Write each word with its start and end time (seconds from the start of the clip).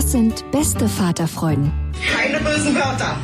Das 0.00 0.12
sind 0.12 0.50
beste 0.50 0.88
Vaterfreuden. 0.88 1.70
Keine 2.10 2.38
bösen 2.38 2.74
Wörter. 2.74 3.18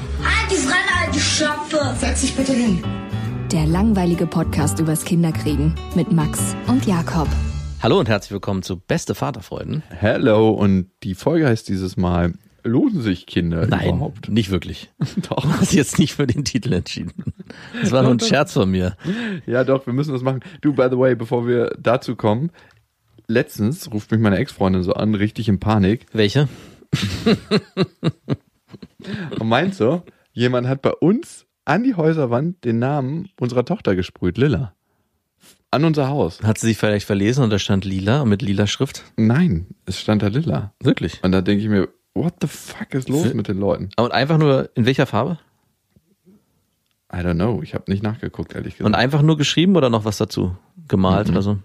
Die 0.50 0.56
Fremde, 0.56 1.10
die 1.14 1.18
Schöpfe. 1.18 1.96
Setz 1.98 2.20
dich 2.20 2.36
bitte 2.36 2.52
hin. 2.52 2.84
Der 3.50 3.64
langweilige 3.64 4.26
Podcast 4.26 4.78
übers 4.78 5.02
Kinderkriegen 5.06 5.74
mit 5.94 6.12
Max 6.12 6.54
und 6.66 6.84
Jakob. 6.84 7.28
Hallo 7.82 7.98
und 7.98 8.10
herzlich 8.10 8.32
willkommen 8.32 8.62
zu 8.62 8.78
Beste 8.78 9.14
Vaterfreuden. 9.14 9.84
Hello 9.88 10.50
und 10.50 10.90
die 11.02 11.14
Folge 11.14 11.46
heißt 11.46 11.66
dieses 11.66 11.96
Mal 11.96 12.34
Lohnen 12.62 13.00
sich 13.00 13.24
Kinder 13.26 13.66
Nein, 13.66 13.88
überhaupt? 13.88 14.28
nicht 14.28 14.50
wirklich. 14.50 14.90
Doch. 15.30 15.44
Du 15.44 15.48
hast 15.48 15.72
jetzt 15.72 15.98
nicht 15.98 16.12
für 16.12 16.26
den 16.26 16.44
Titel 16.44 16.74
entschieden. 16.74 17.32
Das 17.80 17.90
war 17.90 18.02
nur 18.02 18.10
ein 18.10 18.20
Scherz 18.20 18.52
von 18.52 18.70
mir. 18.70 18.98
Ja, 19.46 19.64
doch, 19.64 19.86
wir 19.86 19.94
müssen 19.94 20.12
das 20.12 20.20
machen. 20.20 20.40
Du, 20.60 20.74
by 20.74 20.88
the 20.90 20.98
way, 20.98 21.14
bevor 21.14 21.46
wir 21.46 21.74
dazu 21.78 22.16
kommen, 22.16 22.50
letztens 23.28 23.92
ruft 23.92 24.10
mich 24.10 24.20
meine 24.20 24.36
Ex-Freundin 24.38 24.82
so 24.82 24.92
an, 24.94 25.14
richtig 25.14 25.48
in 25.48 25.58
Panik 25.60 26.06
Welche? 26.12 26.48
und 29.38 29.48
meint 29.48 29.74
so, 29.74 30.02
jemand 30.32 30.68
hat 30.68 30.82
bei 30.82 30.92
uns 30.92 31.46
an 31.64 31.82
die 31.82 31.94
Häuserwand 31.94 32.64
den 32.64 32.78
Namen 32.78 33.28
unserer 33.40 33.64
Tochter 33.64 33.96
gesprüht, 33.96 34.38
Lilla. 34.38 34.74
An 35.70 35.84
unser 35.84 36.08
Haus. 36.08 36.42
Hat 36.42 36.58
sie 36.58 36.68
sich 36.68 36.78
vielleicht 36.78 37.06
verlesen 37.06 37.42
und 37.42 37.50
da 37.50 37.58
stand 37.58 37.84
lila 37.84 38.24
mit 38.24 38.40
lila 38.40 38.66
Schrift? 38.66 39.02
Nein, 39.16 39.66
es 39.84 40.00
stand 40.00 40.22
da 40.22 40.28
Lilla. 40.28 40.72
Wirklich? 40.80 41.22
Und 41.24 41.32
da 41.32 41.40
denke 41.42 41.62
ich 41.64 41.68
mir, 41.68 41.88
what 42.14 42.34
the 42.40 42.46
fuck 42.46 42.94
ist 42.94 43.08
los 43.08 43.34
mit 43.34 43.48
den 43.48 43.58
Leuten? 43.58 43.90
Und 43.96 44.12
einfach 44.12 44.38
nur 44.38 44.70
in 44.74 44.86
welcher 44.86 45.06
Farbe? 45.06 45.38
I 47.12 47.16
don't 47.18 47.34
know, 47.34 47.62
ich 47.62 47.74
habe 47.74 47.90
nicht 47.90 48.02
nachgeguckt, 48.02 48.54
ehrlich 48.54 48.74
gesagt. 48.74 48.86
Und 48.86 48.94
einfach 48.94 49.22
nur 49.22 49.36
geschrieben 49.36 49.76
oder 49.76 49.90
noch 49.90 50.04
was 50.04 50.18
dazu? 50.18 50.56
Gemalt 50.88 51.28
Mhm. 51.28 51.32
oder 51.34 51.42
so? 51.42 51.58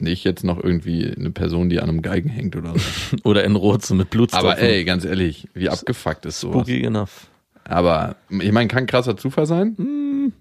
Nicht 0.00 0.24
jetzt 0.24 0.44
noch 0.44 0.62
irgendwie 0.62 1.12
eine 1.16 1.30
Person, 1.30 1.68
die 1.68 1.80
an 1.80 1.88
einem 1.88 2.02
Geigen 2.02 2.28
hängt 2.28 2.56
oder 2.56 2.74
so. 2.74 3.16
Oder 3.24 3.44
in 3.44 3.56
Rot 3.56 3.84
so 3.84 3.94
mit 3.94 4.10
Blutstropfen? 4.10 4.50
Aber 4.50 4.60
ey, 4.60 4.84
ganz 4.84 5.04
ehrlich, 5.04 5.48
wie 5.54 5.68
abgefuckt 5.68 6.26
ist 6.26 6.40
sowas? 6.40 6.62
Spooky 6.62 6.84
enough. 6.84 7.28
Aber 7.64 8.16
ich 8.30 8.52
meine, 8.52 8.68
kann 8.68 8.86
krasser 8.86 9.16
Zufall 9.16 9.46
sein. 9.46 9.76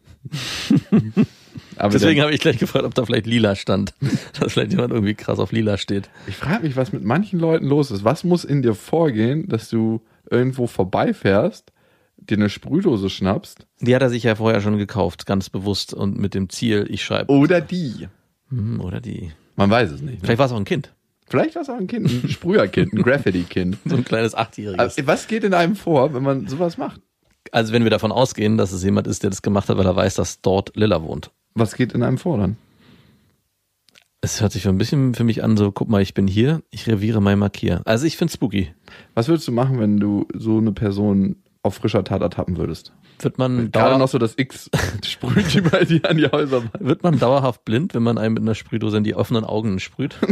Aber 1.75 1.91
Deswegen 1.91 2.21
habe 2.21 2.33
ich 2.33 2.41
gleich 2.41 2.57
gefragt, 2.57 2.85
ob 2.85 2.95
da 2.95 3.05
vielleicht 3.05 3.27
lila 3.27 3.55
stand. 3.55 3.93
Dass 4.39 4.53
vielleicht 4.53 4.71
jemand 4.71 4.91
irgendwie 4.91 5.13
krass 5.13 5.37
auf 5.39 5.51
lila 5.51 5.77
steht. 5.77 6.09
ich 6.27 6.35
frage 6.35 6.65
mich, 6.65 6.75
was 6.75 6.91
mit 6.91 7.03
manchen 7.03 7.39
Leuten 7.39 7.67
los 7.67 7.91
ist. 7.91 8.03
Was 8.03 8.23
muss 8.23 8.43
in 8.43 8.61
dir 8.63 8.73
vorgehen, 8.73 9.47
dass 9.47 9.69
du 9.69 10.01
irgendwo 10.29 10.67
vorbeifährst, 10.67 11.71
dir 12.17 12.37
eine 12.37 12.49
Sprühdose 12.49 13.09
schnappst 13.09 13.67
Die 13.79 13.95
hat 13.95 14.01
er 14.01 14.09
sich 14.09 14.23
ja 14.23 14.35
vorher 14.35 14.59
schon 14.61 14.77
gekauft, 14.77 15.25
ganz 15.25 15.49
bewusst 15.49 15.93
und 15.93 16.17
mit 16.17 16.33
dem 16.33 16.49
Ziel, 16.49 16.87
ich 16.89 17.03
schreibe. 17.03 17.31
oder 17.31 17.61
die? 17.61 18.07
Hm, 18.49 18.79
Oder 18.81 18.99
die. 19.01 19.31
Man 19.57 19.69
weiß 19.69 19.91
es 19.91 20.01
nicht. 20.01 20.13
Ne? 20.13 20.19
Vielleicht 20.23 20.39
war 20.39 20.45
es 20.45 20.51
auch 20.53 20.57
ein 20.57 20.65
Kind. 20.65 20.93
Vielleicht 21.27 21.55
war 21.55 21.63
es 21.63 21.69
auch 21.69 21.75
ein 21.75 21.87
Kind, 21.87 22.05
ein 22.05 22.29
Sprüherkind, 22.29 22.93
ein 22.93 23.01
Graffiti-Kind. 23.01 23.77
So 23.85 23.97
ein 23.97 24.05
kleines 24.05 24.33
Achtjähriges. 24.33 24.97
Aber 24.97 25.07
Was 25.07 25.27
geht 25.27 25.43
in 25.43 25.53
einem 25.53 25.75
vor, 25.75 26.13
wenn 26.13 26.23
man 26.23 26.47
sowas 26.47 26.77
macht? 26.77 27.01
Also 27.51 27.73
wenn 27.73 27.83
wir 27.83 27.89
davon 27.89 28.13
ausgehen, 28.13 28.57
dass 28.57 28.71
es 28.71 28.83
jemand 28.83 29.07
ist, 29.07 29.23
der 29.23 29.29
das 29.29 29.41
gemacht 29.41 29.67
hat, 29.67 29.77
weil 29.77 29.85
er 29.85 29.95
weiß, 29.95 30.15
dass 30.15 30.41
dort 30.41 30.75
Lilla 30.77 31.01
wohnt. 31.01 31.31
Was 31.53 31.75
geht 31.75 31.91
in 31.93 32.03
einem 32.03 32.17
vor 32.17 32.37
dann? 32.37 32.55
Es 34.21 34.41
hört 34.41 34.51
sich 34.51 34.63
so 34.63 34.69
ein 34.69 34.77
bisschen 34.77 35.15
für 35.15 35.23
mich 35.23 35.43
an, 35.43 35.57
so, 35.57 35.71
guck 35.71 35.89
mal, 35.89 36.01
ich 36.01 36.13
bin 36.13 36.27
hier, 36.27 36.61
ich 36.69 36.87
reviere 36.87 37.21
mein 37.21 37.39
Markier. 37.39 37.81
Also 37.85 38.05
ich 38.05 38.17
finde 38.17 38.33
spooky. 38.33 38.73
Was 39.13 39.27
würdest 39.27 39.47
du 39.47 39.51
machen, 39.51 39.79
wenn 39.79 39.97
du 39.99 40.27
so 40.33 40.57
eine 40.57 40.71
Person 40.71 41.37
auf 41.67 41.75
frischer 41.75 42.03
Tat 42.03 42.21
ertappen 42.21 42.57
würdest? 42.57 42.93
Wird 43.19 43.37
man, 43.37 43.71
Gerade 43.71 43.97
noch 43.97 44.07
so 44.07 44.17
das 44.17 44.33
X 44.37 44.69
sprüht 45.05 45.53
überall 45.55 45.85
die 45.85 46.03
an 46.03 46.17
die 46.17 46.27
Häuser. 46.27 46.63
wird 46.79 47.03
man 47.03 47.19
dauerhaft 47.19 47.63
blind, 47.65 47.93
wenn 47.93 48.03
man 48.03 48.17
einem 48.17 48.33
mit 48.33 48.43
einer 48.43 48.55
Sprühdose 48.55 48.97
in 48.97 49.03
die 49.03 49.15
offenen 49.15 49.43
Augen 49.43 49.79
sprüht? 49.79 50.17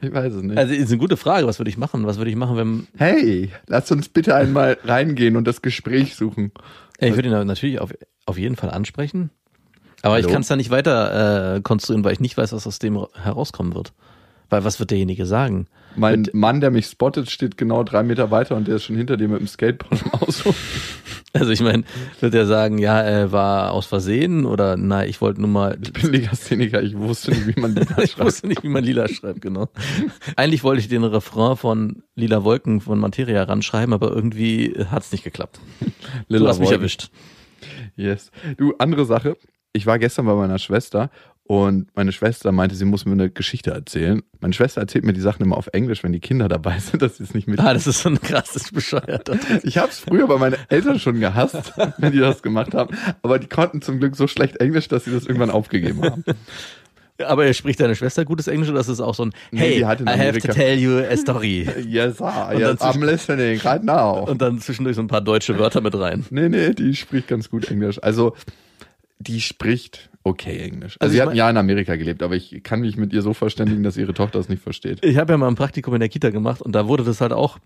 Ich 0.00 0.12
weiß 0.12 0.32
es 0.32 0.42
nicht. 0.42 0.56
Also 0.56 0.74
ist 0.74 0.90
eine 0.90 0.98
gute 0.98 1.16
Frage. 1.16 1.46
Was 1.46 1.58
würde 1.58 1.70
ich 1.70 1.76
machen? 1.76 2.06
Was 2.06 2.18
würde 2.18 2.30
ich 2.30 2.36
machen, 2.36 2.56
wenn 2.56 2.86
hey, 2.96 3.50
lass 3.66 3.90
uns 3.90 4.08
bitte 4.08 4.34
einmal 4.34 4.78
reingehen 4.84 5.36
und 5.36 5.46
das 5.46 5.60
Gespräch 5.60 6.14
suchen. 6.14 6.52
Ich 7.00 7.14
würde 7.14 7.28
ihn 7.28 7.46
natürlich 7.46 7.80
auf, 7.80 7.92
auf 8.26 8.38
jeden 8.38 8.56
Fall 8.56 8.70
ansprechen. 8.70 9.30
Aber 10.02 10.18
ich 10.18 10.24
Hallo? 10.26 10.34
kann 10.34 10.42
es 10.42 10.48
da 10.48 10.54
nicht 10.56 10.70
weiter 10.70 11.56
äh, 11.56 11.60
konstruieren, 11.60 12.04
weil 12.04 12.12
ich 12.12 12.20
nicht 12.20 12.36
weiß, 12.36 12.52
was 12.52 12.66
aus 12.66 12.78
dem 12.78 13.04
herauskommen 13.14 13.74
wird. 13.74 13.92
Weil 14.50 14.64
was 14.64 14.78
wird 14.80 14.90
derjenige 14.90 15.26
sagen? 15.26 15.66
Mein 15.96 16.22
Mit- 16.22 16.34
Mann, 16.34 16.60
der 16.60 16.70
mich 16.70 16.86
spottet, 16.86 17.30
steht 17.30 17.56
genau 17.58 17.82
drei 17.82 18.02
Meter 18.02 18.30
weiter 18.30 18.56
und 18.56 18.68
der 18.68 18.76
ist 18.76 18.84
schon 18.84 18.96
hinter 18.96 19.16
dir 19.16 19.28
mit 19.28 19.40
dem 19.40 19.46
Skateboard 19.48 20.02
im 20.02 20.12
Auto. 20.14 20.54
Also 21.34 21.50
ich 21.52 21.60
meine, 21.60 21.84
wird 22.20 22.34
er 22.34 22.46
sagen, 22.46 22.78
ja, 22.78 23.02
er 23.02 23.32
war 23.32 23.72
aus 23.72 23.84
Versehen 23.84 24.46
oder 24.46 24.78
na, 24.78 25.04
ich 25.04 25.20
wollte 25.20 25.42
nur 25.42 25.50
mal. 25.50 25.76
Ich 25.82 25.92
bin 25.92 26.10
Legastheniker, 26.10 26.82
ich 26.82 26.96
wusste 26.96 27.32
nicht, 27.32 27.54
wie 27.54 27.60
man 27.60 27.76
ich 28.02 28.12
schreibt. 28.12 28.18
wusste 28.24 28.46
nicht, 28.48 28.62
wie 28.62 28.68
man 28.70 28.82
Lila 28.82 29.06
schreibt, 29.08 29.42
genau. 29.42 29.68
Eigentlich 30.36 30.64
wollte 30.64 30.80
ich 30.80 30.88
den 30.88 31.04
Refrain 31.04 31.58
von 31.58 32.02
Lila 32.14 32.44
Wolken 32.44 32.80
von 32.80 32.98
Materia 32.98 33.42
ranschreiben, 33.42 33.92
aber 33.92 34.10
irgendwie 34.10 34.74
hat 34.90 35.02
es 35.02 35.12
nicht 35.12 35.22
geklappt. 35.22 35.60
Du 35.80 35.86
Lilla 36.28 36.48
hast 36.48 36.60
mich 36.60 36.68
Wolken. 36.70 36.80
erwischt. 36.80 37.10
Yes. 37.96 38.30
Du, 38.56 38.74
andere 38.78 39.04
Sache. 39.04 39.36
Ich 39.74 39.84
war 39.84 39.98
gestern 39.98 40.24
bei 40.24 40.34
meiner 40.34 40.58
Schwester 40.58 41.10
und 41.48 41.88
meine 41.96 42.12
Schwester 42.12 42.52
meinte, 42.52 42.76
sie 42.76 42.84
muss 42.84 43.06
mir 43.06 43.12
eine 43.12 43.30
Geschichte 43.30 43.70
erzählen. 43.70 44.22
Meine 44.38 44.52
Schwester 44.52 44.82
erzählt 44.82 45.06
mir 45.06 45.14
die 45.14 45.22
Sachen 45.22 45.42
immer 45.42 45.56
auf 45.56 45.68
Englisch, 45.72 46.04
wenn 46.04 46.12
die 46.12 46.20
Kinder 46.20 46.46
dabei 46.46 46.78
sind, 46.78 47.00
dass 47.00 47.16
sie 47.16 47.22
es 47.24 47.32
nicht 47.32 47.48
mit. 47.48 47.58
Ah, 47.58 47.72
das 47.72 47.86
ist 47.86 48.02
so 48.02 48.10
ein 48.10 48.20
krasses 48.20 48.70
Bescheuerter. 48.70 49.38
Ich 49.62 49.78
habe 49.78 49.88
es 49.88 49.98
früher 49.98 50.26
bei 50.26 50.36
meinen 50.36 50.56
Eltern 50.68 51.00
schon 51.00 51.20
gehasst, 51.20 51.72
wenn 51.96 52.12
die 52.12 52.18
das 52.18 52.42
gemacht 52.42 52.74
haben. 52.74 52.94
Aber 53.22 53.38
die 53.38 53.46
konnten 53.46 53.80
zum 53.80 53.98
Glück 53.98 54.14
so 54.14 54.26
schlecht 54.26 54.58
Englisch, 54.58 54.88
dass 54.88 55.06
sie 55.06 55.10
das 55.10 55.24
irgendwann 55.24 55.48
aufgegeben 55.48 56.02
haben. 56.02 56.22
Aber 57.24 57.46
er 57.46 57.54
spricht 57.54 57.80
deine 57.80 57.96
Schwester 57.96 58.26
gutes 58.26 58.46
Englisch 58.46 58.68
oder 58.68 58.80
ist 58.80 58.88
es 58.88 59.00
auch 59.00 59.14
so 59.14 59.24
ein 59.24 59.32
Nee, 59.50 59.60
Hey, 59.60 59.76
in 59.80 60.06
I 60.06 60.18
have 60.18 60.38
to 60.40 60.52
tell 60.52 60.78
you 60.78 60.98
a 60.98 61.16
story. 61.16 61.66
Yes, 61.88 62.18
sir. 62.18 62.52
Yes, 62.58 62.82
I'm 62.82 63.02
listening 63.02 63.58
right 63.62 63.82
now. 63.82 64.28
Und 64.28 64.42
dann 64.42 64.60
zwischendurch 64.60 64.96
so 64.96 65.02
ein 65.02 65.08
paar 65.08 65.22
deutsche 65.22 65.58
Wörter 65.58 65.80
mit 65.80 65.98
rein. 65.98 66.26
Nee, 66.28 66.50
nee, 66.50 66.74
die 66.74 66.94
spricht 66.94 67.26
ganz 67.26 67.48
gut 67.48 67.70
Englisch. 67.70 67.98
Also, 68.02 68.36
die 69.18 69.40
spricht 69.40 70.10
okay 70.28 70.58
Englisch. 70.58 70.96
Also, 71.00 71.04
Also 71.04 71.14
sie 71.14 71.22
hat 71.22 71.28
ein 71.30 71.36
Jahr 71.36 71.50
in 71.50 71.56
Amerika 71.56 71.96
gelebt, 71.96 72.22
aber 72.22 72.36
ich 72.36 72.62
kann 72.62 72.80
mich 72.80 72.96
mit 72.96 73.12
ihr 73.12 73.22
so 73.22 73.34
verständigen, 73.34 73.82
dass 73.82 73.96
ihre 73.96 74.14
Tochter 74.14 74.38
es 74.38 74.48
nicht 74.48 74.62
versteht. 74.62 75.04
Ich 75.04 75.16
habe 75.16 75.32
ja 75.32 75.36
mal 75.38 75.48
ein 75.48 75.54
Praktikum 75.54 75.94
in 75.94 76.00
der 76.00 76.08
Kita 76.08 76.30
gemacht 76.30 76.62
und 76.62 76.72
da 76.72 76.88
wurde 76.88 77.04
das 77.04 77.20
halt 77.20 77.32
auch 77.32 77.58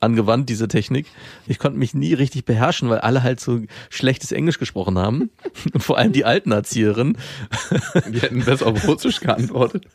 angewandt, 0.00 0.48
diese 0.48 0.68
Technik. 0.68 1.06
Ich 1.46 1.58
konnte 1.58 1.78
mich 1.78 1.94
nie 1.94 2.14
richtig 2.14 2.44
beherrschen, 2.44 2.88
weil 2.88 2.98
alle 2.98 3.22
halt 3.22 3.40
so 3.40 3.60
schlechtes 3.90 4.32
Englisch 4.32 4.58
gesprochen 4.58 4.98
haben. 4.98 5.30
Und 5.72 5.82
vor 5.82 5.98
allem 5.98 6.12
die 6.12 6.24
alten 6.24 6.52
Erzieherinnen. 6.52 7.18
Die 8.12 8.20
hätten 8.20 8.44
besser 8.44 8.66
auf 8.66 8.86
Russisch 8.86 9.20
geantwortet. 9.20 9.86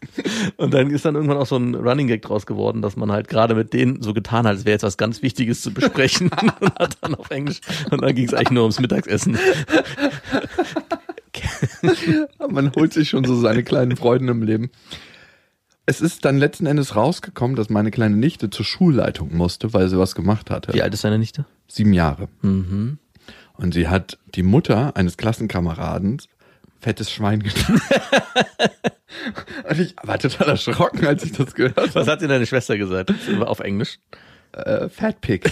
Und 0.57 0.73
dann 0.73 0.89
ist 0.91 1.05
dann 1.05 1.15
irgendwann 1.15 1.37
auch 1.37 1.45
so 1.45 1.57
ein 1.57 1.75
Running 1.75 2.07
Gag 2.07 2.21
draus 2.21 2.45
geworden, 2.45 2.81
dass 2.81 2.95
man 2.95 3.11
halt 3.11 3.27
gerade 3.27 3.55
mit 3.55 3.73
denen 3.73 4.01
so 4.01 4.13
getan 4.13 4.45
hat, 4.45 4.55
als 4.55 4.65
wäre 4.65 4.73
jetzt 4.73 4.83
was 4.83 4.97
ganz 4.97 5.21
Wichtiges 5.21 5.61
zu 5.61 5.73
besprechen. 5.73 6.29
und 6.59 6.75
hat 6.75 6.97
dann 7.01 7.15
auf 7.15 7.29
Englisch. 7.31 7.61
Und 7.89 8.01
dann 8.01 8.13
ging 8.13 8.25
es 8.25 8.33
eigentlich 8.33 8.51
nur 8.51 8.63
ums 8.63 8.79
Mittagessen. 8.79 9.37
Man 12.49 12.71
holt 12.75 12.93
sich 12.93 13.09
schon 13.09 13.23
so 13.23 13.35
seine 13.35 13.63
kleinen 13.63 13.95
Freuden 13.95 14.27
im 14.27 14.41
Leben. 14.43 14.71
Es 15.85 15.99
ist 15.99 16.23
dann 16.23 16.37
letzten 16.37 16.65
Endes 16.65 16.95
rausgekommen, 16.95 17.55
dass 17.55 17.69
meine 17.69 17.91
kleine 17.91 18.15
Nichte 18.15 18.49
zur 18.49 18.65
Schulleitung 18.65 19.35
musste, 19.35 19.73
weil 19.73 19.89
sie 19.89 19.97
was 19.97 20.15
gemacht 20.15 20.49
hatte. 20.49 20.73
Wie 20.73 20.81
alt 20.81 20.93
ist 20.93 21.03
deine 21.03 21.19
Nichte? 21.19 21.45
Sieben 21.67 21.93
Jahre. 21.93 22.29
Mhm. 22.41 22.99
Und 23.53 23.73
sie 23.73 23.89
hat 23.89 24.17
die 24.33 24.43
Mutter 24.43 24.95
eines 24.95 25.17
Klassenkameraden 25.17 26.21
fettes 26.79 27.11
Schwein 27.11 27.41
genannt. 27.41 27.81
und 29.69 29.79
ich 29.79 29.95
war 30.03 30.19
total 30.19 30.49
erschrocken, 30.49 31.05
als 31.05 31.23
ich 31.23 31.31
das 31.31 31.53
gehört 31.55 31.77
habe. 31.77 31.95
Was 31.95 32.07
hat 32.07 32.21
dir 32.21 32.27
deine 32.27 32.45
Schwester 32.45 32.77
gesagt? 32.77 33.13
Auf 33.39 33.59
Englisch? 33.61 33.99
Äh, 34.53 34.89
Fat 34.89 35.19
Pig. 35.21 35.51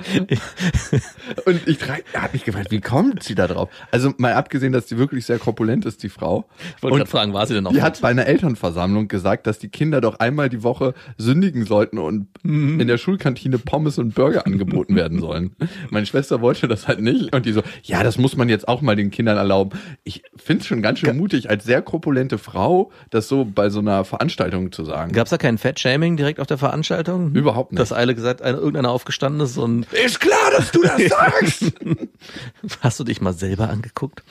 Und 1.44 1.68
ich 1.68 1.78
er 2.12 2.22
hat 2.22 2.32
mich 2.32 2.44
gefragt, 2.44 2.70
wie 2.70 2.80
kommt 2.80 3.22
sie 3.22 3.34
da 3.34 3.46
drauf? 3.46 3.68
Also 3.90 4.12
mal 4.18 4.32
abgesehen, 4.34 4.72
dass 4.72 4.88
sie 4.88 4.98
wirklich 4.98 5.26
sehr 5.26 5.38
korpulent 5.38 5.84
ist, 5.86 6.02
die 6.02 6.08
Frau. 6.08 6.46
Ich 6.76 6.82
wollte 6.82 6.98
gerade 6.98 7.10
fragen, 7.10 7.32
war 7.32 7.46
sie 7.46 7.54
denn 7.54 7.66
auch 7.66 7.70
Die 7.70 7.76
fit? 7.76 7.84
hat 7.84 8.00
bei 8.00 8.08
einer 8.08 8.26
Elternversammlung 8.26 9.08
gesagt, 9.08 9.46
dass 9.46 9.58
die 9.58 9.68
Kinder 9.68 10.00
doch 10.00 10.18
einmal 10.20 10.48
die 10.48 10.62
Woche 10.62 10.94
sündigen 11.18 11.64
sollten 11.64 11.98
und 11.98 12.28
Mhm. 12.42 12.80
in 12.80 12.88
der 12.88 12.96
Schulkantine 12.96 13.58
Pommes 13.58 13.98
und 13.98 14.14
Burger 14.14 14.46
angeboten 14.46 14.94
werden 14.96 15.20
sollen. 15.20 15.54
Meine 15.90 16.06
Schwester 16.06 16.40
wollte 16.40 16.68
das 16.68 16.88
halt 16.88 17.00
nicht 17.00 17.34
und 17.34 17.44
die 17.44 17.52
so, 17.52 17.62
ja, 17.82 18.02
das 18.02 18.16
muss 18.18 18.36
man 18.36 18.48
jetzt 18.48 18.66
auch 18.68 18.80
mal 18.80 18.96
den 18.96 19.10
Kindern 19.10 19.36
erlauben. 19.36 19.78
Ich 20.04 20.22
finde 20.36 20.62
es 20.62 20.66
schon 20.66 20.80
ganz 20.80 21.00
schön 21.00 21.16
mutig, 21.16 21.50
als 21.50 21.64
sehr 21.64 21.82
korpulente 21.82 22.38
Frau, 22.38 22.90
das 23.10 23.28
so 23.28 23.44
bei 23.44 23.68
so 23.68 23.80
einer 23.80 24.04
Veranstaltung 24.04 24.72
zu 24.72 24.84
sagen. 24.84 25.12
Gab 25.12 25.26
es 25.26 25.30
da 25.30 25.36
kein 25.38 25.58
Fat-Shaming 25.58 26.16
direkt 26.16 26.40
auf 26.40 26.46
der 26.46 26.56
Veranstaltung? 26.58 26.99
Überhaupt 27.34 27.72
nicht. 27.72 27.80
Dass 27.80 27.92
Eile 27.92 28.14
gesagt, 28.14 28.42
eine, 28.42 28.58
irgendeiner 28.58 28.90
aufgestanden 28.90 29.40
ist 29.42 29.56
und 29.56 29.92
Ist 29.92 30.20
klar, 30.20 30.50
dass 30.56 30.72
du 30.72 30.82
das 30.82 31.02
sagst! 31.08 31.72
hast 32.80 33.00
du 33.00 33.04
dich 33.04 33.20
mal 33.20 33.32
selber 33.32 33.68
angeguckt? 33.68 34.22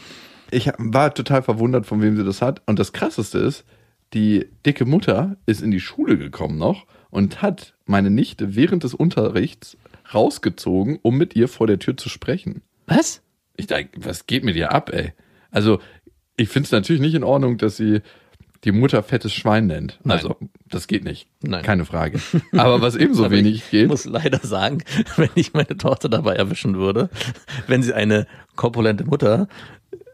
Ich 0.51 0.71
war 0.77 1.13
total 1.13 1.44
verwundert, 1.44 1.86
von 1.86 2.01
wem 2.01 2.16
sie 2.18 2.24
das 2.24 2.42
hat. 2.42 2.62
Und 2.66 2.80
das 2.80 2.94
Krasseste 2.94 3.38
ist, 3.38 3.66
die 4.13 4.48
dicke 4.66 4.86
Mutter 4.86 5.38
ist 5.45 5.62
in 5.62 5.71
die 5.71 5.80
Schule 5.80 6.18
gekommen 6.18 6.57
noch 6.57 6.86
und 7.12 7.42
hat 7.42 7.75
meine 7.86 8.10
Nichte 8.10 8.56
während 8.56 8.83
des 8.83 8.94
Unterrichts 8.94 9.77
rausgezogen, 10.13 11.00
um 11.01 11.18
mit 11.18 11.36
ihr 11.36 11.48
vor 11.48 11.68
der 11.68 11.80
Tür 11.80 11.98
zu 11.98 12.10
sprechen. 12.10 12.62
Was? 12.88 13.22
Ich 13.56 13.68
denke, 13.68 14.00
was 14.04 14.25
geht 14.25 14.44
mit 14.44 14.56
ihr 14.56 14.72
ab, 14.72 14.92
ey? 14.92 15.13
Also, 15.51 15.80
ich 16.38 16.50
finde 16.50 16.65
es 16.68 16.72
natürlich 16.72 17.01
nicht 17.01 17.15
in 17.15 17.24
Ordnung, 17.24 17.57
dass 17.57 17.77
sie 17.77 18.01
die 18.63 18.71
Mutter 18.71 19.01
fettes 19.03 19.33
Schwein 19.33 19.67
nennt. 19.67 20.00
Nein. 20.03 20.17
Also, 20.17 20.35
das 20.69 20.88
geht 20.88 21.03
nicht. 21.03 21.27
Nein. 21.41 21.63
Keine 21.63 21.85
Frage. 21.85 22.19
Aber 22.57 22.81
was 22.81 22.95
ebenso 22.95 23.31
wenig 23.31 23.56
ich 23.56 23.69
geht, 23.71 23.88
muss 23.88 24.06
leider 24.06 24.39
sagen, 24.39 24.83
wenn 25.15 25.29
ich 25.35 25.53
meine 25.53 25.77
Tochter 25.77 26.09
dabei 26.09 26.35
erwischen 26.35 26.75
würde, 26.75 27.09
wenn 27.67 27.83
sie 27.83 27.94
eine 27.94 28.27
korpulente 28.56 29.06
Mutter, 29.06 29.47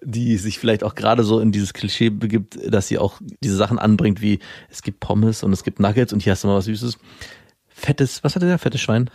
die 0.03 0.37
sich 0.37 0.59
vielleicht 0.59 0.83
auch 0.83 0.93
gerade 0.93 1.23
so 1.23 1.39
in 1.39 1.51
dieses 1.51 1.73
Klischee 1.73 2.09
begibt, 2.09 2.59
dass 2.71 2.87
sie 2.87 2.99
auch 2.99 3.19
diese 3.43 3.55
Sachen 3.55 3.79
anbringt, 3.79 4.21
wie 4.21 4.39
es 4.69 4.83
gibt 4.83 4.99
Pommes 4.99 5.41
und 5.41 5.51
es 5.51 5.63
gibt 5.63 5.79
Nuggets 5.79 6.13
und 6.13 6.21
hier 6.21 6.33
hast 6.33 6.43
du 6.43 6.47
mal 6.47 6.57
was 6.57 6.65
Süßes. 6.65 6.99
Fettes, 7.77 8.23
was 8.23 8.35
hat 8.35 8.41
er 8.41 8.45
gesagt? 8.45 8.63
Fettes 8.63 8.79
Schwein? 8.79 9.09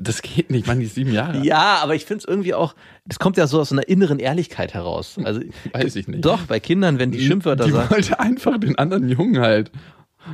das 0.00 0.22
geht 0.22 0.50
nicht, 0.50 0.66
Mann, 0.66 0.80
die 0.80 0.86
ist 0.86 0.94
sieben 0.94 1.12
Jahre. 1.12 1.44
Ja, 1.44 1.80
aber 1.82 1.94
ich 1.94 2.06
finde 2.06 2.20
es 2.22 2.24
irgendwie 2.24 2.54
auch, 2.54 2.74
das 3.04 3.18
kommt 3.18 3.36
ja 3.36 3.46
so 3.46 3.60
aus 3.60 3.72
einer 3.72 3.86
inneren 3.88 4.18
Ehrlichkeit 4.18 4.72
heraus. 4.72 5.18
Also 5.22 5.42
Weiß 5.74 5.96
ich 5.96 6.08
nicht. 6.08 6.24
Doch, 6.24 6.44
bei 6.44 6.58
Kindern, 6.58 6.98
wenn 6.98 7.10
die 7.10 7.20
Schimpfwörter 7.20 7.66
die 7.66 7.72
sagen. 7.72 7.90
wollte 7.90 8.18
einfach 8.18 8.58
den 8.58 8.78
anderen 8.78 9.10
Jungen 9.10 9.38
halt, 9.40 9.70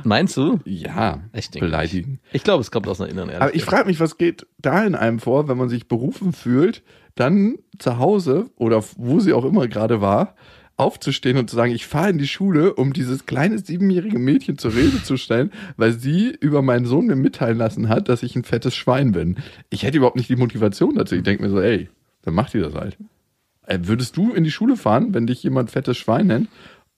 Meinst 0.05 0.37
du? 0.37 0.59
ja, 0.63 1.19
Ich 1.33 1.51
denke 1.51 1.67
beleidigen. 1.67 2.19
Ich 2.31 2.43
glaube, 2.43 2.61
es 2.61 2.71
kommt 2.71 2.87
aus 2.87 3.01
einer 3.01 3.09
inneren 3.09 3.27
Ehrlichkeit. 3.29 3.49
Aber 3.49 3.55
ich 3.55 3.65
frage 3.65 3.85
mich, 3.85 3.99
was 3.99 4.17
geht 4.17 4.47
da 4.59 4.85
in 4.85 4.95
einem 4.95 5.19
vor, 5.19 5.49
wenn 5.49 5.57
man 5.57 5.67
sich 5.67 5.89
berufen 5.89 6.31
fühlt, 6.31 6.83
dann 7.15 7.57
zu 7.79 7.99
Hause 7.99 8.49
oder 8.55 8.81
wo 8.95 9.19
sie 9.19 9.33
auch 9.33 9.43
immer 9.43 9.67
gerade 9.67 9.99
war, 9.99 10.35
aufzustehen 10.75 11.37
und 11.37 11.49
zu 11.49 11.55
sagen, 11.55 11.71
ich 11.71 11.85
fahre 11.85 12.09
in 12.09 12.17
die 12.17 12.27
Schule, 12.27 12.73
um 12.73 12.93
dieses 12.93 13.25
kleine 13.25 13.59
siebenjährige 13.59 14.19
Mädchen 14.19 14.57
zur 14.57 14.73
Rede 14.73 15.03
zu 15.03 15.17
stellen, 15.17 15.51
weil 15.77 15.93
sie 15.93 16.35
über 16.39 16.61
meinen 16.61 16.85
Sohn 16.85 17.05
mir 17.05 17.15
mitteilen 17.15 17.57
lassen 17.57 17.89
hat, 17.89 18.09
dass 18.09 18.23
ich 18.23 18.35
ein 18.35 18.43
fettes 18.43 18.75
Schwein 18.75 19.11
bin. 19.11 19.37
Ich 19.69 19.83
hätte 19.83 19.97
überhaupt 19.97 20.15
nicht 20.15 20.29
die 20.29 20.35
Motivation 20.35 20.95
dazu. 20.95 21.15
Ich 21.15 21.23
denke 21.23 21.43
mir 21.43 21.49
so, 21.49 21.59
ey, 21.61 21.89
dann 22.23 22.33
macht 22.33 22.55
ihr 22.55 22.61
das 22.61 22.73
halt. 22.73 22.97
Äh, 23.67 23.79
Würdest 23.83 24.17
du 24.17 24.33
in 24.33 24.43
die 24.43 24.51
Schule 24.51 24.75
fahren, 24.75 25.13
wenn 25.13 25.27
dich 25.27 25.43
jemand 25.43 25.71
fettes 25.71 25.97
Schwein 25.97 26.27
nennt 26.27 26.49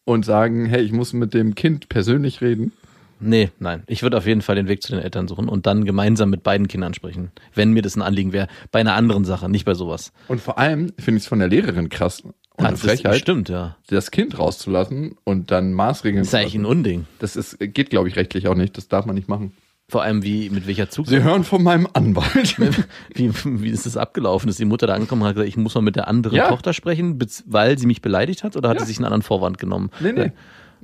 und 0.05 0.25
sagen, 0.25 0.65
hey, 0.65 0.81
ich 0.81 0.91
muss 0.91 1.13
mit 1.13 1.33
dem 1.33 1.55
Kind 1.55 1.89
persönlich 1.89 2.41
reden? 2.41 2.71
Nee, 3.19 3.49
nein. 3.59 3.83
Ich 3.87 4.03
würde 4.03 4.17
auf 4.17 4.27
jeden 4.27 4.41
Fall 4.41 4.55
den 4.55 4.67
Weg 4.67 4.83
zu 4.83 4.91
den 4.91 5.01
Eltern 5.01 5.27
suchen 5.27 5.47
und 5.47 5.65
dann 5.65 5.85
gemeinsam 5.85 6.29
mit 6.29 6.43
beiden 6.43 6.67
Kindern 6.67 6.93
sprechen. 6.93 7.31
Wenn 7.53 7.71
mir 7.71 7.81
das 7.81 7.95
ein 7.95 8.01
Anliegen 8.01 8.33
wäre. 8.33 8.47
Bei 8.71 8.79
einer 8.79 8.95
anderen 8.95 9.25
Sache, 9.25 9.49
nicht 9.49 9.65
bei 9.65 9.73
sowas. 9.73 10.11
Und 10.27 10.41
vor 10.41 10.57
allem 10.57 10.91
finde 10.99 11.17
ich 11.17 11.23
es 11.23 11.27
von 11.27 11.39
der 11.39 11.47
Lehrerin 11.47 11.89
krass 11.89 12.23
und 12.57 12.65
eine 12.65 12.77
Frechheit. 12.77 13.17
Stimmt, 13.17 13.49
ja. 13.49 13.77
das 13.87 14.11
Kind 14.11 14.37
rauszulassen 14.39 15.15
und 15.23 15.51
dann 15.51 15.73
Maßregeln 15.73 16.21
Das 16.23 16.29
ist 16.29 16.35
eigentlich 16.35 16.55
ein. 16.55 16.65
Unding. 16.65 17.05
Das 17.19 17.35
ist, 17.35 17.57
geht, 17.59 17.89
glaube 17.89 18.07
ich, 18.07 18.15
rechtlich 18.15 18.47
auch 18.47 18.55
nicht. 18.55 18.77
Das 18.77 18.87
darf 18.87 19.05
man 19.05 19.15
nicht 19.15 19.27
machen. 19.27 19.53
Vor 19.87 20.01
allem 20.01 20.23
wie, 20.23 20.49
mit 20.49 20.65
welcher 20.65 20.89
Zug. 20.89 21.05
Sie 21.07 21.21
hören 21.21 21.43
von 21.43 21.61
meinem 21.61 21.87
Anwalt. 21.93 22.57
Wie, 23.13 23.31
wie 23.45 23.69
ist 23.69 23.85
das 23.85 23.97
abgelaufen? 23.97 24.49
Ist 24.49 24.57
die 24.57 24.65
Mutter 24.65 24.87
da 24.87 24.95
angekommen 24.95 25.21
und 25.21 25.27
hat 25.27 25.35
gesagt, 25.35 25.47
ich 25.47 25.57
muss 25.57 25.75
mal 25.75 25.81
mit 25.81 25.95
der 25.95 26.07
anderen 26.07 26.35
Ja. 26.37 26.49
Tochter 26.49 26.73
sprechen, 26.73 27.19
weil 27.45 27.77
sie 27.77 27.85
mich 27.85 28.01
beleidigt 28.01 28.43
hat 28.43 28.57
oder 28.57 28.69
hat 28.69 28.77
Ja. 28.77 28.81
sie 28.81 28.87
sich 28.87 28.97
einen 28.97 29.05
anderen 29.05 29.21
Vorwand 29.21 29.59
genommen? 29.59 29.91
nee, 29.99 30.11
nee. 30.11 30.31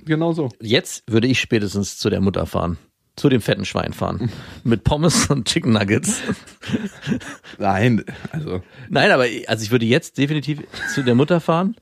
Genau 0.06 0.34
so. 0.34 0.50
Jetzt 0.62 1.04
würde 1.08 1.28
ich 1.28 1.40
spätestens 1.40 1.98
zu 1.98 2.10
der 2.12 2.22
Mutter 2.22 2.46
fahren. 2.46 2.78
Zu 3.22 3.30
dem 3.30 3.42
fetten 3.42 3.66
Schwein 3.66 3.94
fahren. 3.94 4.32
mit 4.64 4.84
Pommes 4.84 5.28
und 5.28 5.48
Chicken 5.48 5.74
Nuggets. 5.74 6.22
Nein, 7.60 8.04
also. 8.32 8.62
Nein, 8.90 9.12
aber 9.12 9.28
ich- 9.28 9.48
also 9.48 9.64
ich 9.64 9.70
würde 9.72 9.86
jetzt 9.86 10.18
definitiv 10.18 10.62
zu 10.94 11.04
der 11.04 11.14
Mutter 11.16 11.40
fahren 11.40 11.76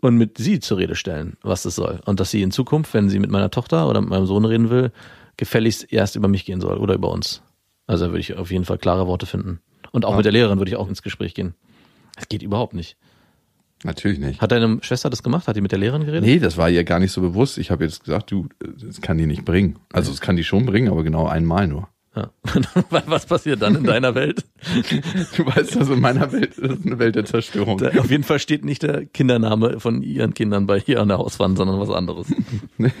und 0.00 0.16
mit 0.16 0.38
sie 0.38 0.60
zur 0.60 0.78
Rede 0.78 0.94
stellen, 0.94 1.36
was 1.42 1.62
das 1.64 1.74
soll. 1.74 2.00
Und 2.04 2.20
dass 2.20 2.30
sie 2.30 2.42
in 2.42 2.52
Zukunft, 2.52 2.94
wenn 2.94 3.08
sie 3.08 3.18
mit 3.18 3.30
meiner 3.30 3.50
Tochter 3.50 3.88
oder 3.88 4.00
mit 4.00 4.10
meinem 4.10 4.26
Sohn 4.26 4.44
reden 4.44 4.70
will, 4.70 4.92
gefälligst 5.36 5.92
erst 5.92 6.14
über 6.14 6.28
mich 6.28 6.44
gehen 6.44 6.60
soll 6.60 6.78
oder 6.78 6.94
über 6.94 7.10
uns. 7.10 7.42
Also 7.88 8.04
da 8.06 8.10
würde 8.12 8.20
ich 8.20 8.36
auf 8.36 8.50
jeden 8.52 8.64
Fall 8.64 8.78
klare 8.78 9.06
Worte 9.08 9.26
finden. 9.26 9.60
Und 9.92 10.04
auch 10.04 10.14
mit 10.16 10.24
der 10.24 10.32
Lehrerin 10.32 10.58
würde 10.58 10.70
ich 10.70 10.76
auch 10.76 10.88
ins 10.88 11.02
Gespräch 11.02 11.34
gehen. 11.34 11.54
Das 12.14 12.28
geht 12.28 12.42
überhaupt 12.42 12.74
nicht. 12.74 12.96
Natürlich 13.86 14.18
nicht. 14.18 14.40
Hat 14.40 14.50
deine 14.50 14.78
Schwester 14.82 15.08
das 15.10 15.22
gemacht? 15.22 15.46
Hat 15.46 15.54
die 15.54 15.60
mit 15.60 15.70
der 15.70 15.78
Lehrerin 15.78 16.04
geredet? 16.04 16.24
Nee, 16.24 16.40
das 16.40 16.56
war 16.56 16.68
ihr 16.68 16.82
gar 16.82 16.98
nicht 16.98 17.12
so 17.12 17.20
bewusst. 17.20 17.56
Ich 17.56 17.70
habe 17.70 17.84
jetzt 17.84 18.04
gesagt, 18.04 18.32
du, 18.32 18.48
das 18.58 19.00
kann 19.00 19.16
die 19.16 19.26
nicht 19.26 19.44
bringen. 19.44 19.78
Also, 19.92 20.10
es 20.10 20.20
kann 20.20 20.36
die 20.36 20.42
schon 20.42 20.66
bringen, 20.66 20.88
aber 20.88 21.04
genau 21.04 21.26
einmal 21.26 21.68
nur. 21.68 21.88
Ja. 22.16 22.30
Was 23.06 23.26
passiert 23.26 23.62
dann 23.62 23.76
in 23.76 23.84
deiner 23.84 24.14
Welt? 24.16 24.44
Du 25.36 25.46
weißt, 25.46 25.76
also 25.76 25.94
in 25.94 26.00
meiner 26.00 26.32
Welt 26.32 26.54
das 26.58 26.78
ist 26.78 26.86
eine 26.86 26.98
Welt 26.98 27.14
der 27.14 27.26
Zerstörung. 27.26 27.78
Da, 27.78 27.90
auf 28.00 28.10
jeden 28.10 28.24
Fall 28.24 28.38
steht 28.38 28.64
nicht 28.64 28.82
der 28.82 29.06
Kindername 29.06 29.78
von 29.78 30.02
ihren 30.02 30.34
Kindern 30.34 30.66
bei 30.66 30.82
ihr 30.86 31.00
an 31.00 31.08
der 31.08 31.18
Hauswand, 31.18 31.56
sondern 31.56 31.78
was 31.78 31.90
anderes. 31.90 32.26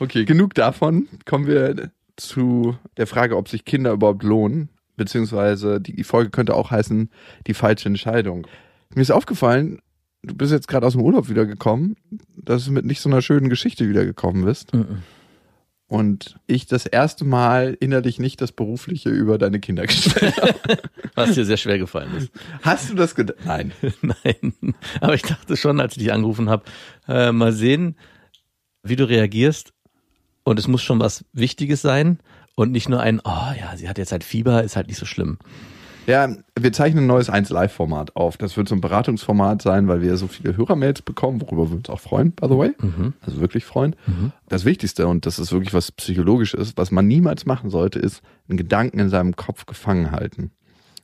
Okay, 0.00 0.24
genug 0.26 0.54
davon. 0.54 1.08
Kommen 1.24 1.46
wir 1.46 1.90
zu 2.16 2.76
der 2.98 3.06
Frage, 3.06 3.36
ob 3.36 3.48
sich 3.48 3.64
Kinder 3.64 3.92
überhaupt 3.92 4.22
lohnen. 4.22 4.68
Beziehungsweise 4.96 5.80
die 5.80 6.04
Folge 6.04 6.30
könnte 6.30 6.54
auch 6.54 6.70
heißen, 6.70 7.10
die 7.46 7.54
falsche 7.54 7.88
Entscheidung. 7.88 8.46
Mir 8.94 9.02
ist 9.02 9.10
aufgefallen, 9.10 9.80
du 10.22 10.34
bist 10.34 10.52
jetzt 10.52 10.68
gerade 10.68 10.86
aus 10.86 10.94
dem 10.94 11.02
Urlaub 11.02 11.28
wiedergekommen, 11.28 11.96
dass 12.36 12.64
du 12.64 12.72
mit 12.72 12.84
nicht 12.84 13.00
so 13.00 13.08
einer 13.08 13.22
schönen 13.22 13.48
Geschichte 13.48 13.88
wiedergekommen 13.88 14.44
bist. 14.44 14.72
Und 15.86 16.38
ich 16.46 16.66
das 16.66 16.84
erste 16.84 17.24
Mal 17.24 17.76
innerlich 17.80 18.18
nicht 18.18 18.42
das 18.42 18.52
Berufliche 18.52 19.08
über 19.08 19.38
deine 19.38 19.58
Kinder 19.58 19.86
gestellt 19.86 20.36
habe. 20.36 20.54
Was 21.14 21.32
dir 21.32 21.46
sehr 21.46 21.56
schwer 21.56 21.78
gefallen 21.78 22.14
ist. 22.14 22.30
Hast 22.62 22.90
du 22.90 22.94
das 22.94 23.14
gedacht? 23.14 23.38
Nein. 23.44 23.72
Nein, 24.02 24.74
aber 25.00 25.14
ich 25.14 25.22
dachte 25.22 25.56
schon, 25.56 25.80
als 25.80 25.96
ich 25.96 26.02
dich 26.02 26.12
angerufen 26.12 26.50
habe, 26.50 26.64
äh, 27.08 27.32
mal 27.32 27.52
sehen, 27.52 27.96
wie 28.82 28.96
du 28.96 29.08
reagierst. 29.08 29.72
Und 30.44 30.58
es 30.58 30.68
muss 30.68 30.82
schon 30.82 31.00
was 31.00 31.24
Wichtiges 31.32 31.82
sein 31.82 32.18
und 32.54 32.72
nicht 32.72 32.88
nur 32.88 33.00
ein, 33.00 33.20
oh 33.24 33.52
ja, 33.58 33.76
sie 33.76 33.88
hat 33.88 33.98
jetzt 33.98 34.12
halt 34.12 34.24
Fieber, 34.24 34.64
ist 34.64 34.76
halt 34.76 34.88
nicht 34.88 34.98
so 34.98 35.06
schlimm. 35.06 35.38
Ja, 36.08 36.34
wir 36.58 36.72
zeichnen 36.72 37.04
ein 37.04 37.06
neues 37.06 37.28
1 37.28 37.50
Live-Format 37.50 38.16
auf. 38.16 38.38
Das 38.38 38.56
wird 38.56 38.66
so 38.66 38.74
ein 38.74 38.80
Beratungsformat 38.80 39.60
sein, 39.60 39.88
weil 39.88 40.00
wir 40.00 40.16
so 40.16 40.26
viele 40.26 40.56
Hörermails 40.56 41.02
bekommen, 41.02 41.42
worüber 41.42 41.68
wir 41.68 41.76
uns 41.76 41.90
auch 41.90 42.00
freuen, 42.00 42.32
by 42.32 42.48
the 42.48 42.56
way. 42.56 42.72
Also 43.20 43.40
wirklich 43.40 43.66
freuen. 43.66 43.94
Das 44.48 44.64
Wichtigste, 44.64 45.06
und 45.06 45.26
das 45.26 45.38
ist 45.38 45.52
wirklich 45.52 45.74
was 45.74 45.92
Psychologisches, 45.92 46.72
was 46.76 46.90
man 46.90 47.06
niemals 47.06 47.44
machen 47.44 47.68
sollte, 47.68 47.98
ist 47.98 48.22
einen 48.48 48.56
Gedanken 48.56 49.00
in 49.00 49.10
seinem 49.10 49.36
Kopf 49.36 49.66
gefangen 49.66 50.10
halten. 50.10 50.50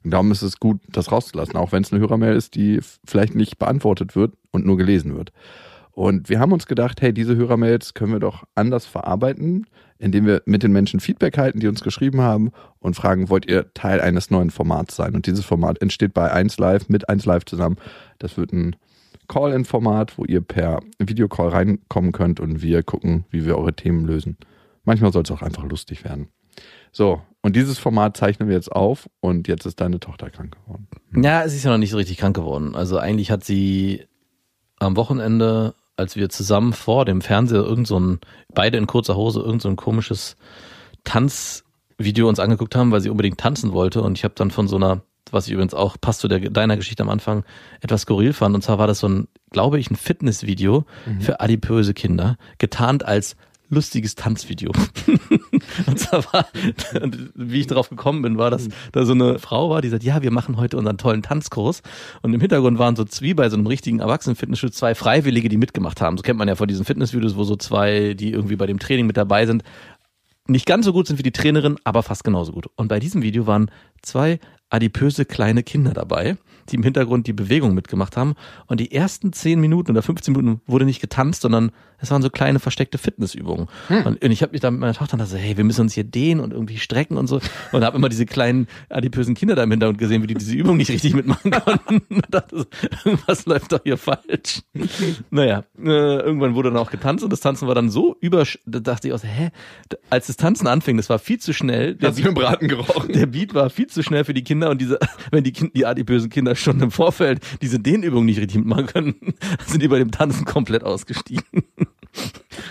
Und 0.05 0.11
darum 0.11 0.33
ist 0.33 0.41
es 0.41 0.59
gut, 0.59 0.81
das 0.89 1.13
rauszulassen, 1.13 1.57
auch 1.57 1.71
wenn 1.73 1.83
es 1.83 1.93
eine 1.93 2.01
Hörermail 2.01 2.35
ist, 2.35 2.55
die 2.55 2.81
vielleicht 3.05 3.35
nicht 3.35 3.59
beantwortet 3.59 4.17
wird 4.17 4.33
und 4.53 4.65
nur 4.65 4.79
gelesen 4.79 5.15
wird. 5.19 5.33
Und 5.95 6.29
wir 6.29 6.41
haben 6.41 6.53
uns 6.53 6.67
gedacht, 6.67 7.01
hey, 7.03 7.13
diese 7.13 7.37
Hörermails 7.37 7.95
können 7.95 8.13
wir 8.13 8.21
doch 8.21 8.45
anders 8.57 8.85
verarbeiten, 8.85 9.67
indem 9.99 10.27
wir 10.27 10.43
mit 10.45 10.65
den 10.65 10.73
Menschen 10.73 10.99
Feedback 10.99 11.39
halten, 11.39 11.61
die 11.61 11.69
uns 11.69 11.83
geschrieben 11.83 12.21
haben 12.21 12.51
und 12.81 12.95
fragen, 12.95 13.29
wollt 13.29 13.47
ihr 13.47 13.73
Teil 13.75 14.01
eines 14.01 14.31
neuen 14.31 14.51
Formats 14.51 14.97
sein? 14.97 15.15
Und 15.15 15.27
dieses 15.27 15.45
Format 15.45 15.81
entsteht 15.81 16.13
bei 16.13 16.33
1 16.33 16.59
Live 16.59 16.89
mit 16.89 17.09
1 17.09 17.27
Live 17.27 17.45
zusammen. 17.45 17.77
Das 18.19 18.37
wird 18.37 18.53
ein 18.53 18.75
Call-in-Format, 19.29 20.19
wo 20.19 20.25
ihr 20.25 20.41
per 20.41 20.81
Videocall 20.99 21.49
reinkommen 21.49 22.13
könnt 22.13 22.41
und 22.41 22.61
wir 22.61 22.83
gucken, 22.83 23.25
wie 23.31 23.47
wir 23.47 23.57
eure 23.57 23.75
Themen 23.75 24.05
lösen. 24.05 24.37
Manchmal 24.83 25.13
soll 25.13 25.23
es 25.23 25.31
auch 25.31 25.43
einfach 25.43 25.65
lustig 25.65 26.05
werden. 26.05 26.29
So, 26.93 27.23
und 27.43 27.57
dieses 27.57 27.79
Format 27.79 28.17
zeichnen 28.17 28.49
wir 28.49 28.57
jetzt 28.57 28.71
auf 28.71 29.09
und 29.21 29.49
jetzt 29.49 29.67
ist 29.67 29.81
deine 29.81 30.01
Tochter 30.01 30.31
krank 30.31 30.57
geworden. 30.57 30.89
Ja, 31.23 31.49
sie 31.49 31.57
ist 31.57 31.65
ja 31.65 31.71
noch 31.71 31.79
nicht 31.79 31.91
so 31.91 31.97
richtig 31.97 32.19
krank 32.19 32.37
geworden. 32.37 32.75
Also 32.75 32.99
eigentlich 32.99 33.31
hat 33.31 33.45
sie 33.45 34.05
am 34.79 34.97
Wochenende, 34.97 35.75
als 35.97 36.17
wir 36.17 36.29
zusammen 36.29 36.73
vor 36.73 37.05
dem 37.05 37.21
Fernseher 37.21 37.63
irgend 37.63 37.87
so 37.87 37.99
ein, 37.99 38.21
beide 38.53 38.79
in 38.79 38.87
kurzer 38.87 39.17
Hose, 39.17 39.41
irgend 39.41 39.63
so 39.63 39.69
ein 39.69 39.77
komisches 39.77 40.37
Tanzvideo 41.05 42.29
uns 42.29 42.41
angeguckt 42.41 42.75
haben, 42.75 42.91
weil 42.91 43.01
sie 43.01 43.11
unbedingt 43.11 43.39
tanzen 43.39 43.73
wollte. 43.73 44.03
Und 44.03 44.19
ich 44.19 44.25
habe 44.25 44.35
dann 44.37 44.51
von 44.51 44.69
so 44.69 44.77
einer 44.77 45.03
was 45.31 45.47
ich 45.47 45.53
übrigens 45.53 45.75
auch, 45.75 45.97
passt 46.01 46.21
zu 46.21 46.29
der, 46.29 46.39
deiner 46.39 46.77
Geschichte 46.77 47.03
am 47.03 47.11
Anfang, 47.11 47.45
etwas 47.81 48.03
skurril 48.03 48.33
fand. 48.33 48.55
Und 48.55 48.63
zwar 48.63 48.79
war 48.79 48.87
das 48.87 49.01
so 49.01 49.09
ein, 49.09 49.29
glaube 49.51 49.79
ich, 49.79 49.91
ein 49.91 49.97
Fitnessvideo 49.97 50.85
für 51.21 51.41
adipöse 51.41 51.93
Kinder, 51.93 52.37
getarnt 52.59 53.05
als 53.05 53.37
lustiges 53.75 54.15
Tanzvideo. 54.15 54.73
und 55.87 55.99
zwar 55.99 56.25
war, 56.33 56.47
wie 57.35 57.61
ich 57.61 57.67
darauf 57.67 57.91
gekommen 57.91 58.23
bin, 58.23 58.39
war, 58.39 58.51
dass 58.51 58.69
da 58.93 59.05
so 59.05 59.13
eine 59.13 59.39
Frau 59.39 59.71
war, 59.71 59.83
die 59.83 59.89
sagt, 59.89 60.05
ja, 60.05 60.23
wir 60.23 60.31
machen 60.31 60.57
heute 60.57 60.77
unseren 60.77 60.99
tollen 60.99 61.23
Tanzkurs. 61.23 61.83
Und 62.23 62.33
im 62.33 62.41
Hintergrund 62.41 62.79
waren 62.79 62.97
so 62.97 63.05
wie 63.21 63.35
bei 63.35 63.49
so 63.49 63.57
einem 63.57 63.67
richtigen 63.67 64.01
Erwachsenen-Fitnessstudio 64.01 64.73
zwei 64.73 64.95
Freiwillige, 64.95 65.49
die 65.49 65.57
mitgemacht 65.57 66.01
haben. 66.01 66.17
So 66.17 66.23
kennt 66.23 66.39
man 66.39 66.49
ja 66.49 66.55
von 66.55 66.69
diesen 66.69 66.85
Fitnessvideos, 66.85 67.37
wo 67.37 67.45
so 67.45 67.57
zwei, 67.57 68.15
die 68.15 68.33
irgendwie 68.33 68.57
bei 68.57 68.67
dem 68.67 68.79
Training 68.79 69.07
mit 69.07 69.17
dabei 69.17 69.47
sind, 69.47 69.63
nicht 70.47 70.67
ganz 70.67 70.85
so 70.85 70.93
gut 70.93 71.07
sind 71.07 71.19
wie 71.19 71.23
die 71.23 71.33
Trainerin, 71.33 71.77
aber 71.85 72.03
fast 72.03 72.25
genauso 72.25 72.53
gut. 72.53 72.67
Und 72.77 72.89
bei 72.89 73.01
diesem 73.01 73.23
Video 73.23 73.47
waren 73.47 73.71
zwei 74.03 74.41
adipöse 74.71 75.25
kleine 75.25 75.63
Kinder 75.63 75.93
dabei, 75.93 76.37
die 76.71 76.77
im 76.77 76.83
Hintergrund 76.83 77.27
die 77.27 77.33
Bewegung 77.33 77.75
mitgemacht 77.75 78.17
haben. 78.17 78.35
Und 78.67 78.81
die 78.81 78.93
ersten 78.93 79.33
10 79.33 79.61
Minuten 79.61 79.91
oder 79.91 80.03
15 80.03 80.35
Minuten 80.35 80.61
wurde 80.67 80.85
nicht 80.85 81.01
getanzt, 81.01 81.43
sondern 81.43 81.71
es 81.99 82.11
waren 82.11 82.23
so 82.23 82.31
kleine 82.31 82.59
versteckte 82.59 82.99
Fitnessübungen. 82.99 83.69
Und, 84.05 84.23
und 84.23 84.31
ich 84.31 84.43
habe 84.43 84.53
mich 84.53 84.61
da 84.61 84.71
mit 84.71 84.81
meiner 84.81 84.95
Tochter 84.95 85.17
gesagt, 85.17 85.43
hey, 85.43 85.57
wir 85.57 85.65
müssen 85.65 85.83
uns 85.83 85.95
hier 85.95 86.05
dehnen 86.05 86.41
und 86.41 86.53
irgendwie 86.53 86.79
strecken 86.79 87.17
und 87.17 87.27
so. 87.27 87.41
Und 87.73 87.85
habe 87.85 87.97
immer 87.97 88.09
diese 88.09 88.27
kleinen 88.27 88.67
adipösen 88.91 89.35
Kinder 89.35 89.55
da 89.55 89.63
im 89.63 89.71
Hintergrund 89.71 89.99
gesehen, 89.99 90.23
wie 90.23 90.27
die 90.27 90.35
diese 90.35 90.55
Übung 90.55 90.77
nicht 90.77 90.91
richtig 90.91 91.15
mitmachen 91.15 91.51
konnten. 91.51 92.03
Und 92.15 92.27
dachte 92.31 92.67
irgendwas 93.05 93.47
läuft 93.47 93.73
doch 93.73 93.81
hier 93.83 93.97
falsch. 93.97 94.63
Naja, 95.31 95.65
äh, 95.79 96.21
irgendwann 96.21 96.55
wurde 96.55 96.71
dann 96.71 96.79
auch 96.79 96.91
getanzt 96.91 97.25
und 97.25 97.31
das 97.31 97.41
Tanzen 97.41 97.67
war 97.69 97.75
dann 97.75 97.91
so 97.91 98.17
über, 98.21 98.45
da 98.67 98.81
dachte 98.81 99.09
ich 99.09 99.15
auch, 99.15 99.19
so, 99.19 99.27
hä, 99.27 99.51
als 100.11 100.27
das 100.27 100.37
Tanzen 100.37 100.67
anfing, 100.67 100.97
das 100.97 101.09
war 101.09 101.19
viel 101.19 101.39
zu 101.39 101.53
schnell. 101.53 101.95
Der 101.95 102.11
Hast 102.11 102.19
im 102.19 102.35
Braten 102.35 102.69
gerochen? 102.69 103.13
der 103.13 103.27
Beat 103.27 103.55
war 103.55 103.71
viel 103.71 103.87
zu 103.87 104.03
schnell 104.03 104.25
für 104.25 104.35
die 104.35 104.45
Kinder 104.45 104.64
und 104.71 104.81
diese, 104.81 104.99
wenn 105.31 105.45
die, 105.45 105.53
kind, 105.53 105.75
die 105.77 105.87
adipösen 105.87 106.31
Kinder 106.31 106.55
schon 106.55 106.81
im 106.81 106.91
Vorfeld 106.91 107.41
diese 107.63 107.79
Dehnübungen 107.79 108.27
nicht 108.27 108.39
richtig 108.41 108.59
mitmachen 108.59 108.87
können, 108.87 109.15
sind 109.67 109.83
die 109.83 109.89
bei 109.89 109.99
dem 109.99 110.11
Tanzen 110.11 110.45
komplett 110.45 110.85
ausgestiegen. 110.85 111.45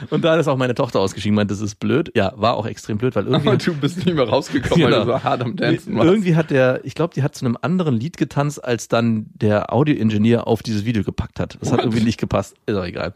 Und 0.09 0.23
da 0.23 0.37
ist 0.37 0.47
auch 0.47 0.55
meine 0.55 0.73
Tochter 0.73 1.01
ausgestiegen, 1.01 1.35
meint, 1.35 1.51
das 1.51 1.59
ist 1.59 1.75
blöd. 1.75 2.11
Ja, 2.15 2.31
war 2.37 2.55
auch 2.55 2.65
extrem 2.65 2.97
blöd, 2.97 3.13
weil 3.15 3.25
irgendwie. 3.25 3.49
Aber 3.49 3.57
du 3.57 3.73
bist 3.73 3.97
nicht 3.97 4.15
mehr 4.15 4.23
rausgekommen, 4.27 4.81
weil 4.85 4.91
Genau. 4.91 5.03
du 5.05 5.11
so 5.11 5.23
hart 5.23 5.41
am 5.41 5.57
Dancen 5.57 5.95
warst. 5.97 6.07
Irgendwie 6.09 6.35
hat 6.37 6.49
der, 6.49 6.79
ich 6.85 6.95
glaube, 6.95 7.13
die 7.13 7.23
hat 7.23 7.35
zu 7.35 7.45
einem 7.45 7.57
anderen 7.61 7.95
Lied 7.95 8.15
getanzt, 8.15 8.63
als 8.63 8.87
dann 8.87 9.25
der 9.33 9.73
Audioingenieur 9.73 10.47
auf 10.47 10.63
dieses 10.63 10.85
Video 10.85 11.03
gepackt 11.03 11.41
hat. 11.41 11.57
Das 11.59 11.71
hat 11.71 11.79
What? 11.79 11.85
irgendwie 11.87 12.05
nicht 12.05 12.19
gepasst. 12.19 12.55
Ist 12.65 12.75
auch 12.75 12.85
egal. 12.85 13.13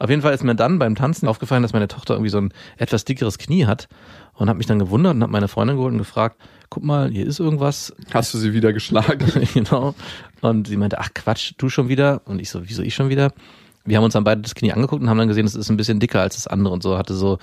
Auf 0.00 0.08
jeden 0.08 0.22
Fall 0.22 0.32
ist 0.32 0.42
mir 0.42 0.54
dann 0.54 0.78
beim 0.78 0.94
Tanzen 0.94 1.28
aufgefallen, 1.28 1.62
dass 1.62 1.74
meine 1.74 1.86
Tochter 1.86 2.14
irgendwie 2.14 2.30
so 2.30 2.38
ein 2.38 2.54
etwas 2.78 3.04
dickeres 3.04 3.36
Knie 3.36 3.66
hat 3.66 3.86
und 4.32 4.48
habe 4.48 4.56
mich 4.56 4.66
dann 4.66 4.78
gewundert 4.78 5.14
und 5.14 5.22
habe 5.22 5.30
meine 5.30 5.46
Freundin 5.46 5.76
geholt 5.76 5.92
und 5.92 5.98
gefragt, 5.98 6.40
guck 6.70 6.82
mal, 6.82 7.10
hier 7.10 7.26
ist 7.26 7.38
irgendwas. 7.38 7.94
Hast 8.10 8.32
du 8.32 8.38
sie 8.38 8.54
wieder 8.54 8.72
geschlagen? 8.72 9.30
genau. 9.54 9.94
Und 10.40 10.68
sie 10.68 10.78
meinte, 10.78 10.98
ach 10.98 11.10
Quatsch, 11.12 11.52
du 11.58 11.68
schon 11.68 11.88
wieder? 11.88 12.22
Und 12.24 12.40
ich 12.40 12.48
so, 12.48 12.66
wieso 12.66 12.82
ich 12.82 12.94
schon 12.94 13.10
wieder? 13.10 13.32
Wir 13.84 13.98
haben 13.98 14.04
uns 14.04 14.14
dann 14.14 14.24
beide 14.24 14.40
das 14.40 14.54
Knie 14.54 14.72
angeguckt 14.72 15.02
und 15.02 15.10
haben 15.10 15.18
dann 15.18 15.28
gesehen, 15.28 15.44
es 15.44 15.54
ist 15.54 15.68
ein 15.68 15.76
bisschen 15.76 16.00
dicker 16.00 16.22
als 16.22 16.36
das 16.36 16.46
andere 16.46 16.72
und 16.72 16.82
so, 16.82 16.96
hatte 16.96 17.12
so, 17.12 17.38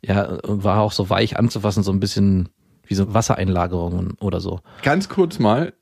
ja, 0.00 0.38
war 0.44 0.82
auch 0.82 0.92
so 0.92 1.10
weich 1.10 1.38
anzufassen, 1.38 1.82
so 1.82 1.90
ein 1.90 1.98
bisschen 1.98 2.50
wie 2.86 2.94
so 2.94 3.12
Wassereinlagerungen 3.12 4.12
oder 4.20 4.40
so. 4.40 4.60
Ganz 4.82 5.08
kurz 5.08 5.40
mal, 5.40 5.72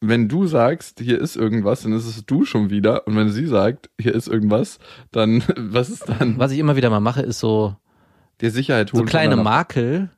wenn 0.00 0.28
du 0.28 0.46
sagst, 0.46 1.00
hier 1.00 1.20
ist 1.20 1.36
irgendwas, 1.36 1.82
dann 1.82 1.92
ist 1.92 2.06
es 2.06 2.24
du 2.24 2.44
schon 2.44 2.70
wieder. 2.70 3.06
Und 3.06 3.16
wenn 3.16 3.28
sie 3.30 3.46
sagt, 3.46 3.90
hier 4.00 4.14
ist 4.14 4.28
irgendwas, 4.28 4.78
dann, 5.12 5.42
was 5.56 5.90
ist 5.90 6.08
dann? 6.08 6.38
Was 6.38 6.52
ich 6.52 6.58
immer 6.58 6.76
wieder 6.76 6.90
mal 6.90 7.00
mache, 7.00 7.22
ist 7.22 7.38
so, 7.40 7.76
Der 8.40 8.50
Sicherheit 8.50 8.90
so 8.90 8.98
holen. 8.98 9.06
kleine 9.06 9.36
von 9.36 9.44
deiner- 9.44 9.50
Makel. 9.58 10.10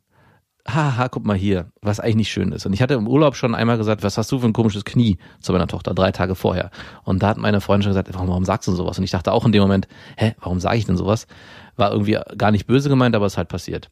Haha, 0.69 1.09
guck 1.09 1.25
mal 1.27 1.37
hier, 1.37 1.73
was 1.81 1.99
eigentlich 1.99 2.15
nicht 2.15 2.31
schön 2.31 2.53
ist. 2.53 2.65
Und 2.67 2.73
ich 2.73 2.81
hatte 2.81 2.95
im 2.95 3.09
Urlaub 3.09 3.35
schon 3.35 3.57
einmal 3.57 3.79
gesagt, 3.79 4.05
was 4.05 4.17
hast 4.17 4.31
du 4.31 4.39
für 4.39 4.47
ein 4.47 4.53
komisches 4.53 4.85
Knie 4.85 5.19
zu 5.41 5.51
meiner 5.53 5.67
Tochter, 5.67 5.93
drei 5.93 6.13
Tage 6.13 6.37
vorher. 6.37 6.71
Und 7.03 7.21
da 7.21 7.27
hat 7.31 7.37
meine 7.37 7.61
Freundin 7.61 7.83
schon 7.83 7.91
gesagt, 7.91 8.15
warum, 8.15 8.29
warum 8.29 8.45
sagst 8.45 8.69
du 8.69 8.73
sowas? 8.73 8.97
Und 8.97 9.03
ich 9.03 9.11
dachte 9.11 9.33
auch 9.33 9.45
in 9.45 9.51
dem 9.51 9.61
Moment, 9.63 9.89
hä, 10.17 10.37
warum 10.39 10.61
sage 10.61 10.77
ich 10.79 10.87
denn 10.87 10.97
sowas? 10.97 11.27
War 11.75 11.91
irgendwie 11.91 12.17
gar 12.39 12.53
nicht 12.53 12.69
böse 12.69 12.89
gemeint, 12.89 13.17
aber 13.17 13.27
es 13.27 13.33
ist 13.33 13.39
halt 13.39 13.49
passiert. 13.49 13.91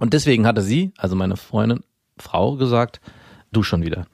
Und 0.00 0.14
deswegen 0.14 0.46
hatte 0.46 0.62
sie, 0.62 0.94
also 0.96 1.14
meine 1.14 1.36
Freundin, 1.36 1.80
Frau, 2.16 2.56
gesagt, 2.56 3.02
du 3.52 3.62
schon 3.62 3.82
wieder. 3.84 4.06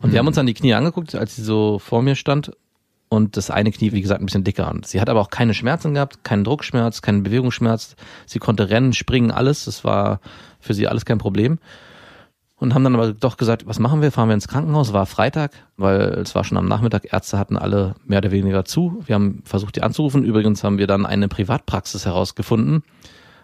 Und 0.00 0.12
wir 0.12 0.18
haben 0.18 0.26
uns 0.26 0.36
dann 0.36 0.46
die 0.46 0.54
Knie 0.54 0.74
angeguckt, 0.74 1.14
als 1.14 1.36
sie 1.36 1.42
so 1.42 1.78
vor 1.78 2.02
mir 2.02 2.14
stand. 2.14 2.52
Und 3.08 3.36
das 3.36 3.50
eine 3.50 3.72
Knie, 3.72 3.92
wie 3.92 4.02
gesagt, 4.02 4.20
ein 4.20 4.26
bisschen 4.26 4.44
dicker. 4.44 4.70
Und 4.70 4.86
sie 4.86 5.00
hat 5.00 5.08
aber 5.08 5.20
auch 5.20 5.30
keine 5.30 5.54
Schmerzen 5.54 5.94
gehabt, 5.94 6.24
keinen 6.24 6.44
Druckschmerz, 6.44 7.00
keinen 7.00 7.22
Bewegungsschmerz. 7.22 7.96
Sie 8.26 8.38
konnte 8.38 8.68
rennen, 8.68 8.92
springen, 8.92 9.30
alles. 9.30 9.64
Das 9.64 9.82
war 9.82 10.20
für 10.60 10.74
sie 10.74 10.86
alles 10.86 11.04
kein 11.04 11.18
Problem. 11.18 11.58
Und 12.56 12.74
haben 12.74 12.84
dann 12.84 12.94
aber 12.94 13.12
doch 13.12 13.36
gesagt, 13.36 13.66
was 13.66 13.78
machen 13.78 14.02
wir? 14.02 14.12
Fahren 14.12 14.28
wir 14.28 14.34
ins 14.34 14.48
Krankenhaus? 14.48 14.92
War 14.92 15.06
Freitag, 15.06 15.52
weil 15.76 16.00
es 16.00 16.34
war 16.34 16.44
schon 16.44 16.58
am 16.58 16.66
Nachmittag. 16.66 17.12
Ärzte 17.12 17.38
hatten 17.38 17.56
alle 17.56 17.94
mehr 18.04 18.18
oder 18.18 18.30
weniger 18.30 18.64
zu. 18.64 19.02
Wir 19.06 19.14
haben 19.14 19.42
versucht, 19.44 19.76
die 19.76 19.82
anzurufen. 19.82 20.24
Übrigens 20.24 20.62
haben 20.62 20.78
wir 20.78 20.86
dann 20.86 21.06
eine 21.06 21.28
Privatpraxis 21.28 22.04
herausgefunden 22.04 22.82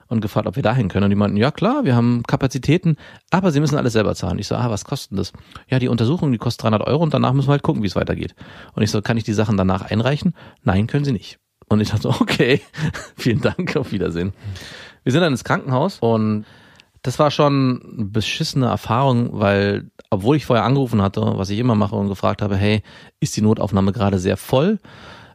und 0.09 0.21
gefragt, 0.21 0.47
ob 0.47 0.57
wir 0.57 0.63
dahin 0.63 0.89
können. 0.89 1.05
Und 1.05 1.11
die 1.11 1.17
meinten, 1.17 1.37
ja 1.37 1.51
klar, 1.51 1.85
wir 1.85 1.95
haben 1.95 2.23
Kapazitäten, 2.27 2.97
aber 3.31 3.51
sie 3.53 3.61
müssen 3.61 3.77
alles 3.77 3.93
selber 3.93 4.15
zahlen. 4.15 4.39
Ich 4.39 4.49
so, 4.49 4.57
ah, 4.57 4.71
was 4.71 4.85
kostet 4.85 5.19
das? 5.19 5.33
Ja, 5.69 5.79
die 5.79 5.89
Untersuchung, 5.89 6.33
die 6.33 6.39
kostet 6.39 6.65
300 6.65 6.87
Euro 6.87 7.03
und 7.03 7.15
danach 7.15 7.33
müssen 7.33 7.49
wir 7.49 7.53
halt 7.53 7.63
gucken, 7.63 7.83
wie 7.83 7.87
es 7.87 7.97
weitergeht. 7.97 8.35
Und 8.75 8.83
ich 8.83 8.91
so, 8.91 9.03
kann 9.03 9.17
ich 9.17 9.25
die 9.25 9.33
Sachen 9.33 9.57
danach 9.57 9.83
einreichen? 9.83 10.35
Nein, 10.63 10.87
können 10.87 11.05
sie 11.05 11.13
nicht. 11.13 11.39
Und 11.69 11.81
ich 11.81 11.91
dachte, 11.91 12.09
okay, 12.21 12.61
vielen 13.17 13.41
Dank, 13.41 13.77
auf 13.77 13.93
Wiedersehen. 13.93 14.33
Wir 15.03 15.13
sind 15.13 15.21
dann 15.21 15.33
ins 15.33 15.45
Krankenhaus 15.45 15.99
und 16.01 16.45
das 17.03 17.19
war 17.19 17.31
schon 17.31 17.83
eine 17.97 18.07
beschissene 18.07 18.67
Erfahrung, 18.67 19.29
weil, 19.33 19.91
obwohl 20.09 20.37
ich 20.37 20.47
vorher 20.47 20.65
angerufen 20.65 21.03
hatte, 21.03 21.21
was 21.37 21.51
ich 21.51 21.59
immer 21.59 21.75
mache 21.75 21.95
und 21.97 22.09
gefragt 22.09 22.41
habe, 22.41 22.57
hey, 22.57 22.83
ist 23.21 23.37
die 23.37 23.43
Notaufnahme 23.43 23.93
gerade 23.93 24.19
sehr 24.19 24.39
voll? 24.39 24.81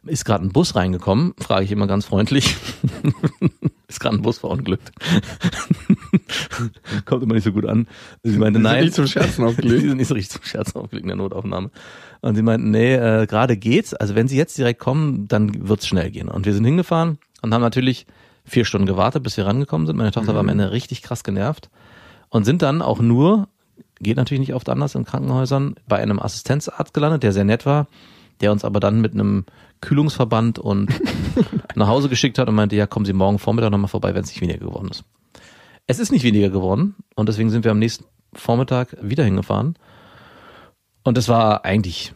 Ist 0.04 0.24
gerade 0.24 0.44
ein 0.44 0.52
Bus 0.52 0.74
reingekommen? 0.74 1.34
Frage 1.38 1.64
ich 1.64 1.70
immer 1.70 1.86
ganz 1.86 2.06
freundlich. 2.06 2.56
ist 3.90 4.00
gerade 4.00 4.16
ein 4.16 4.22
Bus 4.22 4.38
verunglückt? 4.38 4.92
Kommt 7.04 7.22
immer 7.22 7.34
nicht 7.34 7.44
so 7.44 7.52
gut 7.52 7.66
an. 7.66 7.86
Sie 8.22 8.38
meinte, 8.38 8.58
Die 8.58 8.62
sind 8.64 8.72
nein. 8.72 8.84
nicht 8.84 8.94
zum 8.94 9.06
Scherzen 9.06 9.44
aufgelegt. 9.44 9.74
Die 9.82 9.88
sind 9.88 9.96
nicht 9.98 10.08
so 10.08 10.14
richtig 10.14 10.30
zum 10.40 10.44
Scherzen 10.44 10.78
aufgelegt 10.80 11.04
in 11.04 11.08
der 11.08 11.16
Notaufnahme. 11.16 11.70
Und 12.20 12.34
sie 12.36 12.42
meinten, 12.42 12.70
nee, 12.70 12.94
äh, 12.94 13.26
gerade 13.26 13.56
geht's. 13.56 13.94
Also 13.94 14.14
wenn 14.14 14.28
sie 14.28 14.36
jetzt 14.36 14.56
direkt 14.56 14.80
kommen, 14.80 15.26
dann 15.28 15.68
wird's 15.68 15.86
schnell 15.86 16.10
gehen. 16.10 16.28
Und 16.28 16.46
wir 16.46 16.54
sind 16.54 16.64
hingefahren 16.64 17.18
und 17.42 17.52
haben 17.52 17.62
natürlich 17.62 18.06
vier 18.44 18.64
Stunden 18.64 18.86
gewartet, 18.86 19.22
bis 19.22 19.36
wir 19.36 19.46
rangekommen 19.46 19.86
sind. 19.86 19.96
Meine 19.96 20.12
Tochter 20.12 20.34
war 20.34 20.40
am 20.40 20.48
Ende 20.48 20.70
richtig 20.70 21.02
krass 21.02 21.24
genervt 21.24 21.70
und 22.28 22.44
sind 22.44 22.62
dann 22.62 22.82
auch 22.82 23.00
nur, 23.00 23.48
geht 24.00 24.16
natürlich 24.16 24.40
nicht 24.40 24.54
oft 24.54 24.68
anders 24.68 24.94
in 24.94 25.04
Krankenhäusern, 25.04 25.74
bei 25.88 25.98
einem 25.98 26.18
Assistenzarzt 26.18 26.94
gelandet, 26.94 27.22
der 27.22 27.32
sehr 27.32 27.44
nett 27.44 27.66
war, 27.66 27.86
der 28.40 28.52
uns 28.52 28.64
aber 28.64 28.80
dann 28.80 29.00
mit 29.00 29.14
einem 29.14 29.44
Kühlungsverband 29.80 30.58
und 30.58 30.90
nach 31.74 31.88
Hause 31.88 32.08
geschickt 32.08 32.38
hat 32.38 32.48
und 32.48 32.54
meinte, 32.54 32.76
ja, 32.76 32.86
kommen 32.86 33.06
Sie 33.06 33.12
morgen 33.12 33.38
Vormittag 33.38 33.70
nochmal 33.70 33.88
vorbei, 33.88 34.14
wenn 34.14 34.22
es 34.22 34.30
nicht 34.30 34.40
weniger 34.40 34.58
geworden 34.58 34.88
ist. 34.90 35.04
Es 35.86 35.98
ist 35.98 36.12
nicht 36.12 36.22
weniger 36.22 36.50
geworden 36.50 36.94
und 37.16 37.28
deswegen 37.28 37.50
sind 37.50 37.64
wir 37.64 37.70
am 37.70 37.78
nächsten 37.78 38.04
Vormittag 38.32 38.96
wieder 39.02 39.24
hingefahren. 39.24 39.76
Und 41.02 41.16
das 41.16 41.28
war 41.28 41.64
eigentlich 41.64 42.12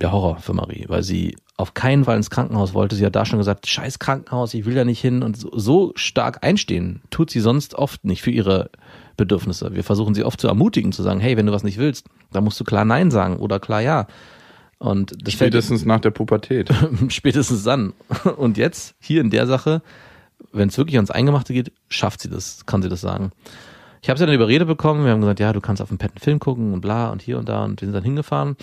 der 0.00 0.12
Horror 0.12 0.38
für 0.38 0.52
Marie, 0.52 0.84
weil 0.88 1.02
sie 1.02 1.36
auf 1.56 1.72
keinen 1.72 2.04
Fall 2.04 2.16
ins 2.16 2.28
Krankenhaus 2.28 2.74
wollte. 2.74 2.96
Sie 2.96 3.06
hat 3.06 3.16
da 3.16 3.24
schon 3.24 3.38
gesagt, 3.38 3.66
scheiß 3.66 3.98
Krankenhaus, 3.98 4.52
ich 4.52 4.66
will 4.66 4.74
da 4.74 4.84
nicht 4.84 5.00
hin. 5.00 5.22
Und 5.22 5.38
so, 5.38 5.50
so 5.54 5.92
stark 5.94 6.44
einstehen 6.44 7.00
tut 7.10 7.30
sie 7.30 7.40
sonst 7.40 7.74
oft 7.74 8.04
nicht 8.04 8.20
für 8.20 8.30
ihre 8.30 8.70
Bedürfnisse. 9.16 9.74
Wir 9.74 9.84
versuchen 9.84 10.14
sie 10.14 10.24
oft 10.24 10.40
zu 10.40 10.48
ermutigen, 10.48 10.92
zu 10.92 11.02
sagen, 11.02 11.20
hey, 11.20 11.36
wenn 11.36 11.46
du 11.46 11.52
was 11.52 11.64
nicht 11.64 11.78
willst, 11.78 12.08
dann 12.32 12.44
musst 12.44 12.60
du 12.60 12.64
klar 12.64 12.84
Nein 12.84 13.10
sagen 13.10 13.36
oder 13.36 13.58
klar 13.58 13.80
Ja. 13.80 14.06
Und 14.78 15.12
das 15.26 15.34
fällt 15.34 15.52
Spätestens 15.52 15.84
nach 15.84 16.00
der 16.00 16.10
Pubertät. 16.10 16.70
spätestens 17.08 17.62
dann. 17.64 17.94
Und 18.36 18.58
jetzt, 18.58 18.94
hier 19.00 19.20
in 19.20 19.30
der 19.30 19.46
Sache, 19.46 19.82
wenn 20.52 20.68
es 20.68 20.76
wirklich 20.76 20.96
ans 20.96 21.10
Eingemachte 21.10 21.52
geht, 21.52 21.72
schafft 21.88 22.20
sie 22.20 22.28
das, 22.28 22.66
kann 22.66 22.82
sie 22.82 22.88
das 22.88 23.00
sagen. 23.00 23.32
Ich 24.02 24.10
habe 24.10 24.18
sie 24.18 24.26
dann 24.26 24.34
überredet 24.34 24.68
bekommen, 24.68 25.04
wir 25.04 25.12
haben 25.12 25.20
gesagt, 25.20 25.40
ja, 25.40 25.52
du 25.52 25.60
kannst 25.60 25.82
auf 25.82 25.88
dem 25.88 25.98
Pet 25.98 26.12
einen 26.12 26.20
Film 26.20 26.38
gucken 26.38 26.72
und 26.72 26.80
bla 26.80 27.10
und 27.10 27.22
hier 27.22 27.38
und 27.38 27.48
da 27.48 27.64
und 27.64 27.80
wir 27.80 27.86
sind 27.86 27.94
dann 27.94 28.04
hingefahren. 28.04 28.56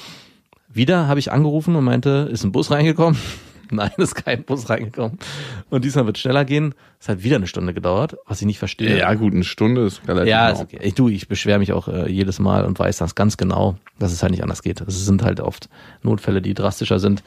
Wieder 0.70 1.08
habe 1.08 1.20
ich 1.20 1.32
angerufen 1.32 1.76
und 1.76 1.84
meinte, 1.84 2.30
ist 2.32 2.44
ein 2.44 2.52
Bus 2.52 2.72
reingekommen? 2.72 3.20
Nein, 3.72 3.92
ist 3.98 4.16
kein 4.16 4.44
Bus 4.44 4.70
reingekommen. 4.70 5.18
Und 5.70 5.86
diesmal 5.86 6.06
wird 6.06 6.18
schneller 6.18 6.46
gehen. 6.46 6.76
Es 7.00 7.10
hat 7.10 7.24
wieder 7.24 7.38
eine 7.38 7.48
Stunde 7.48 7.74
gedauert, 7.74 8.18
was 8.28 8.42
ich 8.42 8.48
nicht 8.48 8.60
verstehe. 8.60 8.98
Ja, 8.98 9.14
gut, 9.14 9.34
eine 9.34 9.44
Stunde 9.44 9.86
ist 9.86 10.08
relativ 10.08 10.30
Ja, 10.30 10.50
ist 10.50 10.60
genau. 10.60 10.70
okay. 10.74 10.80
Ich, 10.82 10.94
du, 10.94 11.10
ich 11.10 11.28
beschwere 11.28 11.60
mich 11.60 11.74
auch 11.74 11.88
äh, 11.88 12.10
jedes 12.10 12.40
Mal 12.40 12.66
und 12.66 12.78
weiß 12.78 12.98
das 12.98 13.16
ganz 13.16 13.38
genau, 13.38 13.78
dass 14.00 14.12
es 14.12 14.22
halt 14.22 14.32
nicht 14.32 14.44
anders 14.44 14.62
geht. 14.62 14.82
Es 14.82 15.06
sind 15.06 15.24
halt 15.24 15.40
oft 15.40 15.70
Notfälle, 16.02 16.42
die 16.42 16.54
drastischer 16.54 17.00
sind. 17.00 17.24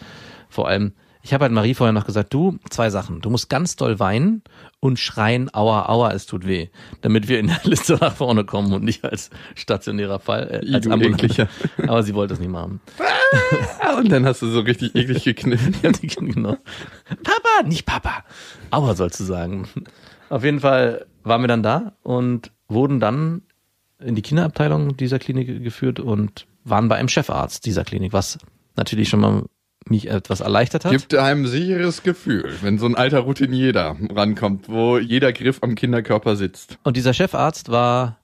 Vor 0.48 0.68
allem, 0.68 0.92
ich 1.26 1.34
habe 1.34 1.42
halt 1.42 1.52
Marie 1.52 1.74
vorher 1.74 1.92
noch 1.92 2.06
gesagt, 2.06 2.32
du, 2.32 2.56
zwei 2.70 2.88
Sachen. 2.88 3.20
Du 3.20 3.30
musst 3.30 3.48
ganz 3.50 3.74
doll 3.74 3.98
weinen 3.98 4.42
und 4.78 5.00
schreien, 5.00 5.52
aua, 5.52 5.88
aua, 5.88 6.12
es 6.12 6.24
tut 6.26 6.46
weh. 6.46 6.68
Damit 7.00 7.26
wir 7.26 7.40
in 7.40 7.48
der 7.48 7.58
Liste 7.64 7.94
nach 8.00 8.14
vorne 8.14 8.44
kommen 8.44 8.72
und 8.72 8.84
nicht 8.84 9.04
als 9.04 9.30
stationärer 9.56 10.20
Fall, 10.20 10.62
äh, 10.64 10.72
als 10.74 10.84
du 10.84 10.92
ambulant. 10.92 11.20
ekliger. 11.24 11.48
Aber 11.88 12.04
sie 12.04 12.14
wollte 12.14 12.34
es 12.34 12.38
nicht 12.38 12.52
machen. 12.52 12.80
Ah, 13.80 13.96
Und 13.98 14.08
dann 14.12 14.24
hast 14.24 14.40
du 14.42 14.46
so 14.46 14.60
richtig 14.60 14.94
eklig 14.94 15.24
gekniffen. 15.24 15.74
Genau. 16.16 16.56
Papa, 17.08 17.66
nicht 17.66 17.86
Papa. 17.86 18.24
Aua 18.70 18.94
sollst 18.94 19.18
du 19.18 19.24
sagen. 19.24 19.66
Auf 20.28 20.44
jeden 20.44 20.60
Fall 20.60 21.06
waren 21.24 21.40
wir 21.40 21.48
dann 21.48 21.64
da 21.64 21.94
und 22.04 22.52
wurden 22.68 23.00
dann 23.00 23.42
in 23.98 24.14
die 24.14 24.22
Kinderabteilung 24.22 24.96
dieser 24.96 25.18
Klinik 25.18 25.64
geführt 25.64 25.98
und 25.98 26.46
waren 26.62 26.88
bei 26.88 26.94
einem 26.94 27.08
Chefarzt 27.08 27.66
dieser 27.66 27.82
Klinik, 27.82 28.12
was 28.12 28.38
natürlich 28.76 29.08
schon 29.08 29.20
mal 29.20 29.42
mich 29.90 30.08
etwas 30.08 30.40
erleichtert 30.40 30.84
hat. 30.84 30.92
Gibt 30.92 31.14
einem 31.14 31.44
ein 31.44 31.46
sicheres 31.46 32.02
Gefühl, 32.02 32.52
wenn 32.62 32.78
so 32.78 32.86
ein 32.86 32.94
alter 32.94 33.20
Routinier 33.20 33.72
da 33.72 33.96
rankommt, 34.10 34.68
wo 34.68 34.98
jeder 34.98 35.32
Griff 35.32 35.58
am 35.62 35.74
Kinderkörper 35.74 36.36
sitzt. 36.36 36.78
Und 36.82 36.96
dieser 36.96 37.14
Chefarzt 37.14 37.70
war 37.70 38.18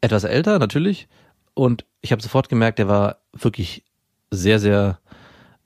etwas 0.00 0.24
älter, 0.24 0.58
natürlich. 0.58 1.08
Und 1.54 1.84
ich 2.00 2.12
habe 2.12 2.22
sofort 2.22 2.48
gemerkt, 2.48 2.78
der 2.78 2.88
war 2.88 3.18
wirklich 3.32 3.84
sehr, 4.30 4.58
sehr 4.58 4.98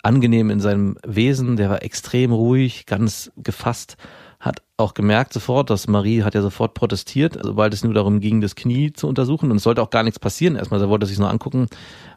angenehm 0.02 0.50
in 0.50 0.60
seinem 0.60 0.98
Wesen. 1.06 1.56
Der 1.56 1.70
war 1.70 1.82
extrem 1.82 2.32
ruhig, 2.32 2.86
ganz 2.86 3.32
gefasst. 3.36 3.96
Hat 4.38 4.62
auch 4.76 4.94
gemerkt 4.94 5.32
sofort, 5.32 5.70
dass 5.70 5.88
Marie 5.88 6.22
hat 6.22 6.34
ja 6.34 6.42
sofort 6.42 6.74
protestiert, 6.74 7.38
sobald 7.42 7.72
es 7.72 7.82
nur 7.82 7.94
darum 7.94 8.20
ging, 8.20 8.40
das 8.40 8.54
Knie 8.54 8.92
zu 8.92 9.08
untersuchen. 9.08 9.50
Und 9.50 9.56
es 9.56 9.62
sollte 9.62 9.82
auch 9.82 9.90
gar 9.90 10.02
nichts 10.02 10.18
passieren. 10.18 10.56
Erstmal, 10.56 10.80
er 10.80 10.88
wollte 10.88 11.06
sich 11.06 11.18
nur 11.18 11.30
angucken, 11.30 11.66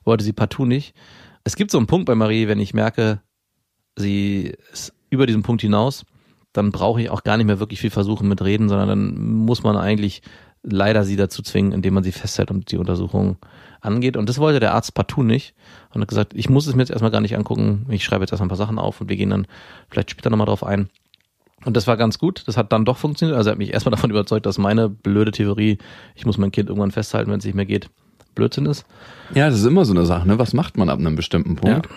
wollte 0.03 0.23
sie 0.23 0.33
partout 0.33 0.65
nicht. 0.65 0.93
Es 1.49 1.55
gibt 1.55 1.71
so 1.71 1.79
einen 1.79 1.87
Punkt 1.87 2.05
bei 2.05 2.13
Marie, 2.13 2.47
wenn 2.47 2.59
ich 2.59 2.75
merke, 2.75 3.23
sie 3.95 4.53
ist 4.71 4.93
über 5.09 5.25
diesen 5.25 5.41
Punkt 5.41 5.63
hinaus, 5.63 6.05
dann 6.53 6.71
brauche 6.71 7.01
ich 7.01 7.09
auch 7.09 7.23
gar 7.23 7.37
nicht 7.37 7.47
mehr 7.47 7.59
wirklich 7.59 7.81
viel 7.81 7.89
versuchen 7.89 8.27
mit 8.27 8.43
Reden, 8.43 8.69
sondern 8.69 8.87
dann 8.87 9.19
muss 9.19 9.63
man 9.63 9.75
eigentlich 9.75 10.21
leider 10.61 11.03
sie 11.05 11.15
dazu 11.15 11.41
zwingen, 11.41 11.71
indem 11.71 11.95
man 11.95 12.03
sie 12.03 12.11
festhält 12.11 12.51
und 12.51 12.71
die 12.71 12.77
Untersuchung 12.77 13.37
angeht. 13.81 14.15
Und 14.15 14.29
das 14.29 14.37
wollte 14.37 14.59
der 14.59 14.75
Arzt 14.75 14.93
partout 14.93 15.23
nicht. 15.23 15.55
Und 15.91 16.01
hat 16.01 16.07
gesagt, 16.07 16.35
ich 16.35 16.51
muss 16.51 16.67
es 16.67 16.75
mir 16.75 16.83
jetzt 16.83 16.91
erstmal 16.91 17.09
gar 17.09 17.21
nicht 17.21 17.35
angucken. 17.35 17.87
Ich 17.89 18.03
schreibe 18.03 18.21
jetzt 18.21 18.31
erstmal 18.31 18.45
ein 18.45 18.49
paar 18.49 18.55
Sachen 18.55 18.77
auf 18.77 19.01
und 19.01 19.09
wir 19.09 19.17
gehen 19.17 19.31
dann 19.31 19.47
vielleicht 19.89 20.11
später 20.11 20.29
nochmal 20.29 20.45
drauf 20.45 20.63
ein. 20.63 20.87
Und 21.65 21.75
das 21.75 21.87
war 21.87 21.97
ganz 21.97 22.19
gut. 22.19 22.43
Das 22.45 22.57
hat 22.57 22.71
dann 22.71 22.85
doch 22.85 22.97
funktioniert. 22.97 23.35
Also 23.35 23.49
er 23.49 23.53
hat 23.53 23.57
mich 23.57 23.73
erstmal 23.73 23.89
davon 23.95 24.11
überzeugt, 24.11 24.45
dass 24.45 24.59
meine 24.59 24.87
blöde 24.87 25.31
Theorie, 25.31 25.79
ich 26.13 26.27
muss 26.27 26.37
mein 26.37 26.51
Kind 26.51 26.69
irgendwann 26.69 26.91
festhalten, 26.91 27.31
wenn 27.31 27.39
es 27.39 27.45
nicht 27.45 27.55
mehr 27.55 27.65
geht, 27.65 27.89
Blödsinn 28.35 28.65
ist. 28.65 28.85
Ja, 29.33 29.49
das 29.49 29.59
ist 29.59 29.65
immer 29.65 29.85
so 29.85 29.93
eine 29.93 30.05
Sache, 30.05 30.27
ne? 30.27 30.39
Was 30.39 30.53
macht 30.53 30.77
man 30.77 30.89
ab 30.89 30.99
einem 30.99 31.15
bestimmten 31.15 31.55
Punkt? 31.55 31.85
Ja. 31.85 31.91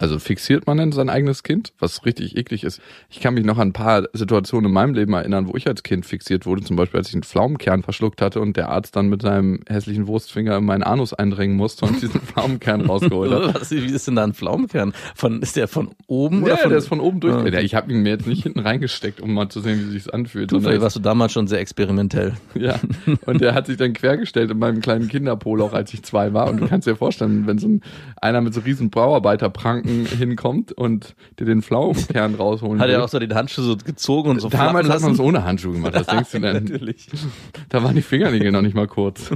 Also 0.00 0.18
fixiert 0.18 0.66
man 0.66 0.78
denn 0.78 0.92
sein 0.92 1.10
eigenes 1.10 1.42
Kind, 1.42 1.74
was 1.78 2.06
richtig 2.06 2.34
eklig 2.36 2.64
ist. 2.64 2.80
Ich 3.10 3.20
kann 3.20 3.34
mich 3.34 3.44
noch 3.44 3.58
an 3.58 3.68
ein 3.68 3.72
paar 3.74 4.04
Situationen 4.14 4.70
in 4.70 4.72
meinem 4.72 4.94
Leben 4.94 5.12
erinnern, 5.12 5.46
wo 5.46 5.56
ich 5.56 5.68
als 5.68 5.82
Kind 5.82 6.06
fixiert 6.06 6.46
wurde. 6.46 6.62
Zum 6.62 6.74
Beispiel, 6.76 6.96
als 6.98 7.08
ich 7.08 7.14
einen 7.14 7.22
Pflaumenkern 7.22 7.82
verschluckt 7.82 8.22
hatte 8.22 8.40
und 8.40 8.56
der 8.56 8.70
Arzt 8.70 8.96
dann 8.96 9.10
mit 9.10 9.20
seinem 9.20 9.60
hässlichen 9.68 10.06
Wurstfinger 10.06 10.56
in 10.56 10.64
meinen 10.64 10.82
Anus 10.82 11.12
eindringen 11.12 11.54
musste 11.54 11.84
und 11.84 12.00
diesen 12.00 12.20
Pflaumenkern 12.22 12.80
rausgeholt 12.80 13.30
hat. 13.30 13.60
Was, 13.60 13.70
wie 13.72 13.84
ist 13.84 14.06
denn 14.06 14.16
da 14.16 14.24
ein 14.24 14.32
Pflaumenkern? 14.32 14.94
Von, 15.14 15.42
ist 15.42 15.56
der 15.56 15.68
von 15.68 15.90
oben 16.06 16.46
Ja, 16.46 16.56
von, 16.56 16.70
der 16.70 16.78
ist 16.78 16.88
von 16.88 17.00
oben 17.00 17.20
durch. 17.20 17.34
Ah. 17.34 17.46
Ja, 17.46 17.60
Ich 17.60 17.74
habe 17.74 17.92
ihn 17.92 18.02
mir 18.02 18.08
jetzt 18.10 18.26
nicht 18.26 18.42
hinten 18.42 18.60
reingesteckt, 18.60 19.20
um 19.20 19.34
mal 19.34 19.50
zu 19.50 19.60
sehen, 19.60 19.86
wie 19.86 19.92
sich's 19.92 20.08
anfühlt. 20.08 20.50
Du, 20.50 20.60
vielleicht 20.60 20.80
warst 20.80 20.96
du 20.96 21.00
damals 21.00 21.32
schon 21.32 21.46
sehr 21.46 21.60
experimentell. 21.60 22.34
Ja, 22.60 22.78
und 23.26 23.40
der 23.40 23.54
hat 23.54 23.66
sich 23.66 23.76
dann 23.78 23.94
quergestellt 23.94 24.50
in 24.50 24.58
meinem 24.58 24.80
kleinen 24.80 25.08
Kinderpol, 25.08 25.62
auch 25.62 25.72
als 25.72 25.94
ich 25.94 26.02
zwei 26.02 26.32
war. 26.34 26.50
Und 26.50 26.60
du 26.60 26.66
kannst 26.66 26.86
dir 26.86 26.94
vorstellen, 26.96 27.46
wenn 27.46 27.58
so 27.58 27.68
ein, 27.68 27.80
einer 28.20 28.40
mit 28.42 28.52
so 28.52 28.60
riesen 28.60 28.90
Bauarbeiterpranken 28.90 29.89
hinkommt 30.06 30.72
und 30.72 31.14
dir 31.38 31.44
den 31.46 31.62
Pflaumenkern 31.62 32.34
rausholen 32.34 32.80
Hat 32.80 32.88
will. 32.88 32.94
er 32.94 33.04
auch 33.04 33.08
so 33.08 33.18
den 33.18 33.34
Handschuh 33.34 33.62
so 33.62 33.76
gezogen 33.76 34.30
und 34.30 34.40
so 34.40 34.48
Damals 34.48 34.88
hat 34.88 35.00
man 35.02 35.12
es 35.12 35.20
ohne 35.20 35.44
Handschuhe 35.44 35.72
gemacht. 35.74 35.94
Was 35.94 36.06
denkst 36.06 36.30
du 36.32 36.40
denn? 36.40 36.64
Natürlich. 36.64 37.06
Da 37.68 37.82
waren 37.82 37.94
die 37.94 38.02
Fingernägel 38.02 38.52
noch 38.52 38.62
nicht 38.62 38.74
mal 38.74 38.86
kurz. 38.86 39.30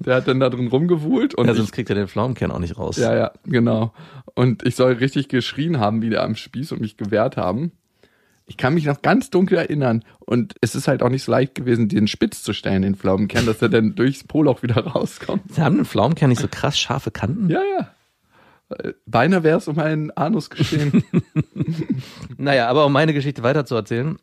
Der 0.00 0.16
hat 0.16 0.28
dann 0.28 0.40
da 0.40 0.48
drin 0.50 0.68
rumgewuhlt 0.68 1.34
und 1.34 1.46
Ja, 1.46 1.52
ich, 1.52 1.58
sonst 1.58 1.72
kriegt 1.72 1.88
er 1.90 1.96
den 1.96 2.08
Pflaumenkern 2.08 2.50
auch 2.50 2.58
nicht 2.58 2.78
raus. 2.78 2.96
ja, 2.96 3.14
ja, 3.16 3.32
genau. 3.44 3.92
Und 4.34 4.64
ich 4.66 4.76
soll 4.76 4.92
richtig 4.94 5.28
geschrien 5.28 5.78
haben, 5.80 6.02
wieder 6.02 6.22
am 6.22 6.34
Spieß 6.36 6.72
und 6.72 6.80
mich 6.80 6.96
gewehrt 6.96 7.36
haben. 7.36 7.72
Ich 8.48 8.56
kann 8.56 8.74
mich 8.74 8.84
noch 8.84 9.02
ganz 9.02 9.30
dunkel 9.30 9.58
erinnern. 9.58 10.04
Und 10.20 10.54
es 10.60 10.76
ist 10.76 10.86
halt 10.86 11.02
auch 11.02 11.08
nicht 11.08 11.24
so 11.24 11.32
leicht 11.32 11.56
gewesen, 11.56 11.88
den 11.88 12.06
spitz 12.06 12.44
zu 12.44 12.52
stellen, 12.52 12.82
den 12.82 12.94
Pflaumenkern, 12.94 13.44
dass 13.44 13.60
er 13.60 13.68
dann 13.68 13.96
durchs 13.96 14.22
Poloch 14.22 14.62
wieder 14.62 14.76
rauskommt. 14.86 15.52
Sie 15.52 15.60
haben 15.62 15.74
den 15.76 15.84
Pflaumenkern 15.84 16.28
nicht 16.30 16.40
so 16.42 16.46
krass 16.48 16.78
scharfe 16.78 17.10
Kanten? 17.10 17.48
Ja, 17.50 17.60
ja. 17.78 17.88
Äh, 18.68 18.92
Beinahe 19.06 19.42
wäre 19.42 19.58
es 19.58 19.68
um 19.68 19.78
einen 19.78 20.10
Anus 20.12 20.50
geschehen. 20.50 21.04
Naja, 22.38 22.68
aber 22.68 22.86
um 22.86 22.92
meine 22.92 23.14
Geschichte 23.14 23.42
weiterzuerzählen, 23.42 24.18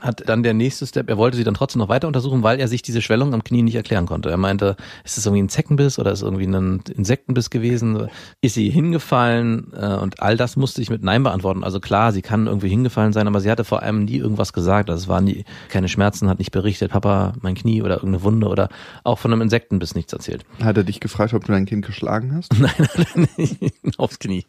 hat 0.00 0.26
dann 0.26 0.42
der 0.42 0.54
nächste 0.54 0.86
Step, 0.86 1.10
er 1.10 1.18
wollte 1.18 1.36
sie 1.36 1.44
dann 1.44 1.52
trotzdem 1.54 1.80
noch 1.80 1.88
weiter 1.90 2.06
untersuchen, 2.08 2.42
weil 2.42 2.58
er 2.58 2.66
sich 2.66 2.80
diese 2.80 3.02
Schwellung 3.02 3.34
am 3.34 3.44
Knie 3.44 3.60
nicht 3.62 3.74
erklären 3.74 4.06
konnte. 4.06 4.30
Er 4.30 4.38
meinte, 4.38 4.76
ist 5.04 5.18
es 5.18 5.26
irgendwie 5.26 5.42
ein 5.42 5.48
Zeckenbiss 5.50 5.98
oder 5.98 6.12
ist 6.12 6.20
es 6.20 6.24
irgendwie 6.24 6.46
ein 6.46 6.80
Insektenbiss 6.96 7.50
gewesen? 7.50 8.08
Ist 8.40 8.54
sie 8.54 8.70
hingefallen? 8.70 9.70
Äh, 9.76 9.96
Und 9.96 10.20
all 10.20 10.36
das 10.38 10.56
musste 10.56 10.80
ich 10.80 10.88
mit 10.88 11.02
Nein 11.04 11.22
beantworten. 11.22 11.62
Also 11.62 11.78
klar, 11.78 12.10
sie 12.12 12.22
kann 12.22 12.46
irgendwie 12.46 12.68
hingefallen 12.70 13.12
sein, 13.12 13.28
aber 13.28 13.40
sie 13.40 13.50
hatte 13.50 13.64
vor 13.64 13.82
allem 13.82 14.06
nie 14.06 14.16
irgendwas 14.16 14.54
gesagt. 14.54 14.88
Also 14.88 15.02
es 15.02 15.08
waren 15.08 15.24
nie, 15.24 15.44
keine 15.68 15.88
Schmerzen, 15.88 16.28
hat 16.30 16.38
nicht 16.38 16.52
berichtet, 16.52 16.90
Papa, 16.90 17.34
mein 17.42 17.54
Knie 17.54 17.82
oder 17.82 17.96
irgendeine 17.96 18.24
Wunde 18.24 18.48
oder 18.48 18.70
auch 19.04 19.18
von 19.18 19.30
einem 19.32 19.42
Insektenbiss 19.42 19.94
nichts 19.94 20.12
erzählt. 20.14 20.44
Hat 20.64 20.76
er 20.78 20.84
dich 20.84 21.00
gefragt, 21.00 21.34
ob 21.34 21.44
du 21.44 21.52
dein 21.52 21.66
Kind 21.66 21.84
geschlagen 21.84 22.34
hast? 22.34 22.52
Nein, 22.58 22.70
hat 22.78 23.06
er 23.14 23.26
nicht. 23.36 23.58
Aufs 23.98 24.18
Knie. 24.18 24.46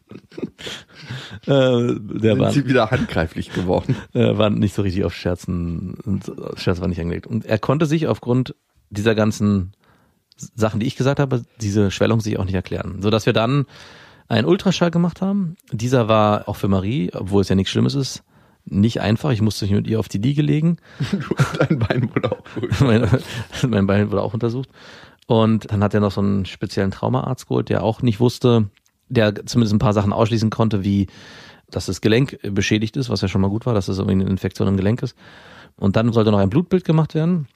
äh, 1.46 1.46
der 1.46 1.94
Sind 2.32 2.38
war, 2.38 2.50
sie 2.52 2.66
wieder 2.66 2.90
handgreiflich 2.90 3.52
geworden? 3.52 3.94
äh, 4.14 4.36
war 4.38 4.48
nicht 4.50 4.74
so 4.74 4.82
richtig 4.82 5.04
auf 5.04 5.14
Scherzen, 5.34 6.20
Scherz 6.56 6.80
war 6.80 6.88
nicht 6.88 7.00
angelegt. 7.00 7.26
Und 7.26 7.44
er 7.44 7.58
konnte 7.58 7.86
sich 7.86 8.06
aufgrund 8.06 8.54
dieser 8.90 9.14
ganzen 9.14 9.72
Sachen, 10.36 10.80
die 10.80 10.86
ich 10.86 10.96
gesagt 10.96 11.20
habe, 11.20 11.44
diese 11.60 11.90
Schwellung 11.90 12.20
sich 12.20 12.38
auch 12.38 12.44
nicht 12.44 12.54
erklären. 12.54 12.98
So 13.00 13.10
dass 13.10 13.26
wir 13.26 13.32
dann 13.32 13.66
einen 14.28 14.46
Ultraschall 14.46 14.90
gemacht 14.90 15.20
haben. 15.20 15.56
Dieser 15.70 16.08
war 16.08 16.48
auch 16.48 16.56
für 16.56 16.68
Marie, 16.68 17.10
obwohl 17.12 17.42
es 17.42 17.48
ja 17.48 17.54
nichts 17.54 17.70
Schlimmes 17.70 17.94
ist, 17.94 18.22
nicht 18.64 19.00
einfach. 19.00 19.30
Ich 19.30 19.42
musste 19.42 19.66
mich 19.66 19.74
mit 19.74 19.86
ihr 19.86 20.00
auf 20.00 20.08
die 20.08 20.18
Liege 20.18 20.42
legen. 20.42 20.78
Dein 21.58 21.78
Bein 21.78 22.14
wurde 22.14 22.32
auch 22.32 22.42
mein, 22.80 23.08
mein 23.68 23.86
Bein 23.86 24.10
wurde 24.10 24.22
auch 24.22 24.34
untersucht. 24.34 24.68
Und 25.26 25.70
dann 25.70 25.82
hat 25.82 25.94
er 25.94 26.00
noch 26.00 26.12
so 26.12 26.20
einen 26.20 26.46
speziellen 26.46 26.90
Traumaarzt 26.90 27.48
geholt, 27.48 27.68
der 27.68 27.82
auch 27.82 28.02
nicht 28.02 28.20
wusste, 28.20 28.70
der 29.08 29.46
zumindest 29.46 29.74
ein 29.74 29.78
paar 29.78 29.92
Sachen 29.92 30.12
ausschließen 30.12 30.50
konnte, 30.50 30.84
wie 30.84 31.08
dass 31.70 31.86
das 31.86 32.00
Gelenk 32.00 32.38
beschädigt 32.42 32.96
ist, 32.96 33.10
was 33.10 33.20
ja 33.20 33.28
schon 33.28 33.40
mal 33.40 33.48
gut 33.48 33.66
war, 33.66 33.74
dass 33.74 33.88
es 33.88 33.98
irgendwie 33.98 34.20
eine 34.20 34.30
Infektion 34.30 34.68
im 34.68 34.76
Gelenk 34.76 35.02
ist. 35.02 35.16
Und 35.76 35.96
dann 35.96 36.12
sollte 36.12 36.30
noch 36.30 36.38
ein 36.38 36.50
Blutbild 36.50 36.84
gemacht 36.84 37.14
werden. 37.14 37.48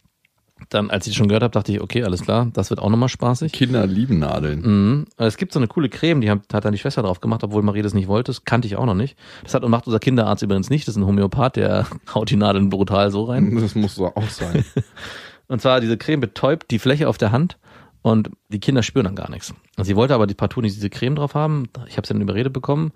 Dann, 0.70 0.90
als 0.90 1.06
ich 1.06 1.12
das 1.12 1.18
schon 1.18 1.28
gehört 1.28 1.44
habe, 1.44 1.52
dachte 1.52 1.70
ich, 1.70 1.80
okay, 1.80 2.02
alles 2.02 2.22
klar, 2.22 2.48
das 2.52 2.70
wird 2.70 2.80
auch 2.80 2.90
nochmal 2.90 3.08
spaßig. 3.08 3.52
Kinder 3.52 3.86
lieben 3.86 4.18
Nadeln. 4.18 4.60
Mhm. 4.60 5.04
Es 5.16 5.36
gibt 5.36 5.52
so 5.52 5.60
eine 5.60 5.68
coole 5.68 5.88
Creme, 5.88 6.20
die 6.20 6.30
hat, 6.30 6.52
hat 6.52 6.64
dann 6.64 6.72
die 6.72 6.78
Schwester 6.78 7.02
drauf 7.02 7.20
gemacht, 7.20 7.44
obwohl 7.44 7.62
Marie 7.62 7.82
das 7.82 7.94
nicht 7.94 8.08
wollte. 8.08 8.30
Das 8.30 8.44
kannte 8.44 8.66
ich 8.66 8.74
auch 8.74 8.84
noch 8.84 8.94
nicht. 8.94 9.16
Das 9.44 9.54
hat 9.54 9.62
und 9.62 9.70
macht 9.70 9.86
unser 9.86 10.00
Kinderarzt 10.00 10.42
übrigens 10.42 10.68
nicht. 10.68 10.88
Das 10.88 10.96
ist 10.96 11.00
ein 11.00 11.06
Homöopath, 11.06 11.56
der 11.56 11.86
haut 12.14 12.30
die 12.30 12.36
Nadeln 12.36 12.70
brutal 12.70 13.10
so 13.12 13.24
rein. 13.24 13.54
Das 13.60 13.76
muss 13.76 13.94
so 13.94 14.06
auch 14.06 14.28
sein. 14.28 14.64
Und 15.48 15.62
zwar 15.62 15.80
diese 15.80 15.96
Creme 15.96 16.20
betäubt 16.20 16.70
die 16.70 16.78
Fläche 16.78 17.08
auf 17.08 17.16
der 17.16 17.32
Hand 17.32 17.56
und 18.02 18.30
die 18.48 18.60
Kinder 18.60 18.82
spüren 18.82 19.04
dann 19.04 19.14
gar 19.14 19.30
nichts. 19.30 19.54
Und 19.78 19.84
sie 19.84 19.96
wollte 19.96 20.14
aber 20.14 20.26
die 20.26 20.34
partout 20.34 20.60
nicht 20.60 20.76
diese 20.76 20.90
Creme 20.90 21.16
drauf 21.16 21.34
haben. 21.34 21.70
Ich 21.88 21.96
habe 21.96 22.06
sie 22.06 22.12
dann 22.12 22.20
überredet 22.20 22.52
bekommen. 22.52 22.92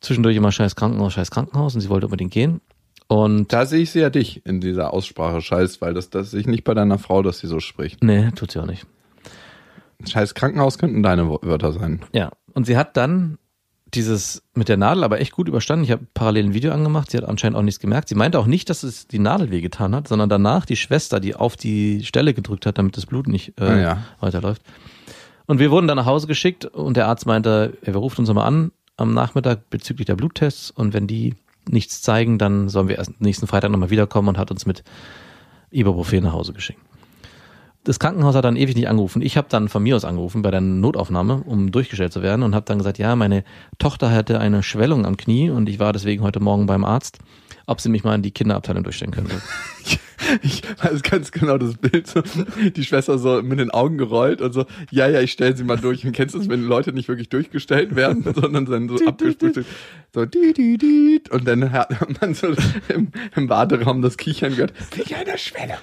Zwischendurch 0.00 0.36
immer 0.36 0.52
scheiß 0.52 0.76
Krankenhaus, 0.76 1.12
scheiß 1.12 1.30
Krankenhaus 1.30 1.74
und 1.74 1.80
sie 1.80 1.88
wollte 1.88 2.06
unbedingt 2.06 2.32
gehen. 2.32 2.60
Und 3.08 3.52
Da 3.52 3.66
sehe 3.66 3.80
ich 3.80 3.90
sie 3.90 4.00
ja 4.00 4.08
dich 4.10 4.44
in 4.46 4.60
dieser 4.60 4.92
Aussprache 4.94 5.40
Scheiß, 5.42 5.80
weil 5.80 5.94
das, 5.94 6.10
das 6.10 6.30
sehe 6.30 6.40
ich 6.40 6.46
nicht 6.46 6.64
bei 6.64 6.74
deiner 6.74 6.98
Frau, 6.98 7.22
dass 7.22 7.38
sie 7.40 7.48
so 7.48 7.58
spricht. 7.60 8.02
nee, 8.04 8.30
tut 8.32 8.52
sie 8.52 8.60
auch 8.62 8.66
nicht. 8.66 8.86
Scheiß 10.08 10.34
Krankenhaus 10.34 10.78
könnten 10.78 11.02
deine 11.02 11.28
Wörter 11.28 11.72
sein. 11.72 12.00
Ja. 12.12 12.30
Und 12.54 12.66
sie 12.66 12.76
hat 12.76 12.96
dann 12.96 13.38
dieses 13.92 14.42
mit 14.54 14.68
der 14.68 14.76
Nadel 14.76 15.02
aber 15.04 15.20
echt 15.20 15.32
gut 15.32 15.48
überstanden. 15.48 15.84
Ich 15.84 15.90
habe 15.90 16.06
parallel 16.14 16.46
ein 16.46 16.54
Video 16.54 16.72
angemacht. 16.72 17.10
Sie 17.10 17.16
hat 17.18 17.24
anscheinend 17.24 17.58
auch 17.58 17.62
nichts 17.62 17.80
gemerkt. 17.80 18.08
Sie 18.08 18.14
meinte 18.14 18.38
auch 18.38 18.46
nicht, 18.46 18.70
dass 18.70 18.82
es 18.84 19.08
die 19.08 19.18
Nadel 19.18 19.50
wehgetan 19.50 19.94
hat, 19.94 20.08
sondern 20.08 20.28
danach 20.28 20.64
die 20.64 20.76
Schwester, 20.76 21.18
die 21.20 21.34
auf 21.34 21.56
die 21.56 22.04
Stelle 22.04 22.32
gedrückt 22.32 22.64
hat, 22.66 22.78
damit 22.78 22.96
das 22.96 23.06
Blut 23.06 23.26
nicht 23.26 23.60
äh, 23.60 23.64
Ah, 23.64 23.78
ja. 23.80 24.02
weiterläuft. 24.20 24.62
Und 25.46 25.58
wir 25.58 25.72
wurden 25.72 25.88
dann 25.88 25.96
nach 25.96 26.06
Hause 26.06 26.28
geschickt 26.28 26.64
und 26.64 26.96
der 26.96 27.08
Arzt 27.08 27.26
meinte, 27.26 27.76
er 27.82 27.96
ruft 27.96 28.18
uns 28.20 28.32
mal 28.32 28.44
an 28.44 28.70
am 29.00 29.14
Nachmittag 29.14 29.70
bezüglich 29.70 30.06
der 30.06 30.16
Bluttests 30.16 30.70
und 30.70 30.92
wenn 30.92 31.06
die 31.06 31.34
nichts 31.68 32.02
zeigen, 32.02 32.38
dann 32.38 32.68
sollen 32.68 32.88
wir 32.88 32.98
erst 32.98 33.20
nächsten 33.20 33.46
Freitag 33.46 33.70
nochmal 33.70 33.90
wiederkommen 33.90 34.28
und 34.28 34.38
hat 34.38 34.50
uns 34.50 34.66
mit 34.66 34.82
Ibuprofen 35.70 36.22
nach 36.22 36.32
Hause 36.32 36.52
geschickt. 36.52 36.80
Das 37.84 37.98
Krankenhaus 37.98 38.34
hat 38.34 38.44
dann 38.44 38.56
ewig 38.56 38.76
nicht 38.76 38.88
angerufen. 38.88 39.22
Ich 39.22 39.38
habe 39.38 39.48
dann 39.48 39.68
von 39.68 39.82
mir 39.82 39.96
aus 39.96 40.04
angerufen 40.04 40.42
bei 40.42 40.50
der 40.50 40.60
Notaufnahme, 40.60 41.42
um 41.46 41.72
durchgestellt 41.72 42.12
zu 42.12 42.22
werden 42.22 42.42
und 42.42 42.54
habe 42.54 42.66
dann 42.66 42.76
gesagt, 42.76 42.98
ja, 42.98 43.16
meine 43.16 43.42
Tochter 43.78 44.10
hatte 44.10 44.38
eine 44.38 44.62
Schwellung 44.62 45.06
am 45.06 45.16
Knie 45.16 45.48
und 45.48 45.68
ich 45.68 45.78
war 45.78 45.94
deswegen 45.94 46.22
heute 46.22 46.40
Morgen 46.40 46.66
beim 46.66 46.84
Arzt, 46.84 47.18
ob 47.70 47.80
sie 47.80 47.88
mich 47.88 48.02
mal 48.02 48.16
in 48.16 48.22
die 48.22 48.32
Kinderabteilung 48.32 48.82
durchstellen 48.82 49.12
könnte. 49.12 49.36
Ich 50.42 50.62
weiß 50.80 51.02
ganz 51.02 51.32
genau 51.32 51.56
das 51.56 51.76
Bild. 51.78 52.06
So, 52.06 52.22
die 52.22 52.84
Schwester 52.84 53.18
so 53.18 53.42
mit 53.42 53.58
den 53.58 53.70
Augen 53.70 53.96
gerollt 53.96 54.42
und 54.42 54.52
so, 54.52 54.66
ja, 54.90 55.08
ja, 55.08 55.20
ich 55.22 55.32
stelle 55.32 55.56
sie 55.56 55.64
mal 55.64 55.78
durch. 55.78 56.04
Und 56.04 56.12
kennst 56.12 56.34
du 56.34 56.38
das, 56.38 56.48
wenn 56.48 56.62
Leute 56.62 56.92
nicht 56.92 57.08
wirklich 57.08 57.30
durchgestellt 57.30 57.96
werden, 57.96 58.22
sondern 58.34 58.66
dann 58.66 58.88
so 58.88 59.04
abgespült 59.06 59.64
so 60.14 60.26
die, 60.26 60.52
die, 60.52 60.76
die, 60.76 61.22
und 61.30 61.48
dann 61.48 61.72
hat 61.72 62.20
man 62.20 62.34
so 62.34 62.48
im, 62.88 63.10
im 63.34 63.48
Warteraum 63.48 64.02
das 64.02 64.18
Kichern 64.18 64.54
gehört. 64.54 64.74
Wie 64.94 65.14
eine 65.14 65.38
Schwelle. 65.38 65.78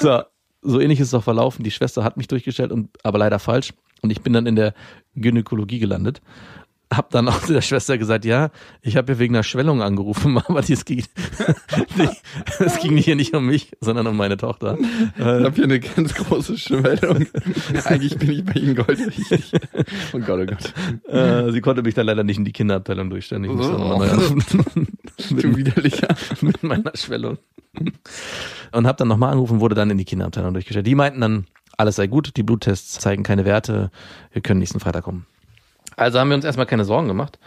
So, 0.00 0.22
so 0.60 0.80
ähnlich 0.80 0.98
ist 0.98 1.08
es 1.08 1.14
auch 1.14 1.24
verlaufen. 1.24 1.62
Die 1.62 1.70
Schwester 1.70 2.02
hat 2.02 2.16
mich 2.16 2.26
durchgestellt, 2.26 2.72
und, 2.72 2.90
aber 3.04 3.18
leider 3.18 3.38
falsch. 3.38 3.72
Und 4.02 4.10
ich 4.10 4.20
bin 4.20 4.32
dann 4.32 4.46
in 4.46 4.56
der 4.56 4.74
Gynäkologie 5.14 5.78
gelandet. 5.78 6.20
Hab 6.96 7.10
dann 7.10 7.28
auch 7.28 7.40
zu 7.42 7.52
der 7.52 7.60
Schwester 7.62 7.98
gesagt, 7.98 8.24
ja, 8.24 8.50
ich 8.82 8.96
habe 8.96 9.12
hier 9.12 9.18
wegen 9.18 9.34
einer 9.34 9.42
Schwellung 9.42 9.82
angerufen, 9.82 10.38
aber 10.46 10.60
es 10.60 10.84
ging, 10.84 11.04
es 12.58 12.78
ging 12.78 12.96
hier 12.96 13.16
nicht 13.16 13.34
um 13.34 13.46
mich, 13.46 13.72
sondern 13.80 14.06
um 14.06 14.16
meine 14.16 14.36
Tochter. 14.36 14.78
Ich 15.16 15.22
habe 15.24 15.52
hier 15.54 15.64
eine 15.64 15.80
ganz 15.80 16.14
große 16.14 16.58
Schwellung. 16.58 17.26
Eigentlich 17.84 18.16
bin 18.18 18.30
ich 18.30 18.44
bei 18.44 18.52
Ihnen 18.60 18.74
goldrichtig. 18.74 19.52
Oh 20.12 20.18
Gott, 20.18 20.40
oh 20.40 20.46
Gott. 20.46 21.12
Äh, 21.12 21.52
sie 21.52 21.60
konnte 21.60 21.82
mich 21.82 21.94
dann 21.94 22.06
leider 22.06 22.24
nicht 22.24 22.38
in 22.38 22.44
die 22.44 22.52
Kinderabteilung 22.52 23.10
durchstellen. 23.10 23.44
Ich 23.44 23.50
musste 23.50 23.74
Oh. 23.74 23.78
nochmal 23.78 24.10
anrufen. 24.10 24.88
Du 25.30 25.56
widerlicher. 25.56 26.08
mit 26.40 26.62
meiner 26.62 26.92
Schwellung. 26.94 27.38
Und 28.72 28.86
habe 28.86 28.96
dann 28.98 29.08
nochmal 29.08 29.30
angerufen, 29.32 29.60
wurde 29.60 29.74
dann 29.74 29.90
in 29.90 29.98
die 29.98 30.04
Kinderabteilung 30.04 30.52
durchgestellt. 30.52 30.86
Die 30.86 30.94
meinten 30.94 31.20
dann, 31.20 31.46
alles 31.76 31.96
sei 31.96 32.06
gut, 32.06 32.36
die 32.36 32.42
Bluttests 32.42 32.98
zeigen 32.98 33.22
keine 33.22 33.44
Werte, 33.44 33.90
wir 34.32 34.42
können 34.42 34.60
nächsten 34.60 34.80
Freitag 34.80 35.04
kommen. 35.04 35.26
Also 35.96 36.18
haben 36.18 36.28
wir 36.28 36.36
uns 36.36 36.44
erstmal 36.44 36.66
keine 36.66 36.84
Sorgen 36.84 37.08
gemacht 37.08 37.38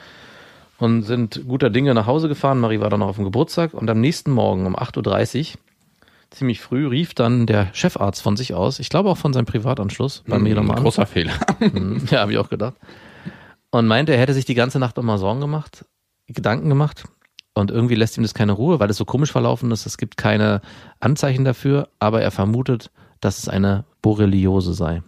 und 0.77 1.03
sind 1.03 1.43
guter 1.47 1.69
Dinge 1.69 1.93
nach 1.93 2.08
Hause 2.08 2.27
gefahren. 2.27 2.60
Marie 2.60 2.79
war 2.79 2.89
dann 2.89 2.99
noch 2.99 3.08
auf 3.08 3.15
dem 3.15 3.25
Geburtstag 3.25 3.73
und 3.73 3.89
am 3.89 3.99
nächsten 3.99 4.31
Morgen 4.31 4.65
um 4.65 4.75
8.30 4.75 5.53
Uhr, 5.53 5.60
ziemlich 6.31 6.62
früh, 6.62 6.88
rief 6.88 7.13
dann 7.13 7.45
der 7.45 7.73
Chefarzt 7.73 8.21
von 8.21 8.36
sich 8.36 8.53
aus, 8.53 8.79
ich 8.79 8.89
glaube 8.89 9.10
auch 9.10 9.17
von 9.17 9.34
seinem 9.34 9.45
Privatanschluss, 9.45 10.23
bei 10.27 10.39
mir 10.39 10.55
nochmal 10.55 10.77
an. 10.77 10.84
Großer 10.84 11.05
Fehler. 11.05 11.34
Mhm. 11.60 12.03
Ja, 12.12 12.19
habe 12.19 12.34
ich 12.34 12.38
auch 12.38 12.49
gedacht. 12.49 12.75
Und 13.71 13.88
meinte, 13.88 14.13
er 14.13 14.19
hätte 14.19 14.34
sich 14.34 14.45
die 14.45 14.55
ganze 14.55 14.79
Nacht 14.79 14.97
nochmal 14.97 15.17
Sorgen 15.17 15.41
gemacht, 15.41 15.86
Gedanken 16.27 16.69
gemacht. 16.69 17.05
Und 17.53 17.71
irgendwie 17.71 17.95
lässt 17.95 18.17
ihm 18.17 18.23
das 18.23 18.34
keine 18.34 18.51
Ruhe, 18.51 18.81
weil 18.81 18.89
es 18.89 18.97
so 18.97 19.05
komisch 19.05 19.31
verlaufen 19.31 19.71
ist. 19.71 19.86
Es 19.86 19.97
gibt 19.97 20.17
keine 20.17 20.62
Anzeichen 20.99 21.45
dafür, 21.45 21.88
aber 21.99 22.21
er 22.21 22.31
vermutet, 22.31 22.91
dass 23.21 23.39
es 23.39 23.47
eine 23.47 23.86
Borreliose 24.01 24.73
sei. 24.73 25.01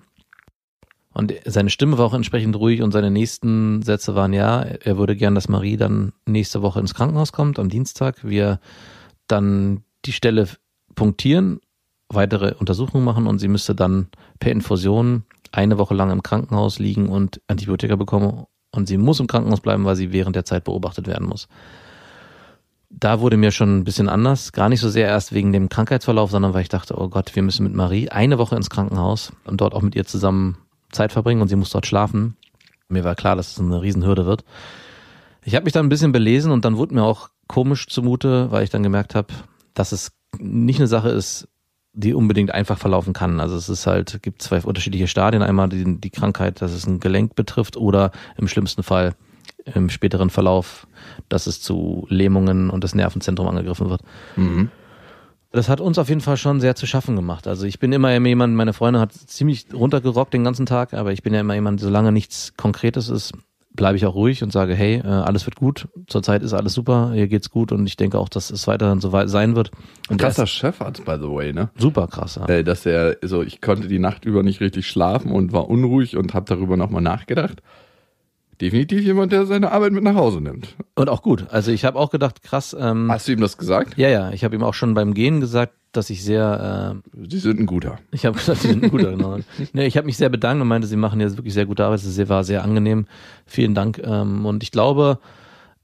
Und 1.18 1.34
seine 1.46 1.72
Stimme 1.72 1.98
war 1.98 2.06
auch 2.06 2.14
entsprechend 2.14 2.56
ruhig 2.58 2.84
und 2.84 2.92
seine 2.92 3.10
nächsten 3.10 3.82
Sätze 3.82 4.14
waren 4.14 4.34
ja, 4.34 4.62
er 4.62 5.00
würde 5.00 5.16
gern, 5.16 5.34
dass 5.34 5.50
Marie 5.50 5.76
dann 5.76 6.14
nächste 6.28 6.62
Woche 6.62 6.80
ins 6.80 6.94
Krankenhaus 6.94 7.32
kommt, 7.32 7.58
am 7.58 7.70
Dienstag. 7.70 8.24
Wir 8.24 8.60
dann 9.26 9.82
die 10.06 10.12
Stelle 10.12 10.48
punktieren, 10.94 11.60
weitere 12.08 12.54
Untersuchungen 12.54 13.04
machen 13.04 13.26
und 13.26 13.40
sie 13.40 13.48
müsste 13.48 13.74
dann 13.74 14.10
per 14.38 14.52
Infusion 14.52 15.24
eine 15.52 15.80
Woche 15.80 15.96
lang 15.96 16.12
im 16.12 16.22
Krankenhaus 16.22 16.78
liegen 16.78 17.10
und 17.10 17.42
Antibiotika 17.48 17.96
bekommen. 17.96 18.46
Und 18.70 18.88
sie 18.88 19.00
muss 19.00 19.20
im 19.20 19.26
Krankenhaus 19.26 19.62
bleiben, 19.62 19.86
weil 19.86 19.96
sie 19.96 20.12
während 20.12 20.36
der 20.36 20.46
Zeit 20.46 20.66
beobachtet 20.66 21.08
werden 21.08 21.28
muss. 21.28 21.48
Da 22.92 23.22
wurde 23.22 23.38
mir 23.38 23.50
schon 23.50 23.80
ein 23.80 23.86
bisschen 23.86 24.08
anders. 24.08 24.52
Gar 24.52 24.70
nicht 24.70 24.82
so 24.82 24.90
sehr 24.90 25.08
erst 25.08 25.34
wegen 25.34 25.52
dem 25.52 25.68
Krankheitsverlauf, 25.68 26.30
sondern 26.30 26.54
weil 26.54 26.62
ich 26.62 26.70
dachte, 26.70 26.96
oh 26.96 27.10
Gott, 27.10 27.36
wir 27.36 27.42
müssen 27.42 27.64
mit 27.64 27.74
Marie 27.74 28.10
eine 28.10 28.38
Woche 28.38 28.56
ins 28.56 28.70
Krankenhaus 28.70 29.32
und 29.46 29.62
dort 29.62 29.74
auch 29.74 29.82
mit 29.82 29.96
ihr 29.96 30.06
zusammen 30.06 30.58
Zeit 30.92 31.12
verbringen 31.12 31.42
und 31.42 31.48
sie 31.48 31.56
muss 31.56 31.70
dort 31.70 31.86
schlafen. 31.86 32.38
Mir 32.90 33.04
war 33.04 33.16
klar, 33.16 33.36
dass 33.36 33.52
es 33.52 33.60
eine 33.60 33.82
Riesenhürde 33.82 34.26
wird. 34.26 34.44
Ich 35.44 35.56
habe 35.56 35.66
mich 35.66 35.74
dann 35.74 35.86
ein 35.86 35.90
bisschen 35.90 36.12
belesen 36.12 36.52
und 36.52 36.66
dann 36.66 36.78
wurde 36.78 36.94
mir 36.94 37.04
auch 37.04 37.30
komisch 37.48 37.88
zumute, 37.88 38.52
weil 38.52 38.64
ich 38.64 38.70
dann 38.70 38.84
gemerkt 38.84 39.16
habe, 39.16 39.34
dass 39.74 39.92
es 39.92 40.12
nicht 40.40 40.80
eine 40.80 40.88
Sache 40.88 41.10
ist, 41.10 41.48
die 41.94 42.14
unbedingt 42.14 42.52
einfach 42.52 42.78
verlaufen 42.78 43.14
kann. 43.14 43.40
Also 43.40 43.56
es 43.56 43.70
ist 43.70 43.88
halt, 43.88 44.22
gibt 44.22 44.42
zwei 44.42 44.62
unterschiedliche 44.62 45.08
Stadien. 45.08 45.42
Einmal 45.42 45.70
die, 45.70 46.00
die 46.00 46.10
Krankheit, 46.10 46.62
dass 46.62 46.72
es 46.72 46.86
ein 46.86 47.00
Gelenk 47.00 47.36
betrifft 47.36 47.76
oder 47.76 48.12
im 48.38 48.48
schlimmsten 48.48 48.84
Fall 48.84 49.16
im 49.66 49.90
späteren 49.90 50.30
Verlauf, 50.30 50.88
dass 51.28 51.48
es 51.48 51.62
zu 51.62 52.06
Lähmungen 52.10 52.70
und 52.70 52.84
das 52.84 52.96
Nervenzentrum 52.96 53.48
angegriffen 53.48 53.90
wird. 53.90 54.02
Das 55.58 55.70
hat 55.70 55.82
uns 55.82 55.98
auf 55.98 56.08
jeden 56.08 56.22
Fall 56.22 56.38
schon 56.38 56.62
sehr 56.62 56.76
zu 56.76 56.86
schaffen 56.86 57.16
gemacht. 57.16 57.48
Also 57.48 57.66
ich 57.66 57.80
bin 57.80 57.92
immer 57.92 58.16
jemand, 58.16 58.54
meine 58.54 58.74
Freundin 58.74 59.02
hat 59.02 59.12
ziemlich 59.14 59.66
runtergerockt 59.74 60.32
den 60.32 60.44
ganzen 60.44 60.68
Tag, 60.68 60.94
aber 60.94 61.14
ich 61.14 61.24
bin 61.24 61.34
ja 61.34 61.40
immer 61.40 61.56
jemand, 61.56 61.80
solange 61.80 62.12
nichts 62.12 62.54
Konkretes 62.58 63.10
ist, 63.10 63.34
bleibe 63.74 63.98
ich 63.98 64.06
auch 64.06 64.14
ruhig 64.14 64.44
und 64.44 64.54
sage, 64.54 64.76
hey, 64.76 65.02
äh, 65.04 65.08
alles 65.08 65.48
wird 65.48 65.56
gut, 65.56 65.88
zurzeit 66.06 66.44
ist 66.44 66.54
alles 66.54 66.76
super, 66.76 67.10
hier 67.16 67.28
geht's 67.28 67.50
gut 67.50 67.72
und 67.72 67.88
ich 67.88 67.98
denke 67.98 68.20
auch, 68.20 68.30
dass 68.30 68.52
es 68.52 68.68
weiterhin 68.68 69.02
so 69.02 69.14
weit 69.14 69.30
sein 69.30 69.56
wird. 69.56 69.72
Und 70.10 70.22
Krasser 70.22 70.46
Chefarzt, 70.46 71.06
by 71.06 71.16
the 71.20 71.28
way, 71.28 71.52
ne? 71.52 71.70
super 71.76 72.06
krass. 72.06 72.36
Ja. 72.36 72.46
Äh, 72.48 72.64
dass 72.64 72.86
er 72.86 73.18
so, 73.24 73.42
ich 73.42 73.60
konnte 73.60 73.88
die 73.88 73.98
Nacht 73.98 74.26
über 74.26 74.44
nicht 74.44 74.62
richtig 74.62 74.86
schlafen 74.86 75.32
und 75.32 75.54
war 75.54 75.70
unruhig 75.70 76.18
und 76.18 76.36
habe 76.36 76.46
darüber 76.46 76.78
nochmal 76.78 77.02
nachgedacht. 77.02 77.64
Definitiv 78.60 79.04
jemand, 79.04 79.32
der 79.32 79.46
seine 79.46 79.72
Arbeit 79.72 79.92
mit 79.92 80.04
nach 80.04 80.16
Hause 80.16 80.42
nimmt. 80.42 80.76
Und 80.96 81.10
auch 81.10 81.22
gut. 81.22 81.46
Also 81.50 81.72
ich 81.72 81.86
habe 81.86 82.00
auch 82.00 82.10
gedacht, 82.10 82.42
krass, 82.42 82.76
ähm, 82.80 83.12
Hast 83.12 83.28
du 83.28 83.34
ihm 83.34 83.42
das 83.42 83.58
gesagt? 83.58 83.98
ja, 83.98 84.10
ja, 84.10 84.32
ich 84.32 84.44
habe 84.44 84.56
ihm 84.56 84.64
auch 84.64 84.74
schon 84.74 84.94
beim 84.96 85.14
Gehen 85.14 85.40
gesagt, 85.40 85.74
dass 85.92 86.10
ich 86.10 86.24
sehr, 86.24 87.02
äh, 87.16 87.28
Sie 87.30 87.40
sind 87.40 87.60
ein 87.60 87.66
guter. 87.66 88.00
ich 88.12 88.26
habe 88.26 88.38
gesagt, 88.38 88.62
sie 88.62 88.70
sind 88.70 88.84
ein 88.84 88.90
guter, 88.92 89.12
genau. 89.12 89.38
Nee, 89.74 89.86
ich 89.86 89.98
habe 89.98 90.06
mich 90.06 90.18
sehr 90.18 90.30
bedankt 90.30 90.62
und 90.62 90.68
meinte, 90.68 90.88
sie 90.88 90.96
machen 90.96 91.20
jetzt 91.20 91.38
wirklich 91.38 91.54
sehr 91.54 91.66
gute 91.66 91.86
Arbeit. 91.86 92.00
Es 92.04 92.30
war 92.30 92.44
sehr 92.44 92.64
angenehm. 92.64 93.06
Vielen 93.46 93.76
Dank. 93.76 94.00
Ähm, 94.04 94.46
und 94.46 94.64
ich 94.64 94.72
glaube, 94.72 95.20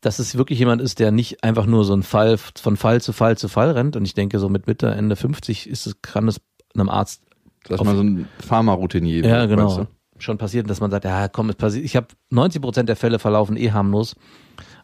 dass 0.02 0.20
es 0.20 0.38
wirklich 0.38 0.60
jemand 0.60 0.82
ist, 0.82 1.00
der 1.00 1.12
nicht 1.12 1.44
einfach 1.44 1.66
nur 1.66 1.86
so 1.86 1.96
ein 1.96 2.04
Fall 2.04 2.38
von 2.38 2.76
Fall 2.76 3.02
zu 3.02 3.14
Fall 3.14 3.38
zu 3.38 3.48
Fall 3.48 3.72
rennt. 3.72 3.96
Und 3.96 4.06
ich 4.06 4.14
denke, 4.14 4.40
so 4.40 4.50
mit 4.50 4.68
Mitte, 4.68 4.88
Ende 4.88 5.16
50 5.16 5.70
ist 5.70 5.88
es, 5.88 6.02
kann 6.02 6.28
es 6.28 6.42
einem 6.76 6.90
Arzt 6.90 7.22
Dass 7.68 7.84
man 7.84 7.96
so 7.96 8.04
ein 8.04 8.28
Pharma-Routinier 8.40 9.26
ja, 9.26 9.46
genau. 9.46 9.68
weißt 9.68 9.78
du? 9.80 9.88
Schon 10.24 10.38
passiert, 10.38 10.70
dass 10.70 10.80
man 10.80 10.90
sagt, 10.90 11.06
ja, 11.06 11.28
komm, 11.28 11.50
es 11.50 11.56
passiert. 11.56 11.86
Ich 11.86 11.96
habe 11.96 12.08
90 12.32 12.62
Prozent 12.62 12.90
der 12.90 12.96
Fälle 12.96 13.20
verlaufen 13.20 13.58
eh 13.58 13.72
harmlos. 13.72 14.16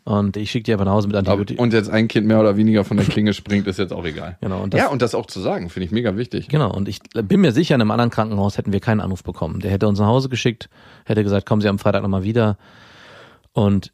Und 0.06 0.38
ich 0.38 0.49
schicke 0.49 0.63
die 0.63 0.71
einfach 0.73 0.86
nach 0.86 0.93
Hause 0.93 1.08
mit 1.08 1.15
Antibiotika. 1.17 1.62
und 1.62 1.71
jetzt 1.73 1.89
ein 1.89 2.08
Kind 2.08 2.25
mehr 2.25 2.39
oder 2.39 2.58
weniger 2.58 2.84
von 2.84 2.97
der 2.97 3.06
Klinge 3.06 3.34
springt, 3.34 3.67
ist 3.67 3.78
jetzt 3.80 3.93
auch 3.93 4.06
egal. 4.06 4.38
Genau, 4.41 4.62
und 4.63 4.73
das- 4.73 4.82
ja, 4.82 4.88
und 4.89 5.02
das 5.02 5.13
auch 5.13 5.25
zu 5.28 5.39
sagen, 5.39 5.69
finde 5.69 5.86
ich 5.86 5.91
mega 5.91 6.15
wichtig. 6.17 6.47
Genau, 6.47 6.73
und 6.73 6.88
ich 6.89 6.99
bin 7.13 7.41
mir 7.41 7.52
sicher, 7.52 7.75
in 7.75 7.82
einem 7.82 7.91
anderen 7.91 8.10
Krankenhaus 8.10 8.58
hätten 8.58 8.71
wir 8.73 8.80
keinen 8.80 9.02
Anruf 9.02 9.23
bekommen. 9.23 9.60
Der 9.60 9.69
hätte 9.71 9.88
uns 9.88 9.99
nach 9.99 10.08
Hause 10.08 10.30
geschickt, 10.30 10.69
hätte 11.06 11.23
gesagt, 11.23 11.45
kommen 11.45 11.62
Sie 11.62 11.67
am 11.69 11.80
Freitag 11.80 12.02
nochmal 12.02 12.23
wieder. 12.23 12.58
Und 13.54 13.91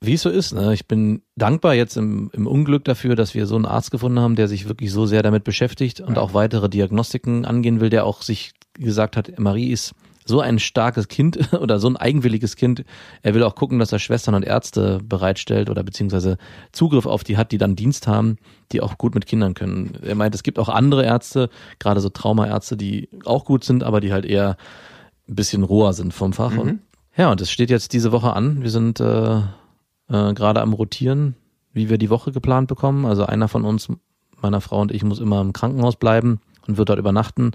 wie 0.00 0.14
es 0.14 0.22
so 0.22 0.30
ist, 0.30 0.52
ne? 0.52 0.72
ich 0.74 0.88
bin 0.88 1.22
dankbar 1.36 1.74
jetzt 1.74 1.96
im, 1.96 2.30
im 2.32 2.46
Unglück 2.46 2.84
dafür, 2.84 3.14
dass 3.14 3.34
wir 3.34 3.46
so 3.46 3.54
einen 3.56 3.66
Arzt 3.66 3.90
gefunden 3.92 4.18
haben, 4.18 4.34
der 4.34 4.48
sich 4.48 4.68
wirklich 4.68 4.90
so 4.90 5.06
sehr 5.06 5.22
damit 5.22 5.44
beschäftigt 5.44 6.00
und 6.00 6.18
auch 6.18 6.34
weitere 6.34 6.68
Diagnostiken 6.68 7.44
angehen 7.44 7.80
will, 7.80 7.88
der 7.90 8.04
auch 8.04 8.22
sich 8.22 8.52
gesagt 8.74 9.16
hat, 9.16 9.38
Marie 9.38 9.70
ist 9.70 9.94
so 10.24 10.40
ein 10.40 10.58
starkes 10.58 11.08
Kind 11.08 11.52
oder 11.60 11.78
so 11.78 11.88
ein 11.88 11.96
eigenwilliges 11.96 12.56
Kind. 12.56 12.84
Er 13.22 13.34
will 13.34 13.42
auch 13.42 13.54
gucken, 13.54 13.78
dass 13.78 13.92
er 13.92 13.98
Schwestern 13.98 14.34
und 14.34 14.44
Ärzte 14.44 15.00
bereitstellt 15.02 15.70
oder 15.70 15.82
beziehungsweise 15.82 16.38
Zugriff 16.72 17.06
auf 17.06 17.24
die 17.24 17.36
hat, 17.36 17.52
die 17.52 17.58
dann 17.58 17.76
Dienst 17.76 18.06
haben, 18.06 18.36
die 18.72 18.80
auch 18.80 18.98
gut 18.98 19.14
mit 19.14 19.26
Kindern 19.26 19.54
können. 19.54 19.98
Er 20.02 20.14
meint, 20.14 20.34
es 20.34 20.42
gibt 20.42 20.58
auch 20.58 20.68
andere 20.68 21.04
Ärzte, 21.04 21.50
gerade 21.78 22.00
so 22.00 22.08
Traumaärzte, 22.08 22.76
die 22.76 23.08
auch 23.24 23.44
gut 23.44 23.64
sind, 23.64 23.82
aber 23.82 24.00
die 24.00 24.12
halt 24.12 24.24
eher 24.24 24.56
ein 25.28 25.34
bisschen 25.34 25.62
roher 25.62 25.92
sind 25.92 26.12
vom 26.12 26.32
Fach. 26.32 26.56
Und, 26.56 26.80
ja, 27.16 27.30
und 27.30 27.40
es 27.40 27.50
steht 27.50 27.70
jetzt 27.70 27.92
diese 27.92 28.12
Woche 28.12 28.32
an. 28.34 28.62
Wir 28.62 28.70
sind 28.70 29.00
äh, 29.00 29.36
äh, 29.36 30.34
gerade 30.34 30.60
am 30.60 30.72
Rotieren, 30.72 31.36
wie 31.72 31.88
wir 31.88 31.98
die 31.98 32.10
Woche 32.10 32.32
geplant 32.32 32.68
bekommen. 32.68 33.06
Also 33.06 33.26
einer 33.26 33.48
von 33.48 33.64
uns, 33.64 33.88
meiner 34.40 34.60
Frau 34.60 34.80
und 34.80 34.92
ich, 34.92 35.04
muss 35.04 35.20
immer 35.20 35.40
im 35.40 35.52
Krankenhaus 35.52 35.96
bleiben 35.96 36.40
und 36.66 36.76
wird 36.76 36.88
dort 36.88 36.98
übernachten. 36.98 37.52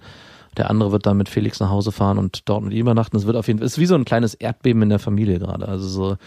Der 0.58 0.70
andere 0.70 0.91
wird 0.91 1.06
dann 1.06 1.17
mit 1.17 1.30
Felix 1.30 1.60
nach 1.60 1.70
Hause 1.70 1.91
fahren 1.91 2.17
und 2.17 2.50
dort 2.50 2.63
mit 2.63 2.74
ihm 2.74 2.82
übernachten. 2.82 3.15
Es 3.15 3.26
wird 3.26 3.38
auf 3.38 3.48
jeden 3.48 3.60
Fall, 3.60 3.67
es 3.67 3.74
ist 3.74 3.80
wie 3.80 3.86
so 3.86 3.96
ein 3.96 4.06
kleines 4.06 4.34
Erdbeben 4.34 4.82
in 4.82 4.89
der 4.89 5.00
Familie 5.00 5.39
gerade. 5.39 5.67
Also 5.67 5.88
so, 5.88 6.17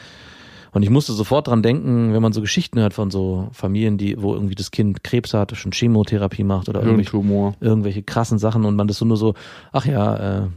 und 0.73 0.83
ich 0.83 0.90
musste 0.90 1.12
sofort 1.12 1.49
dran 1.49 1.62
denken, 1.62 2.12
wenn 2.12 2.23
man 2.23 2.33
so 2.33 2.40
Geschichten 2.40 2.79
hört 2.79 2.95
von 2.95 3.11
so 3.11 3.49
Familien, 3.53 3.99
die, 3.99 4.21
wo 4.23 4.35
irgendwie 4.35 4.55
das 4.55 4.71
Kind 4.71 5.03
Krebs 5.03 5.35
hat, 5.35 5.57
schon 5.57 5.73
Chemotherapie 5.73 6.45
macht 6.45 6.69
oder 6.69 6.83
irgendwelche, 6.83 7.16
irgendwelche 7.61 8.03
krassen 8.03 8.38
Sachen 8.38 8.64
und 8.64 8.77
man 8.77 8.87
das 8.87 8.99
so 8.99 9.05
nur 9.05 9.16
so, 9.16 9.35
ach 9.73 9.87
ja, 9.87 10.45
äh, 10.45 10.49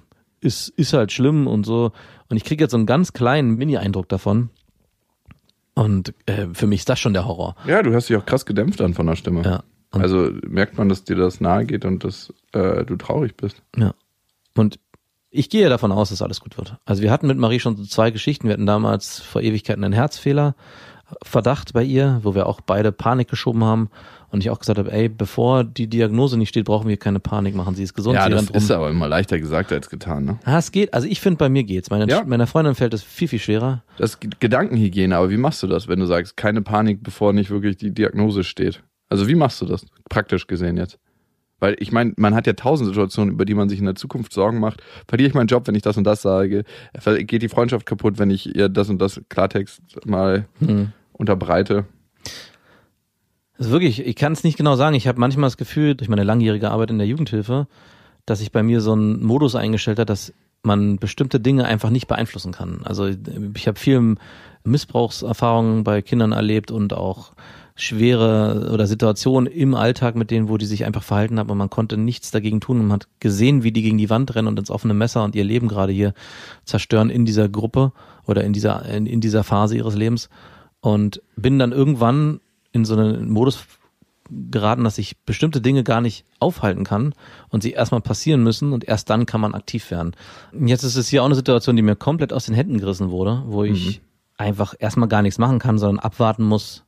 ist, 0.42 0.70
ist 0.70 0.94
halt 0.94 1.12
schlimm 1.12 1.48
und 1.48 1.66
so. 1.66 1.92
Und 2.30 2.38
ich 2.38 2.44
kriege 2.44 2.64
jetzt 2.64 2.72
so 2.72 2.78
einen 2.78 2.86
ganz 2.86 3.14
kleinen 3.14 3.56
Mini-Eindruck 3.56 4.08
davon. 4.10 4.50
Und 5.74 6.14
äh, 6.28 6.48
für 6.54 6.68
mich 6.68 6.82
ist 6.82 6.90
das 6.90 7.00
schon 7.00 7.14
der 7.14 7.26
Horror. 7.26 7.56
Ja, 7.66 7.82
du 7.82 7.94
hast 7.96 8.10
dich 8.10 8.18
auch 8.18 8.26
krass 8.26 8.46
gedämpft 8.46 8.80
dann 8.80 8.94
von 8.94 9.08
der 9.08 9.16
Stimme. 9.16 9.42
Ja. 9.42 9.64
Und, 9.94 10.02
Also 10.02 10.30
merkt 10.48 10.78
man, 10.78 10.90
dass 10.90 11.04
dir 11.04 11.16
das 11.16 11.40
nahe 11.40 11.66
geht 11.66 11.86
und 11.86 12.04
dass 12.04 12.34
äh, 12.52 12.84
du 12.84 12.96
traurig 12.98 13.38
bist. 13.38 13.62
ja. 13.78 13.94
Und 14.56 14.80
ich 15.36 15.50
gehe 15.50 15.68
davon 15.68 15.92
aus, 15.92 16.10
dass 16.10 16.22
alles 16.22 16.42
gut 16.42 16.58
wird. 16.58 16.78
Also 16.86 17.02
wir 17.02 17.10
hatten 17.10 17.26
mit 17.26 17.40
Marie 17.40 17.60
schon 17.60 17.76
so 17.76 17.84
zwei 17.86 18.12
Geschichten. 18.12 18.48
Wir 18.48 18.54
hatten 18.54 18.68
damals 18.68 19.20
vor 19.20 19.42
Ewigkeiten 19.42 19.84
einen 19.84 19.94
Herzfehler. 19.94 20.56
Verdacht 21.24 21.74
bei 21.74 21.84
ihr, 21.84 22.20
wo 22.24 22.36
wir 22.36 22.46
auch 22.48 22.62
beide 22.62 22.92
Panik 22.92 23.30
geschoben 23.30 23.64
haben 23.64 23.90
und 24.30 24.42
ich 24.42 24.50
auch 24.52 24.60
gesagt 24.60 24.78
habe, 24.80 24.92
ey, 24.92 25.10
bevor 25.10 25.64
die 25.64 25.88
Diagnose 25.88 26.38
nicht 26.38 26.50
steht, 26.50 26.66
brauchen 26.66 26.88
wir 26.88 26.98
keine 26.98 27.20
Panik 27.20 27.56
machen. 27.56 27.76
Sie 27.76 27.84
ist 27.84 27.94
gesund, 27.94 28.16
ja, 28.16 28.30
das 28.30 28.50
ist 28.52 28.72
aber 28.72 28.90
immer 28.90 29.08
leichter 29.08 29.40
gesagt 29.40 29.72
als 29.72 29.90
getan. 29.90 30.26
Ne? 30.26 30.40
Ah, 30.46 30.58
es 30.60 30.72
geht. 30.72 30.94
Also 30.94 31.08
ich 31.08 31.20
finde, 31.20 31.38
bei 31.38 31.50
mir 31.50 31.64
geht's. 31.64 31.90
Meine, 31.90 32.08
Ja. 32.08 32.24
Meiner 32.24 32.48
Freundin 32.48 32.74
fällt 32.76 32.94
es 32.94 33.04
viel, 33.04 33.28
viel 33.28 33.40
schwerer. 33.40 33.84
Das 33.98 34.12
ist 34.16 34.40
Gedankenhygiene, 34.40 35.16
aber 35.16 35.30
wie 35.30 35.38
machst 35.38 35.62
du 35.64 35.68
das, 35.68 35.88
wenn 35.88 36.00
du 36.00 36.06
sagst, 36.06 36.38
keine 36.38 36.62
Panik, 36.62 37.04
bevor 37.04 37.34
nicht 37.34 37.50
wirklich 37.50 37.78
die 37.78 37.92
Diagnose 37.92 38.44
steht? 38.44 38.82
Also 39.14 39.28
wie 39.28 39.36
machst 39.36 39.62
du 39.62 39.68
das, 39.68 39.86
praktisch 40.10 40.48
gesehen 40.48 40.76
jetzt? 40.76 40.98
Weil 41.60 41.76
ich 41.78 41.92
meine, 41.92 42.14
man 42.18 42.34
hat 42.34 42.48
ja 42.48 42.54
tausend 42.54 42.90
Situationen, 42.90 43.32
über 43.32 43.46
die 43.46 43.54
man 43.54 43.70
sich 43.70 43.78
in 43.78 43.86
der 43.86 43.94
Zukunft 43.94 44.34
Sorgen 44.34 44.60
macht. 44.60 44.82
Verliere 45.08 45.28
ich 45.30 45.36
meinen 45.36 45.46
Job, 45.46 45.68
wenn 45.68 45.76
ich 45.76 45.84
das 45.84 45.98
und 45.98 46.04
das 46.04 46.24
sage? 46.24 46.64
Geht 47.06 47.44
die 47.44 47.48
Freundschaft 47.48 47.86
kaputt, 47.86 48.18
wenn 48.18 48.32
ich 48.32 48.56
ihr 48.56 48.70
das 48.70 48.90
und 48.90 49.00
das 49.00 49.22
Klartext 49.30 49.82
mal 50.08 50.48
Hm. 50.58 50.94
unterbreite? 51.12 51.86
Also 53.60 53.70
wirklich, 53.70 54.04
ich 54.04 54.16
kann 54.16 54.34
es 54.34 54.44
nicht 54.44 54.58
genau 54.58 54.76
sagen. 54.76 54.96
Ich 54.96 55.08
habe 55.08 55.20
manchmal 55.20 55.46
das 55.46 55.58
Gefühl, 55.58 55.94
durch 55.94 56.10
meine 56.10 56.24
langjährige 56.24 56.72
Arbeit 56.72 56.90
in 56.90 56.98
der 56.98 57.06
Jugendhilfe, 57.06 57.68
dass 58.26 58.40
sich 58.40 58.52
bei 58.52 58.64
mir 58.64 58.82
so 58.82 58.96
ein 58.96 59.22
Modus 59.22 59.54
eingestellt 59.54 60.00
hat, 60.00 60.10
dass 60.10 60.34
man 60.64 60.98
bestimmte 60.98 61.40
Dinge 61.40 61.66
einfach 61.66 61.92
nicht 61.92 62.08
beeinflussen 62.08 62.52
kann. 62.52 62.82
Also 62.84 63.06
ich 63.54 63.68
habe 63.68 63.80
viel 63.80 64.16
Missbrauchserfahrungen 64.64 65.84
bei 65.84 66.02
Kindern 66.02 66.32
erlebt 66.32 66.72
und 66.72 66.94
auch 66.94 67.34
schwere 67.76 68.70
oder 68.72 68.86
Situationen 68.86 69.52
im 69.52 69.74
Alltag 69.74 70.16
mit 70.16 70.30
denen, 70.30 70.48
wo 70.48 70.58
die 70.58 70.66
sich 70.66 70.86
einfach 70.86 71.04
verhalten 71.04 71.40
haben 71.40 71.50
und 71.50 71.58
man 71.58 71.70
konnte 71.70 71.98
nichts 71.98 72.30
dagegen 72.30 72.62
tun 72.62 72.80
und 72.80 72.88
man 72.88 72.96
hat 72.96 73.08
gesehen, 73.20 73.64
wie 73.64 73.72
die 73.72 73.82
gegen 73.82 73.98
die 73.98 74.10
Wand 74.10 74.36
rennen 74.36 74.48
und 74.48 74.60
ins 74.60 74.70
offene 74.70 74.94
Messer 74.94 75.24
und 75.24 75.34
ihr 75.34 75.44
Leben 75.44 75.68
gerade 75.68 75.92
hier 75.92 76.14
zerstören 76.66 77.10
in 77.10 77.26
dieser 77.26 77.50
Gruppe 77.50 77.92
oder 78.26 78.44
in 78.44 78.54
dieser, 78.54 78.86
in, 78.86 79.08
in 79.08 79.22
dieser 79.22 79.44
Phase 79.44 79.76
ihres 79.76 79.96
Lebens 79.96 80.30
und 80.82 81.22
bin 81.36 81.58
dann 81.58 81.72
irgendwann 81.72 82.42
in 82.72 82.86
so 82.86 82.96
einen 82.96 83.30
Modus 83.30 83.66
geraten, 84.30 84.84
dass 84.84 84.98
ich 84.98 85.18
bestimmte 85.26 85.62
Dinge 85.62 85.84
gar 85.84 86.02
nicht 86.02 86.26
aufhalten 86.40 86.84
kann 86.84 87.14
und 87.50 87.64
sie 87.64 87.72
erstmal 87.72 88.02
passieren 88.02 88.44
müssen 88.44 88.72
und 88.72 88.84
erst 88.84 89.10
dann 89.10 89.26
kann 89.26 89.42
man 89.42 89.54
aktiv 89.54 89.90
werden. 89.92 90.16
Jetzt 90.54 90.84
ist 90.84 90.96
es 90.96 91.08
hier 91.08 91.22
auch 91.22 91.28
eine 91.28 91.36
Situation, 91.36 91.76
die 91.76 91.82
mir 91.82 91.96
komplett 91.96 92.34
aus 92.34 92.46
den 92.46 92.56
Händen 92.56 92.80
gerissen 92.80 93.10
wurde, 93.10 93.44
wo 93.48 93.64
ich 93.64 94.00
mhm. 94.00 94.06
einfach 94.38 94.76
erstmal 94.78 95.10
gar 95.10 95.22
nichts 95.22 95.40
machen 95.40 95.60
kann, 95.60 95.78
sondern 95.78 96.00
abwarten 96.00 96.44
muss, 96.44 96.84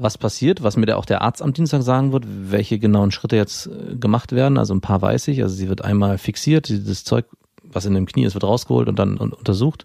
was 0.00 0.18
passiert, 0.18 0.62
was 0.62 0.76
mir 0.76 0.86
der, 0.86 0.98
auch 0.98 1.04
der 1.04 1.22
Arzt 1.22 1.42
am 1.42 1.52
Dienstag 1.52 1.82
sagen 1.82 2.12
wird, 2.12 2.24
welche 2.26 2.78
genauen 2.78 3.10
Schritte 3.10 3.36
jetzt 3.36 3.66
äh, 3.66 3.96
gemacht 3.96 4.32
werden. 4.32 4.58
Also 4.58 4.74
ein 4.74 4.80
paar 4.80 5.02
weiß 5.02 5.28
ich. 5.28 5.42
Also 5.42 5.54
sie 5.54 5.68
wird 5.68 5.84
einmal 5.84 6.18
fixiert, 6.18 6.70
das 6.88 7.04
Zeug, 7.04 7.26
was 7.62 7.84
in 7.84 7.94
dem 7.94 8.06
Knie 8.06 8.24
ist, 8.24 8.34
wird 8.34 8.44
rausgeholt 8.44 8.88
und 8.88 8.98
dann 8.98 9.18
untersucht. 9.18 9.84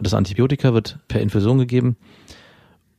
Das 0.00 0.14
Antibiotika 0.14 0.74
wird 0.74 0.98
per 1.08 1.20
Infusion 1.20 1.58
gegeben. 1.58 1.96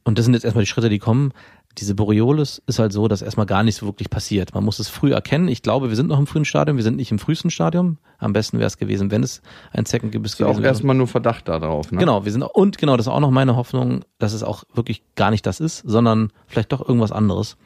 Und 0.03 0.17
das 0.17 0.25
sind 0.25 0.33
jetzt 0.33 0.45
erstmal 0.45 0.63
die 0.63 0.69
Schritte, 0.69 0.89
die 0.89 0.99
kommen 0.99 1.33
diese 1.77 1.95
Boreolis 1.95 2.61
ist 2.67 2.79
halt 2.79 2.93
so, 2.93 3.07
dass 3.07 3.21
erstmal 3.21 3.45
gar 3.45 3.63
nichts 3.63 3.83
wirklich 3.83 4.09
passiert. 4.09 4.53
Man 4.53 4.63
muss 4.63 4.79
es 4.79 4.87
früh 4.87 5.11
erkennen. 5.11 5.47
Ich 5.47 5.61
glaube, 5.61 5.89
wir 5.89 5.95
sind 5.95 6.07
noch 6.07 6.19
im 6.19 6.27
frühen 6.27 6.45
Stadium. 6.45 6.77
Wir 6.77 6.83
sind 6.83 6.95
nicht 6.95 7.11
im 7.11 7.19
frühesten 7.19 7.49
Stadium. 7.49 7.97
Am 8.17 8.33
besten 8.33 8.57
wäre 8.59 8.67
es 8.67 8.77
gewesen, 8.77 9.11
wenn 9.11 9.23
es 9.23 9.41
ein 9.71 9.85
Zeckengebiss 9.85 10.37
gewesen 10.37 10.47
wäre. 10.47 10.61
Ist 10.61 10.65
auch 10.65 10.69
erstmal 10.69 10.95
nur 10.95 11.07
Verdacht 11.07 11.47
darauf. 11.47 11.91
Ne? 11.91 11.99
Genau, 11.99 12.25
wir 12.25 12.31
sind 12.31 12.43
und 12.43 12.77
genau, 12.77 12.97
das 12.97 13.07
ist 13.07 13.11
auch 13.11 13.19
noch 13.19 13.31
meine 13.31 13.55
Hoffnung, 13.55 14.05
dass 14.19 14.33
es 14.33 14.43
auch 14.43 14.63
wirklich 14.73 15.03
gar 15.15 15.31
nicht 15.31 15.45
das 15.45 15.59
ist, 15.59 15.83
sondern 15.85 16.31
vielleicht 16.47 16.71
doch 16.71 16.87
irgendwas 16.87 17.11
anderes. 17.11 17.57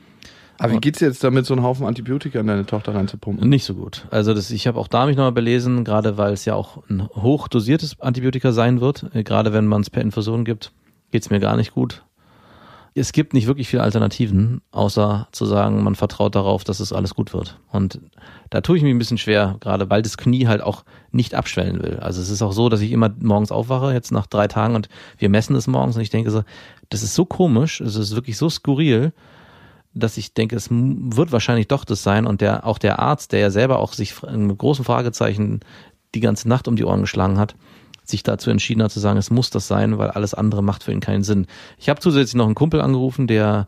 Aber 0.58 0.74
wie 0.74 0.80
geht's 0.80 1.00
jetzt 1.00 1.24
damit, 1.24 1.45
so 1.45 1.54
einen 1.54 1.63
Haufen 1.63 1.86
Antibiotika 1.86 2.39
in 2.39 2.48
deine 2.48 2.65
Tochter 2.65 2.93
reinzupumpen? 2.93 3.48
Nicht 3.48 3.63
so 3.63 3.76
gut. 3.76 4.06
Also 4.12 4.34
das, 4.34 4.52
ich 4.52 4.67
habe 4.67 4.78
auch 4.78 4.89
da 4.89 5.06
mich 5.06 5.15
nochmal 5.15 5.32
belesen, 5.32 5.86
gerade 5.86 6.17
weil 6.17 6.34
es 6.34 6.43
ja 6.43 6.56
auch 6.56 6.84
ein 6.89 7.08
hochdosiertes 7.15 8.02
Antibiotika 8.02 8.52
sein 8.52 8.82
wird. 8.82 9.06
Äh, 9.13 9.24
gerade 9.24 9.54
wenn 9.54 9.67
man 9.67 9.82
es 9.82 9.89
per 9.89 10.02
Infusion 10.02 10.43
gibt, 10.43 10.74
geht's 11.12 11.30
mir 11.30 11.39
gar 11.39 11.56
nicht 11.56 11.74
gut 11.74 12.04
es 13.00 13.14
gibt 13.14 13.34
nicht 13.34 13.48
wirklich 13.48 13.70
viele 13.70 13.84
Alternativen, 13.84 14.62
außer 14.72 15.28
zu 15.32 15.46
sagen, 15.46 15.84
man 15.84 15.96
vertraut 15.96 16.36
darauf, 16.36 16.64
dass 16.64 16.80
es 16.80 16.92
alles 16.92 17.16
gut 17.16 17.34
wird. 17.34 17.58
Und 17.72 18.00
da 18.50 18.62
tue 18.62 18.78
ich 18.78 18.84
mich 18.84 18.94
ein 18.94 19.00
bisschen 19.00 19.18
schwer, 19.18 19.56
gerade 19.62 19.90
weil 19.90 20.02
das 20.02 20.18
Knie 20.18 20.48
halt 20.48 20.62
auch 20.62 20.84
nicht 21.12 21.34
abschwellen 21.34 21.82
will. 21.82 21.98
Also 22.00 22.22
es 22.22 22.30
ist 22.30 22.42
auch 22.42 22.52
so, 22.52 22.68
dass 22.68 22.82
ich 22.82 22.92
immer 22.92 23.10
morgens 23.20 23.52
aufwache, 23.52 23.94
jetzt 23.94 24.12
nach 24.12 24.28
drei 24.28 24.48
Tagen 24.48 24.76
und 24.76 24.90
wir 25.18 25.30
messen 25.30 25.56
es 25.56 25.68
morgens 25.68 25.96
und 25.96 26.02
ich 26.02 26.10
denke 26.10 26.30
so, 26.30 26.44
das 26.90 27.02
ist 27.02 27.16
so 27.16 27.26
komisch, 27.26 27.80
es 27.80 27.96
ist 27.96 28.16
wirklich 28.16 28.38
so 28.38 28.50
skurril, 28.50 29.14
dass 29.94 30.18
ich 30.18 30.34
denke, 30.34 30.56
es 30.56 30.70
wird 30.70 31.32
wahrscheinlich 31.32 31.68
doch 31.68 31.86
das 31.86 32.04
sein 32.04 32.28
und 32.28 32.42
der, 32.42 32.66
auch 32.66 32.78
der 32.78 33.00
Arzt, 33.00 33.32
der 33.32 33.40
ja 33.40 33.50
selber 33.50 33.80
auch 33.80 33.94
sich 33.94 34.22
mit 34.24 34.58
großen 34.58 34.86
Fragezeichen 34.86 35.62
die 36.16 36.20
ganze 36.20 36.50
Nacht 36.50 36.68
um 36.68 36.76
die 36.76 36.84
Ohren 36.84 37.02
geschlagen 37.02 37.40
hat, 37.40 37.56
sich 38.10 38.24
dazu 38.24 38.50
entschieden 38.50 38.84
hat 38.84 38.91
zu 38.91 39.00
sagen, 39.00 39.17
es 39.17 39.32
muss 39.32 39.50
das 39.50 39.67
sein, 39.67 39.98
weil 39.98 40.10
alles 40.12 40.34
andere 40.34 40.63
macht 40.63 40.84
für 40.84 40.91
ihn 40.91 41.00
keinen 41.00 41.24
Sinn. 41.24 41.48
Ich 41.78 41.89
habe 41.89 42.00
zusätzlich 42.00 42.36
noch 42.36 42.45
einen 42.45 42.56
Kumpel 42.56 42.82
angerufen, 42.82 43.28
der 43.28 43.67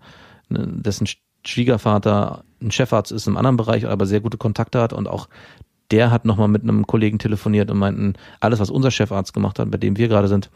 ne, 0.49 0.67
dessen 0.67 1.07
Schwiegervater 1.45 2.43
ein 2.61 2.71
Chefarzt 2.71 3.11
ist 3.11 3.27
im 3.27 3.37
anderen 3.37 3.57
Bereich, 3.57 3.87
aber 3.87 4.05
sehr 4.05 4.19
gute 4.19 4.37
Kontakte 4.37 4.79
hat 4.81 4.93
und 4.93 5.07
auch 5.07 5.27
der 5.89 6.11
hat 6.11 6.25
nochmal 6.25 6.47
mit 6.47 6.63
einem 6.63 6.87
Kollegen 6.87 7.19
telefoniert 7.19 7.69
und 7.69 7.77
meinten, 7.77 8.13
alles, 8.39 8.59
was 8.59 8.69
unser 8.69 8.91
Chefarzt 8.91 9.33
gemacht 9.33 9.59
hat, 9.59 9.69
bei 9.69 9.77
dem 9.77 9.97
wir 9.97 10.07
gerade 10.07 10.27
sind, 10.27 10.49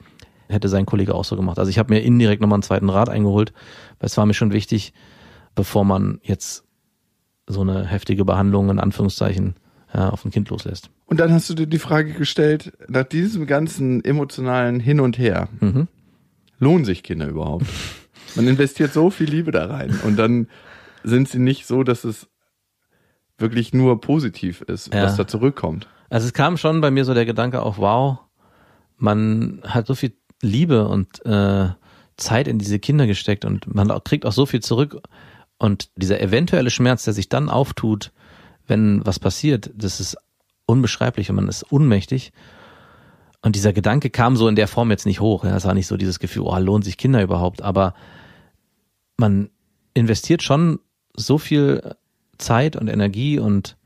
hätte 0.47 0.69
sein 0.69 0.85
Kollege 0.85 1.13
auch 1.13 1.25
so 1.25 1.35
gemacht. 1.35 1.59
Also 1.59 1.69
ich 1.69 1.77
habe 1.77 1.93
mir 1.93 2.01
indirekt 2.01 2.41
nochmal 2.41 2.57
einen 2.57 2.63
zweiten 2.63 2.89
Rat 2.89 3.09
eingeholt, 3.09 3.51
weil 3.99 4.07
es 4.07 4.17
war 4.17 4.25
mir 4.25 4.33
schon 4.33 4.53
wichtig, 4.53 4.93
bevor 5.53 5.83
man 5.83 6.19
jetzt 6.23 6.63
so 7.47 7.61
eine 7.61 7.85
heftige 7.85 8.25
Behandlung 8.25 8.69
in 8.69 8.79
Anführungszeichen 8.79 9.55
ja, 9.95 10.09
auf 10.09 10.25
ein 10.25 10.31
Kind 10.31 10.49
loslässt. 10.49 10.89
Und 11.05 11.19
dann 11.19 11.31
hast 11.31 11.49
du 11.49 11.53
dir 11.53 11.67
die 11.67 11.79
Frage 11.79 12.13
gestellt, 12.13 12.73
nach 12.87 13.05
diesem 13.05 13.47
ganzen 13.47 14.03
emotionalen 14.03 14.79
Hin 14.79 14.99
und 14.99 15.17
Her, 15.17 15.47
mhm. 15.61 15.87
lohnen 16.59 16.85
sich 16.85 17.01
Kinder 17.01 17.27
überhaupt? 17.27 17.65
Man 18.35 18.47
investiert 18.47 18.91
so 18.91 19.09
viel 19.09 19.29
Liebe 19.29 19.51
da 19.51 19.67
rein 19.67 19.97
und 20.03 20.17
dann 20.17 20.47
sind 21.03 21.29
sie 21.29 21.39
nicht 21.39 21.65
so, 21.67 21.83
dass 21.83 22.03
es 22.03 22.27
wirklich 23.37 23.73
nur 23.73 24.01
positiv 24.01 24.61
ist, 24.61 24.93
ja. 24.93 25.03
was 25.03 25.15
da 25.15 25.27
zurückkommt. 25.27 25.87
Also 26.09 26.27
es 26.27 26.33
kam 26.33 26.57
schon 26.57 26.81
bei 26.81 26.91
mir 26.91 27.05
so 27.05 27.13
der 27.13 27.25
Gedanke 27.25 27.61
auch, 27.61 27.77
wow, 27.77 28.19
man 28.97 29.61
hat 29.63 29.87
so 29.87 29.95
viel 29.95 30.13
Liebe 30.41 30.87
und 30.87 31.25
äh, 31.25 31.69
Zeit 32.17 32.47
in 32.47 32.59
diese 32.59 32.79
Kinder 32.79 33.07
gesteckt 33.07 33.45
und 33.45 33.73
man 33.73 33.87
kriegt 34.03 34.25
auch 34.25 34.33
so 34.33 34.45
viel 34.45 34.61
zurück 34.61 35.01
und 35.57 35.89
dieser 35.95 36.19
eventuelle 36.19 36.69
Schmerz, 36.69 37.03
der 37.03 37.13
sich 37.13 37.29
dann 37.29 37.49
auftut, 37.49 38.11
wenn 38.67 39.05
was 39.05 39.19
passiert, 39.19 39.71
das 39.75 39.99
ist 39.99 40.17
unbeschreiblich 40.65 41.29
und 41.29 41.35
man 41.35 41.47
ist 41.47 41.63
unmächtig. 41.63 42.31
Und 43.41 43.55
dieser 43.55 43.73
Gedanke 43.73 44.09
kam 44.09 44.35
so 44.35 44.47
in 44.47 44.55
der 44.55 44.67
Form 44.67 44.89
jetzt 44.89 45.05
nicht 45.05 45.19
hoch. 45.19 45.43
Es 45.43 45.65
war 45.65 45.75
nicht 45.75 45.87
so 45.87 45.97
dieses 45.97 46.19
Gefühl, 46.19 46.43
oh, 46.43 46.57
lohnt 46.57 46.83
sich 46.83 46.97
Kinder 46.97 47.21
überhaupt, 47.21 47.61
aber 47.61 47.93
man 49.17 49.49
investiert 49.93 50.41
schon 50.41 50.79
so 51.15 51.37
viel 51.37 51.95
Zeit 52.37 52.75
und 52.75 52.87
Energie 52.87 53.39
und 53.39 53.77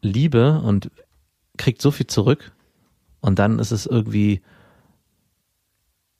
Liebe 0.00 0.60
und 0.60 0.90
kriegt 1.56 1.82
so 1.82 1.90
viel 1.90 2.06
zurück. 2.06 2.52
Und 3.20 3.38
dann 3.38 3.58
ist 3.58 3.72
es 3.72 3.86
irgendwie 3.86 4.40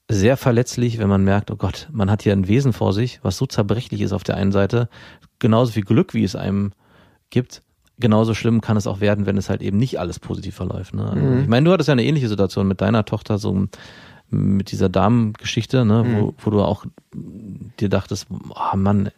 sehr 0.09 0.37
verletzlich, 0.37 0.99
wenn 0.99 1.09
man 1.09 1.23
merkt, 1.23 1.51
oh 1.51 1.55
Gott, 1.55 1.87
man 1.91 2.11
hat 2.11 2.23
hier 2.23 2.33
ein 2.33 2.47
Wesen 2.47 2.73
vor 2.73 2.93
sich, 2.93 3.19
was 3.23 3.37
so 3.37 3.45
zerbrechlich 3.45 4.01
ist 4.01 4.11
auf 4.13 4.23
der 4.23 4.35
einen 4.35 4.51
Seite, 4.51 4.89
genauso 5.39 5.71
viel 5.71 5.83
Glück, 5.83 6.13
wie 6.13 6.23
es 6.23 6.35
einem 6.35 6.73
gibt 7.29 7.63
genauso 7.99 8.33
schlimm 8.33 8.61
kann 8.61 8.77
es 8.77 8.87
auch 8.87 8.99
werden, 9.01 9.25
wenn 9.25 9.37
es 9.37 9.49
halt 9.49 9.61
eben 9.61 9.77
nicht 9.77 9.99
alles 9.99 10.19
positiv 10.19 10.55
verläuft. 10.55 10.93
Ne? 10.93 11.05
Also, 11.05 11.25
mhm. 11.25 11.41
Ich 11.41 11.47
meine, 11.47 11.65
du 11.65 11.71
hattest 11.71 11.87
ja 11.87 11.93
eine 11.93 12.03
ähnliche 12.03 12.29
Situation 12.29 12.67
mit 12.67 12.81
deiner 12.81 13.05
Tochter, 13.05 13.37
so 13.37 13.67
mit 14.29 14.71
dieser 14.71 14.89
Damengeschichte, 14.89 15.85
ne? 15.85 16.03
Mhm. 16.03 16.15
wo, 16.15 16.33
wo 16.39 16.49
du 16.49 16.61
auch 16.61 16.85
dir 17.79 17.89
dachtest, 17.89 18.27
oh 18.31 18.75
Mann, 18.75 19.11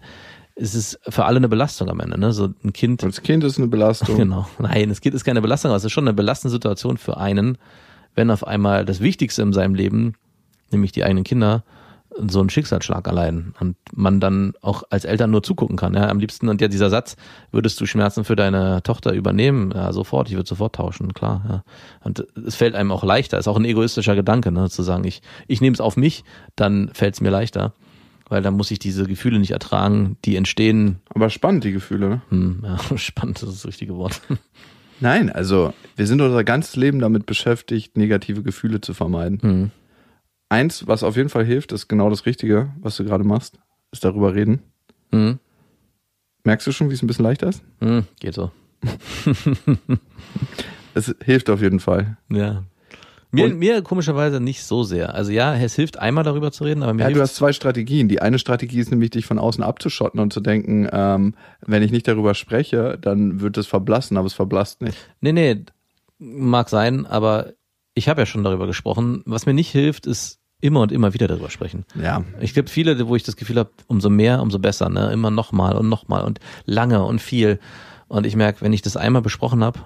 es 0.56 0.76
ist 0.76 1.00
für 1.08 1.26
alle 1.26 1.38
eine 1.38 1.50
Belastung 1.50 1.90
am 1.90 2.00
Ende, 2.00 2.20
ne? 2.20 2.34
So 2.34 2.50
ein 2.64 2.74
Kind. 2.74 3.04
Das 3.04 3.22
Kind 3.22 3.44
ist 3.44 3.58
eine 3.58 3.68
Belastung. 3.68 4.18
Genau. 4.18 4.48
Nein, 4.60 4.90
das 4.90 5.02
Kind 5.02 5.16
ist 5.16 5.24
keine 5.24 5.42
Belastung, 5.42 5.70
aber 5.70 5.78
es 5.78 5.86
ist 5.86 5.92
schon 5.92 6.08
eine 6.08 6.14
belastende 6.14 6.52
Situation 6.52 6.98
für 6.98 7.18
einen, 7.18 7.58
wenn 8.14 8.30
auf 8.30 8.46
einmal 8.46 8.86
das 8.86 9.00
Wichtigste 9.00 9.42
in 9.42 9.54
seinem 9.54 9.76
Leben, 9.76 10.16
nämlich 10.72 10.92
die 10.92 11.04
eigenen 11.04 11.24
Kinder, 11.24 11.64
so 12.28 12.40
einen 12.40 12.50
Schicksalsschlag 12.50 13.08
erleiden 13.08 13.54
und 13.60 13.76
man 13.94 14.20
dann 14.20 14.54
auch 14.62 14.84
als 14.90 15.06
Eltern 15.06 15.32
nur 15.32 15.44
zugucken 15.44 15.76
kann. 15.76 15.94
Ja, 15.94 16.10
am 16.10 16.20
liebsten 16.20 16.50
und 16.50 16.62
ja 16.62 16.68
dieser 16.68 16.90
Satz, 16.90 17.16
würdest 17.52 17.80
du 17.80 17.86
Schmerzen 17.86 18.24
für 18.24 18.36
deine 18.36 18.82
Tochter 18.84 19.14
übernehmen? 19.14 19.72
Ja, 19.76 19.92
sofort, 19.92 20.30
ich 20.30 20.36
würde 20.36 20.48
sofort 20.48 20.76
tauschen, 20.76 21.14
klar. 21.14 21.46
Ja. 21.48 21.64
Und 22.04 22.26
es 22.46 22.56
fällt 22.56 22.76
einem 22.76 22.92
auch 22.92 23.04
leichter, 23.04 23.38
ist 23.38 23.48
auch 23.48 23.58
ein 23.58 23.66
egoistischer 23.66 24.16
Gedanke, 24.16 24.52
ne, 24.52 24.70
zu 24.70 24.84
sagen, 24.84 25.04
ich 25.04 25.22
ich 25.48 25.62
nehme 25.62 25.74
es 25.74 25.82
auf 25.82 25.98
mich, 25.98 26.24
dann 26.56 26.90
fällt 26.94 27.16
es 27.16 27.22
mir 27.22 27.32
leichter, 27.32 27.74
weil 28.30 28.42
dann 28.42 28.56
muss 28.56 28.72
ich 28.72 28.80
diese 28.80 29.06
Gefühle 29.06 29.40
nicht 29.40 29.52
ertragen, 29.52 30.18
die 30.26 30.36
entstehen. 30.36 31.02
Aber 31.14 31.30
spannend 31.30 31.64
die 31.64 31.72
Gefühle, 31.72 32.10
ne? 32.10 32.22
Hm, 32.30 32.64
ja, 32.64 32.78
spannend 32.98 33.44
ist 33.44 33.52
das 33.52 33.66
richtige 33.66 33.96
Wort. 33.98 34.22
Nein, 35.02 35.30
also 35.30 35.74
wir 35.98 36.08
sind 36.08 36.22
unser 36.22 36.46
ganzes 36.46 36.78
Leben 36.78 37.00
damit 37.00 37.26
beschäftigt, 37.26 37.98
negative 37.98 38.44
Gefühle 38.44 38.80
zu 38.80 38.94
vermeiden. 38.94 39.40
Hm 39.42 39.72
eins, 40.56 40.88
was 40.88 41.04
auf 41.04 41.18
jeden 41.18 41.30
Fall 41.30 41.46
hilft, 41.46 41.72
ist 41.72 41.88
genau 41.88 42.10
das 42.10 42.26
Richtige, 42.26 42.72
was 42.80 42.96
du 42.96 43.04
gerade 43.04 43.24
machst, 43.24 43.60
ist 43.92 44.04
darüber 44.04 44.34
reden. 44.34 44.62
Mhm. 45.12 45.40
Merkst 46.44 46.66
du 46.68 46.72
schon, 46.72 46.90
wie 46.90 46.94
es 46.94 47.02
ein 47.02 47.08
bisschen 47.08 47.26
leichter 47.26 47.50
ist? 47.50 47.64
Mhm, 47.82 48.06
geht 48.20 48.34
so. 48.34 48.52
es 50.94 51.14
hilft 51.24 51.50
auf 51.50 51.62
jeden 51.62 51.80
Fall. 51.80 52.18
Ja. 52.30 52.64
Mir, 53.32 53.50
mir 53.50 53.82
komischerweise 53.82 54.40
nicht 54.40 54.64
so 54.64 54.84
sehr. 54.84 55.14
Also 55.14 55.32
ja, 55.32 55.56
es 55.56 55.76
hilft 55.76 56.00
einmal 56.00 56.24
darüber 56.24 56.54
zu 56.54 56.64
reden, 56.64 56.84
aber 56.84 56.94
mir 56.94 57.04
Ja, 57.04 57.10
du 57.10 57.20
hast 57.20 57.36
zwei 57.36 57.52
Strategien. 57.52 58.08
Die 58.08 58.22
eine 58.22 58.40
Strategie 58.40 58.80
ist 58.80 58.92
nämlich, 58.92 59.10
dich 59.10 59.26
von 59.26 59.40
außen 59.40 59.62
abzuschotten 59.62 60.22
und 60.22 60.32
zu 60.32 60.40
denken, 60.40 60.88
ähm, 60.92 61.36
wenn 61.66 61.84
ich 61.84 61.92
nicht 61.92 62.08
darüber 62.08 62.34
spreche, 62.34 62.98
dann 63.02 63.42
wird 63.42 63.58
es 63.58 63.68
verblassen, 63.68 64.16
aber 64.16 64.28
es 64.28 64.34
verblasst 64.34 64.82
nicht. 64.82 64.98
Nee, 65.20 65.34
nee, 65.34 65.66
mag 66.18 66.70
sein, 66.70 67.06
aber 67.06 67.54
ich 67.94 68.08
habe 68.08 68.22
ja 68.22 68.26
schon 68.26 68.44
darüber 68.44 68.68
gesprochen. 68.68 69.22
Was 69.26 69.46
mir 69.46 69.54
nicht 69.54 69.72
hilft, 69.72 70.06
ist 70.06 70.40
immer 70.62 70.82
und 70.82 70.92
immer 70.92 71.14
wieder 71.14 71.28
darüber 71.28 71.50
sprechen. 71.50 71.86
Ja. 72.02 72.24
Ich 72.40 72.54
glaube, 72.54 72.70
viele, 72.70 73.08
wo 73.08 73.16
ich 73.16 73.24
das 73.24 73.36
Gefühl 73.36 73.58
habe, 73.60 73.72
umso 73.88 74.10
mehr, 74.10 74.42
umso 74.42 74.60
besser, 74.60 74.90
ne? 74.90 75.12
Immer 75.12 75.32
nochmal 75.32 75.76
und 75.76 75.90
nochmal 75.90 76.24
und 76.24 76.40
lange 76.66 77.04
und 77.04 77.20
viel. 77.22 77.60
Und 78.08 78.26
ich 78.26 78.36
merke, 78.36 78.62
wenn 78.62 78.74
ich 78.74 78.82
das 78.82 78.98
einmal 78.98 79.22
besprochen 79.22 79.64
habe, 79.64 79.80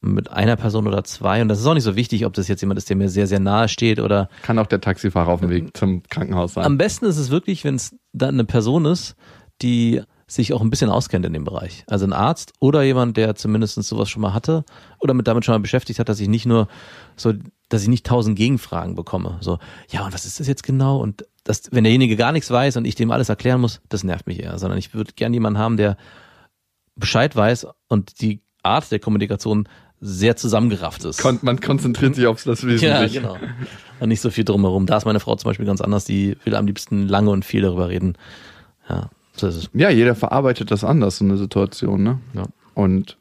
mit 0.00 0.30
einer 0.30 0.56
Person 0.56 0.86
oder 0.86 1.02
zwei, 1.02 1.42
und 1.42 1.48
das 1.48 1.58
ist 1.58 1.66
auch 1.66 1.74
nicht 1.74 1.82
so 1.82 1.96
wichtig, 1.96 2.24
ob 2.24 2.32
das 2.34 2.46
jetzt 2.46 2.60
jemand 2.60 2.78
ist, 2.78 2.88
der 2.88 2.96
mir 2.96 3.08
sehr, 3.08 3.26
sehr 3.26 3.40
nahe 3.40 3.68
steht 3.68 3.98
oder. 3.98 4.28
Kann 4.42 4.58
auch 4.58 4.66
der 4.66 4.80
Taxifahrer 4.80 5.28
auf 5.28 5.40
dem 5.40 5.50
Weg 5.50 5.76
zum 5.76 6.02
Krankenhaus 6.04 6.54
sein. 6.54 6.64
Am 6.64 6.78
besten 6.78 7.06
ist 7.06 7.18
es 7.18 7.30
wirklich, 7.30 7.64
wenn 7.64 7.74
es 7.74 7.96
dann 8.12 8.34
eine 8.34 8.44
Person 8.44 8.84
ist, 8.84 9.16
die 9.60 10.02
sich 10.28 10.52
auch 10.52 10.60
ein 10.60 10.70
bisschen 10.70 10.90
auskennt 10.90 11.24
in 11.24 11.32
dem 11.32 11.44
Bereich. 11.44 11.84
Also 11.86 12.04
ein 12.04 12.12
Arzt 12.12 12.52
oder 12.60 12.82
jemand, 12.82 13.16
der 13.16 13.34
zumindest 13.34 13.82
sowas 13.82 14.10
schon 14.10 14.22
mal 14.22 14.34
hatte 14.34 14.64
oder 15.00 15.14
mit 15.14 15.26
damit 15.26 15.44
schon 15.44 15.54
mal 15.54 15.58
beschäftigt 15.58 15.98
hat, 15.98 16.08
dass 16.08 16.20
ich 16.20 16.28
nicht 16.28 16.46
nur 16.46 16.68
so, 17.16 17.32
dass 17.68 17.82
ich 17.82 17.88
nicht 17.88 18.06
tausend 18.06 18.36
Gegenfragen 18.36 18.94
bekomme. 18.94 19.38
So, 19.40 19.58
ja, 19.90 20.04
und 20.04 20.14
was 20.14 20.24
ist 20.24 20.40
das 20.40 20.46
jetzt 20.46 20.62
genau? 20.62 20.98
Und 20.98 21.26
das, 21.44 21.70
wenn 21.70 21.84
derjenige 21.84 22.16
gar 22.16 22.32
nichts 22.32 22.50
weiß 22.50 22.76
und 22.76 22.86
ich 22.86 22.94
dem 22.94 23.10
alles 23.10 23.28
erklären 23.28 23.60
muss, 23.60 23.80
das 23.88 24.04
nervt 24.04 24.26
mich 24.26 24.40
eher. 24.40 24.58
Sondern 24.58 24.78
ich 24.78 24.94
würde 24.94 25.12
gern 25.14 25.34
jemanden 25.34 25.58
haben, 25.58 25.76
der 25.76 25.96
Bescheid 26.96 27.34
weiß 27.34 27.66
und 27.88 28.20
die 28.20 28.40
Art 28.62 28.90
der 28.90 28.98
Kommunikation 28.98 29.68
sehr 30.00 30.36
zusammengerafft 30.36 31.04
ist. 31.04 31.20
Kon 31.20 31.38
man 31.42 31.60
konzentriert 31.60 32.14
sich 32.14 32.26
auf 32.26 32.42
das 32.44 32.62
ja, 32.62 32.68
Wesentliche. 32.68 33.20
genau. 33.20 33.36
Und 34.00 34.08
nicht 34.08 34.20
so 34.20 34.30
viel 34.30 34.44
drumherum. 34.44 34.86
Da 34.86 34.96
ist 34.96 35.04
meine 35.04 35.20
Frau 35.20 35.34
zum 35.34 35.48
Beispiel 35.50 35.66
ganz 35.66 35.80
anders, 35.80 36.04
die 36.04 36.36
will 36.44 36.54
am 36.54 36.66
liebsten 36.66 37.08
lange 37.08 37.30
und 37.30 37.44
viel 37.44 37.62
darüber 37.62 37.88
reden. 37.88 38.16
Ja, 38.88 39.10
so 39.34 39.48
ist 39.48 39.56
es. 39.56 39.70
Ja, 39.74 39.90
jeder 39.90 40.14
verarbeitet 40.14 40.70
das 40.70 40.84
anders, 40.84 41.18
so 41.18 41.24
eine 41.24 41.36
Situation, 41.36 42.02
ne? 42.02 42.20
Ja. 42.34 42.44
Und 42.74 43.18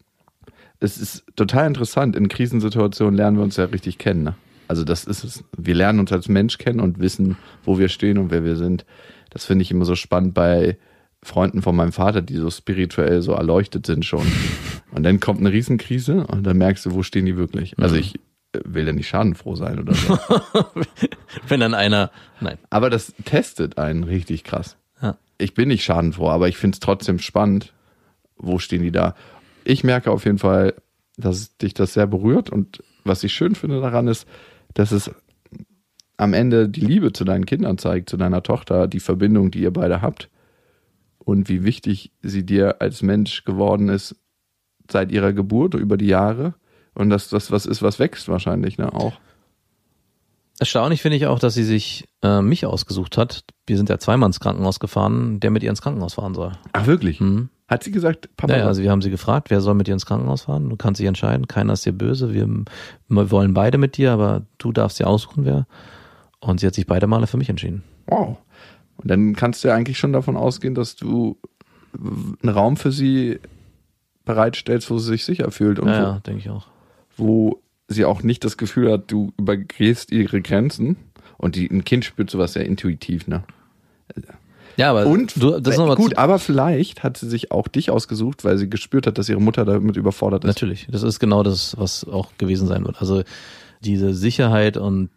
es 0.79 0.97
ist 0.97 1.25
total 1.35 1.67
interessant. 1.67 2.15
In 2.15 2.27
Krisensituationen 2.27 3.15
lernen 3.15 3.37
wir 3.37 3.43
uns 3.43 3.57
ja 3.57 3.65
richtig 3.65 3.97
kennen, 3.97 4.23
ne? 4.23 4.35
Also 4.67 4.83
das 4.83 5.05
ist 5.05 5.23
es. 5.23 5.43
Wir 5.57 5.75
lernen 5.75 5.99
uns 5.99 6.11
als 6.11 6.27
Mensch 6.27 6.57
kennen 6.57 6.81
und 6.81 6.99
wissen, 6.99 7.37
wo 7.63 7.79
wir 7.79 7.87
stehen 7.87 8.17
und 8.17 8.31
wer 8.31 8.43
wir 8.43 8.55
sind. 8.57 8.85
Das 9.29 9.45
finde 9.45 9.63
ich 9.63 9.71
immer 9.71 9.85
so 9.85 9.95
spannend 9.95 10.33
bei 10.33 10.77
Freunden 11.23 11.61
von 11.61 11.75
meinem 11.75 11.91
Vater, 11.91 12.21
die 12.21 12.35
so 12.35 12.49
spirituell 12.49 13.21
so 13.21 13.33
erleuchtet 13.33 13.85
sind 13.85 14.05
schon. 14.05 14.25
Und 14.91 15.03
dann 15.03 15.19
kommt 15.19 15.39
eine 15.39 15.51
Riesenkrise 15.51 16.27
und 16.27 16.43
dann 16.43 16.57
merkst 16.57 16.85
du, 16.85 16.93
wo 16.93 17.03
stehen 17.03 17.25
die 17.25 17.37
wirklich. 17.37 17.77
Also 17.79 17.95
ich 17.95 18.15
äh, 18.53 18.59
will 18.65 18.85
ja 18.85 18.93
nicht 18.93 19.07
schadenfroh 19.07 19.55
sein 19.55 19.79
oder 19.79 19.93
so. 19.93 20.17
Wenn 21.47 21.59
dann 21.59 21.73
einer, 21.73 22.11
nein. 22.39 22.57
Aber 22.69 22.89
das 22.89 23.13
testet 23.25 23.77
einen 23.77 24.03
richtig 24.03 24.43
krass. 24.43 24.77
Ja. 25.01 25.17
Ich 25.37 25.53
bin 25.53 25.69
nicht 25.69 25.83
schadenfroh, 25.83 26.29
aber 26.29 26.47
ich 26.47 26.57
finde 26.57 26.75
es 26.75 26.79
trotzdem 26.79 27.19
spannend. 27.19 27.73
Wo 28.37 28.59
stehen 28.59 28.83
die 28.83 28.91
da? 28.91 29.15
Ich 29.69 29.83
merke 29.83 30.11
auf 30.11 30.23
jeden 30.23 30.37
Fall, 30.37 30.75
dass 31.17 31.57
dich 31.57 31.73
das 31.73 31.93
sehr 31.93 32.07
berührt 32.07 32.49
und 32.49 32.81
was 33.03 33.23
ich 33.25 33.33
schön 33.33 33.53
finde 33.53 33.81
daran 33.81 34.07
ist, 34.07 34.25
dass 34.73 34.93
es 34.93 35.11
am 36.15 36.33
Ende 36.33 36.69
die 36.69 36.85
Liebe 36.85 37.11
zu 37.11 37.25
deinen 37.25 37.45
Kindern 37.45 37.77
zeigt, 37.77 38.09
zu 38.09 38.15
deiner 38.15 38.43
Tochter, 38.43 38.87
die 38.87 39.01
Verbindung, 39.01 39.51
die 39.51 39.59
ihr 39.59 39.73
beide 39.73 40.01
habt 40.01 40.29
und 41.19 41.49
wie 41.49 41.65
wichtig 41.65 42.13
sie 42.21 42.45
dir 42.45 42.81
als 42.81 43.01
Mensch 43.01 43.43
geworden 43.43 43.89
ist 43.89 44.15
seit 44.89 45.11
ihrer 45.11 45.33
Geburt 45.33 45.73
über 45.73 45.97
die 45.97 46.07
Jahre 46.07 46.53
und 46.93 47.09
dass 47.09 47.27
das 47.27 47.51
was 47.51 47.65
ist, 47.65 47.81
was 47.81 47.99
wächst 47.99 48.29
wahrscheinlich, 48.29 48.77
ne, 48.77 48.93
auch. 48.93 49.19
Erstaunlich 50.59 51.01
finde 51.01 51.17
ich 51.17 51.27
auch, 51.27 51.39
dass 51.39 51.55
sie 51.55 51.65
sich 51.65 52.07
äh, 52.23 52.41
mich 52.41 52.65
ausgesucht 52.65 53.17
hat. 53.17 53.43
Wir 53.65 53.75
sind 53.75 53.89
ja 53.89 53.99
zweimal 53.99 54.27
ins 54.27 54.39
Krankenhaus 54.39 54.79
gefahren, 54.79 55.41
der 55.41 55.51
mit 55.51 55.61
ihr 55.61 55.69
ins 55.69 55.81
Krankenhaus 55.81 56.13
fahren 56.13 56.35
soll. 56.35 56.53
Ach 56.71 56.87
wirklich? 56.87 57.19
Mhm. 57.19 57.49
Hat 57.67 57.83
sie 57.83 57.91
gesagt, 57.91 58.29
Papa? 58.37 58.53
Naja, 58.53 58.65
also 58.67 58.81
wir 58.81 58.89
haben 58.91 59.01
sie 59.01 59.09
gefragt, 59.09 59.49
wer 59.49 59.59
soll 59.59 59.73
mit 59.73 59.87
dir 59.87 59.93
ins 59.93 60.05
Krankenhaus 60.05 60.43
fahren? 60.43 60.69
Du 60.69 60.77
kannst 60.77 60.99
dich 60.99 61.07
entscheiden, 61.07 61.47
keiner 61.47 61.73
ist 61.73 61.85
dir 61.85 61.91
böse, 61.91 62.33
wir, 62.33 62.47
wir 63.09 63.31
wollen 63.31 63.53
beide 63.53 63.77
mit 63.77 63.97
dir, 63.97 64.11
aber 64.13 64.43
du 64.57 64.71
darfst 64.71 64.99
dir 64.99 65.07
aussuchen, 65.07 65.43
wer. 65.45 65.67
Und 66.39 66.59
sie 66.61 66.67
hat 66.67 66.75
sich 66.75 66.87
beide 66.87 67.07
Male 67.07 67.27
für 67.27 67.37
mich 67.37 67.49
entschieden. 67.49 67.83
Wow. 68.05 68.37
Und 68.97 69.11
dann 69.11 69.35
kannst 69.35 69.63
du 69.63 69.67
ja 69.67 69.75
eigentlich 69.75 69.97
schon 69.99 70.13
davon 70.13 70.37
ausgehen, 70.37 70.75
dass 70.75 70.95
du 70.95 71.37
einen 71.93 72.49
Raum 72.49 72.77
für 72.77 72.91
sie 72.91 73.39
bereitstellst, 74.23 74.89
wo 74.89 74.97
sie 74.97 75.09
sich 75.11 75.25
sicher 75.25 75.51
fühlt 75.51 75.79
und 75.79 75.87
Ja, 75.89 76.01
ja, 76.01 76.19
denke 76.25 76.39
ich 76.39 76.49
auch. 76.49 76.67
wo, 77.17 77.25
wo 77.27 77.61
sie 77.89 78.05
auch 78.05 78.23
nicht 78.23 78.43
das 78.43 78.57
Gefühl 78.57 78.91
hat, 78.91 79.11
du 79.11 79.33
übergehst 79.37 80.11
ihre 80.11 80.41
Grenzen. 80.41 80.95
Und 81.37 81.55
die, 81.55 81.67
ein 81.69 81.83
Kind 81.83 82.03
spürt 82.05 82.29
sowas 82.29 82.53
sehr 82.53 82.65
intuitiv, 82.65 83.27
ne? 83.27 83.43
Ja, 84.77 84.91
aber 84.91 85.07
Und 85.07 85.41
du, 85.41 85.59
das 85.59 85.75
ist 85.77 85.95
gut, 85.95 86.17
aber 86.17 86.39
vielleicht 86.39 87.03
hat 87.03 87.17
sie 87.17 87.27
sich 87.27 87.51
auch 87.51 87.67
dich 87.67 87.89
ausgesucht, 87.89 88.43
weil 88.45 88.57
sie 88.57 88.69
gespürt 88.69 89.07
hat, 89.07 89.17
dass 89.17 89.27
ihre 89.27 89.41
Mutter 89.41 89.65
damit 89.65 89.97
überfordert 89.97 90.43
ist. 90.43 90.47
Natürlich, 90.47 90.87
das 90.91 91.03
ist 91.03 91.19
genau 91.19 91.43
das, 91.43 91.75
was 91.77 92.05
auch 92.07 92.29
gewesen 92.37 92.67
sein 92.67 92.85
wird. 92.85 93.01
Also 93.01 93.23
diese 93.83 94.13
Sicherheit 94.13 94.77
und 94.77 95.09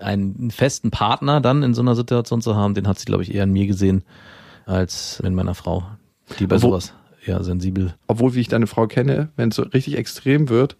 einen 0.00 0.50
festen 0.50 0.90
Partner 0.90 1.40
dann 1.40 1.62
in 1.62 1.74
so 1.74 1.82
einer 1.82 1.94
Situation 1.94 2.40
zu 2.42 2.56
haben, 2.56 2.74
den 2.74 2.88
hat 2.88 2.98
sie, 2.98 3.04
glaube 3.04 3.22
ich, 3.22 3.34
eher 3.34 3.44
in 3.44 3.52
mir 3.52 3.66
gesehen 3.66 4.02
als 4.64 5.20
in 5.20 5.34
meiner 5.34 5.54
Frau, 5.54 5.84
die 6.38 6.46
bei 6.46 6.56
Wo- 6.56 6.68
sowas 6.68 6.92
eher 7.24 7.42
sensibel. 7.44 7.94
Obwohl, 8.06 8.34
wie 8.34 8.40
ich 8.40 8.48
deine 8.48 8.66
Frau 8.66 8.86
kenne, 8.86 9.28
wenn 9.36 9.50
es 9.50 9.56
so 9.56 9.62
richtig 9.62 9.96
extrem 9.96 10.48
wird 10.48 10.76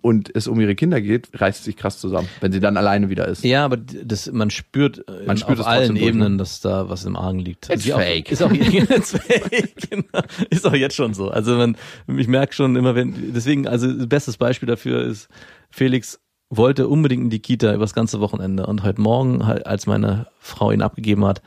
und 0.00 0.34
es 0.34 0.46
um 0.46 0.60
ihre 0.60 0.74
Kinder 0.74 1.00
geht, 1.00 1.28
reißt 1.34 1.64
sich 1.64 1.76
krass 1.76 1.98
zusammen, 1.98 2.28
wenn 2.40 2.52
sie 2.52 2.60
dann 2.60 2.76
alleine 2.76 3.10
wieder 3.10 3.26
ist. 3.26 3.44
Ja, 3.44 3.64
aber 3.64 3.76
das, 3.76 4.30
man 4.30 4.50
spürt, 4.50 5.06
äh, 5.08 5.26
Man 5.26 5.36
spürt 5.36 5.60
auf 5.60 5.66
allen 5.66 5.96
durch, 5.96 6.06
Ebenen, 6.06 6.32
ne? 6.32 6.38
dass 6.38 6.60
da 6.60 6.88
was 6.88 7.04
im 7.04 7.16
Argen 7.16 7.40
liegt. 7.40 7.68
It's 7.68 7.90
auch, 7.90 7.98
fake. 7.98 8.30
Ist 8.30 8.42
auch, 8.42 8.52
it's 8.52 9.10
fake, 9.10 9.90
genau. 9.90 10.24
Ist 10.50 10.66
auch 10.66 10.74
jetzt 10.74 10.94
schon 10.94 11.14
so. 11.14 11.30
Also 11.30 11.56
man, 11.56 11.76
ich 12.16 12.28
merke 12.28 12.54
schon 12.54 12.76
immer, 12.76 12.94
wenn, 12.94 13.32
deswegen, 13.34 13.66
also 13.66 13.92
das 13.92 14.06
bestes 14.06 14.36
Beispiel 14.36 14.68
dafür 14.68 15.02
ist, 15.02 15.28
Felix 15.70 16.20
wollte 16.50 16.88
unbedingt 16.88 17.24
in 17.24 17.30
die 17.30 17.40
Kita 17.40 17.74
übers 17.74 17.92
ganze 17.92 18.20
Wochenende 18.20 18.66
und 18.66 18.84
heute 18.84 19.00
Morgen, 19.00 19.46
halt, 19.46 19.66
als 19.66 19.86
meine 19.86 20.28
Frau 20.38 20.70
ihn 20.70 20.80
abgegeben 20.80 21.24
hat, 21.24 21.42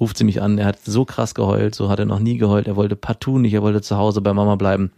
ruft 0.00 0.18
sie 0.18 0.24
mich 0.24 0.42
an, 0.42 0.58
er 0.58 0.66
hat 0.66 0.80
so 0.84 1.04
krass 1.04 1.34
geheult, 1.34 1.74
so 1.74 1.88
hat 1.88 2.00
er 2.00 2.04
noch 2.04 2.18
nie 2.18 2.36
geheult, 2.36 2.66
er 2.66 2.76
wollte 2.76 2.96
partout 2.96 3.38
nicht, 3.38 3.54
er 3.54 3.62
wollte 3.62 3.80
zu 3.80 3.96
Hause 3.96 4.20
bei 4.20 4.32
Mama 4.34 4.56
bleiben. 4.56 4.90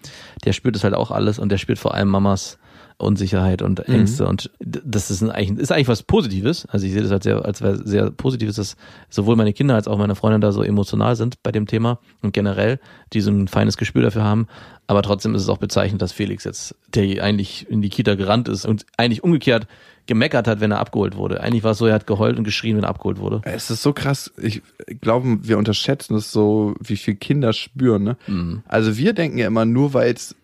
Der 0.45 0.55
spürt 0.55 0.77
es 0.77 0.85
halt 0.85 0.95
auch 0.95 1.11
alles 1.11 1.39
und 1.39 1.51
der 1.51 1.59
spürt 1.59 1.79
vor 1.79 1.95
allem 1.95 2.09
Mamas 2.09 2.59
Unsicherheit 2.99 3.63
und 3.63 3.89
Ängste 3.89 4.27
und 4.27 4.51
d- 4.61 4.81
das 4.85 5.11
ist 5.11 5.23
ein, 5.23 5.31
eigentlich, 5.31 5.59
ist 5.63 5.71
eigentlich 5.73 5.89
was 5.89 6.03
Positives. 6.03 6.67
Also 6.67 6.85
ich 6.87 6.93
sehe 6.93 7.03
das 7.03 7.13
als 7.13 7.25
sehr, 7.25 7.45
als 7.45 7.59
sehr 7.59 8.11
Positives, 8.11 8.57
dass 8.57 8.77
sowohl 9.09 9.37
meine 9.37 9.53
Kinder 9.53 9.75
als 9.77 9.87
auch 9.89 9.97
meine 9.99 10.15
Freundin 10.17 10.41
da 10.41 10.51
so 10.53 10.63
emotional 10.63 11.15
sind 11.17 11.43
bei 11.43 11.53
dem 11.53 11.67
Thema 11.67 12.01
und 12.23 12.33
generell, 12.33 12.81
die 13.13 13.21
so 13.21 13.31
ein 13.31 13.47
feines 13.49 13.77
Gespür 13.77 14.03
dafür 14.03 14.25
haben. 14.25 14.49
Aber 14.89 15.03
trotzdem 15.03 15.35
ist 15.35 15.43
es 15.43 15.49
auch 15.49 15.59
bezeichnend, 15.59 16.03
dass 16.03 16.13
Felix 16.13 16.45
jetzt, 16.45 16.75
der 16.95 17.23
eigentlich 17.23 17.67
in 17.71 17.83
die 17.83 17.89
Kita 17.91 18.15
gerannt 18.17 18.49
ist 18.49 18.67
und 18.67 18.85
eigentlich 18.97 19.23
umgekehrt 19.23 19.67
gemeckert 20.07 20.49
hat, 20.49 20.61
wenn 20.61 20.71
er 20.71 20.79
abgeholt 20.79 21.17
wurde. 21.17 21.43
Eigentlich 21.43 21.63
war 21.65 21.73
es 21.73 21.79
so, 21.79 21.85
er 21.87 21.93
hat 21.95 22.07
geheult 22.07 22.39
und 22.39 22.45
geschrien, 22.45 22.79
wenn 22.79 22.85
er 22.85 22.89
abgeholt 22.89 23.19
wurde. 23.19 23.43
Es 23.45 23.71
ist 23.71 23.83
so 23.83 23.93
krass. 23.93 24.33
Ich 24.39 24.63
glaube, 25.03 25.41
wir 25.47 25.59
unterschätzen 25.59 26.15
es 26.17 26.33
so, 26.33 26.75
wie 26.81 26.97
viel 26.97 27.15
Kinder 27.17 27.53
spüren. 27.53 28.05
Ne? 28.05 28.17
Mhm. 28.27 28.63
Also 28.67 28.97
wir 28.97 29.13
denken 29.13 29.37
ja 29.37 29.47
immer, 29.47 29.67
nur 29.67 29.93
weil 29.93 30.15
es 30.15 30.35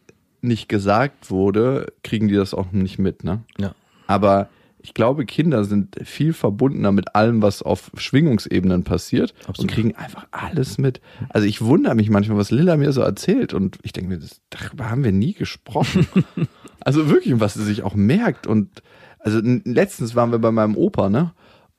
nicht 0.45 0.69
gesagt 0.69 1.31
wurde, 1.31 1.93
kriegen 2.03 2.29
die 2.29 2.35
das 2.35 2.55
auch 2.55 2.73
nicht 2.73 2.99
mit. 2.99 3.25
Ne? 3.25 3.43
Ja. 3.59 3.75
Aber 4.07 4.49
ich 4.85 4.93
glaube, 4.93 5.25
Kinder 5.25 5.65
sind 5.65 5.97
viel 6.05 6.35
verbundener 6.35 6.93
mit 6.93 7.15
allem, 7.15 7.41
was 7.41 7.63
auf 7.63 7.91
Schwingungsebenen 7.97 8.85
passiert 8.85 9.33
Absolut. 9.41 9.59
und 9.59 9.71
kriegen 9.71 9.97
einfach 9.97 10.27
alles 10.31 10.77
mit. 10.77 11.01
Also 11.31 11.47
ich 11.47 11.63
wundere 11.63 11.95
mich 11.95 12.11
manchmal, 12.11 12.37
was 12.37 12.51
Lilla 12.51 12.77
mir 12.77 12.93
so 12.93 13.01
erzählt 13.01 13.55
und 13.55 13.79
ich 13.83 13.93
denke 13.93 14.11
mir, 14.11 14.19
das, 14.19 14.43
darüber 14.51 14.91
haben 14.91 15.03
wir 15.03 15.13
nie 15.13 15.33
gesprochen. 15.33 16.07
also 16.81 17.09
wirklich, 17.09 17.41
was 17.41 17.55
sie 17.55 17.65
sich 17.65 17.83
auch 17.83 17.95
merkt 17.95 18.47
und 18.47 18.83
also 19.21 19.41
letztens 19.43 20.15
waren 20.15 20.33
wir 20.33 20.39
bei 20.39 20.53
meinem 20.53 20.77
Opa, 20.77 21.09
ne? 21.09 21.33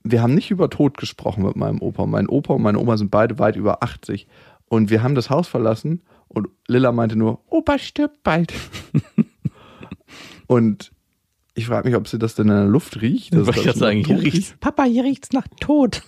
Wir 0.04 0.23
haben 0.23 0.34
nicht 0.34 0.49
über 0.49 0.71
Tod 0.71 0.97
gesprochen 0.97 1.43
mit 1.45 1.56
meinem 1.56 1.82
Opa. 1.82 2.08
Mein 2.08 2.28
Opa 2.28 2.56
und 2.56 2.63
meine 2.63 2.80
Oma 2.80 2.97
sind 2.97 3.12
beide 3.12 3.38
weit 3.38 3.56
über 3.56 3.84
80 3.84 4.28
und 4.67 4.89
wir 4.89 5.04
haben 5.04 5.13
das 5.13 5.30
Haus 5.30 5.47
verlassen 5.47 6.01
und 6.28 6.48
Lilla 6.68 6.92
meinte 6.92 7.16
nur, 7.16 7.42
Opa 7.50 7.78
stirbt 7.78 8.24
bald. 8.24 8.54
und 10.48 10.92
ich 11.54 11.68
frage 11.68 11.88
mich, 11.88 11.96
ob 11.96 12.08
sie 12.08 12.20
das 12.20 12.36
denn 12.36 12.50
in 12.50 12.56
der 12.56 12.66
Luft 12.66 13.02
riecht. 13.02 13.34
dass 13.34 13.48
ich 13.56 13.64
das 13.64 13.78
sagen, 13.78 14.04
hier 14.04 14.22
riecht's. 14.22 14.56
Papa, 14.60 14.84
hier 14.84 15.04
riecht's 15.04 15.32
nach 15.32 15.48
Tod. 15.60 16.04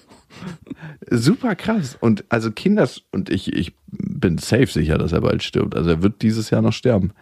Super 1.10 1.56
krass. 1.56 1.98
Und 2.00 2.26
also 2.30 2.52
Kinder, 2.52 2.90
und 3.12 3.30
ich, 3.30 3.54
ich 3.54 3.74
bin 3.88 4.38
safe 4.38 4.68
sicher, 4.68 4.98
dass 4.98 5.14
er 5.14 5.22
bald 5.22 5.44
stirbt. 5.44 5.76
Also 5.76 5.90
er 5.90 6.04
wird 6.04 6.22
dieses 6.22 6.50
Jahr 6.50 6.62
noch 6.62 6.74
sterben. 6.74 7.14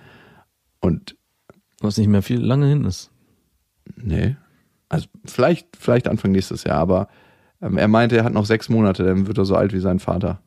Und 0.80 1.16
Was 1.82 1.98
nicht 1.98 2.08
mehr 2.08 2.24
viel 2.24 2.40
lange 2.40 2.68
hin 2.68 2.86
ist. 2.86 3.12
nee, 3.96 4.36
also 4.90 5.08
vielleicht, 5.26 5.76
vielleicht 5.78 6.08
Anfang 6.08 6.32
nächstes 6.32 6.64
Jahr, 6.64 6.78
aber 6.78 7.08
ähm, 7.62 7.78
er 7.78 7.88
meinte, 7.88 8.18
er 8.18 8.24
hat 8.24 8.34
noch 8.34 8.46
sechs 8.46 8.70
Monate, 8.70 9.04
dann 9.04 9.28
wird 9.28 9.38
er 9.38 9.46
so 9.46 9.56
alt 9.56 9.74
wie 9.74 9.80
sein 9.80 10.00
Vater. 10.00 10.42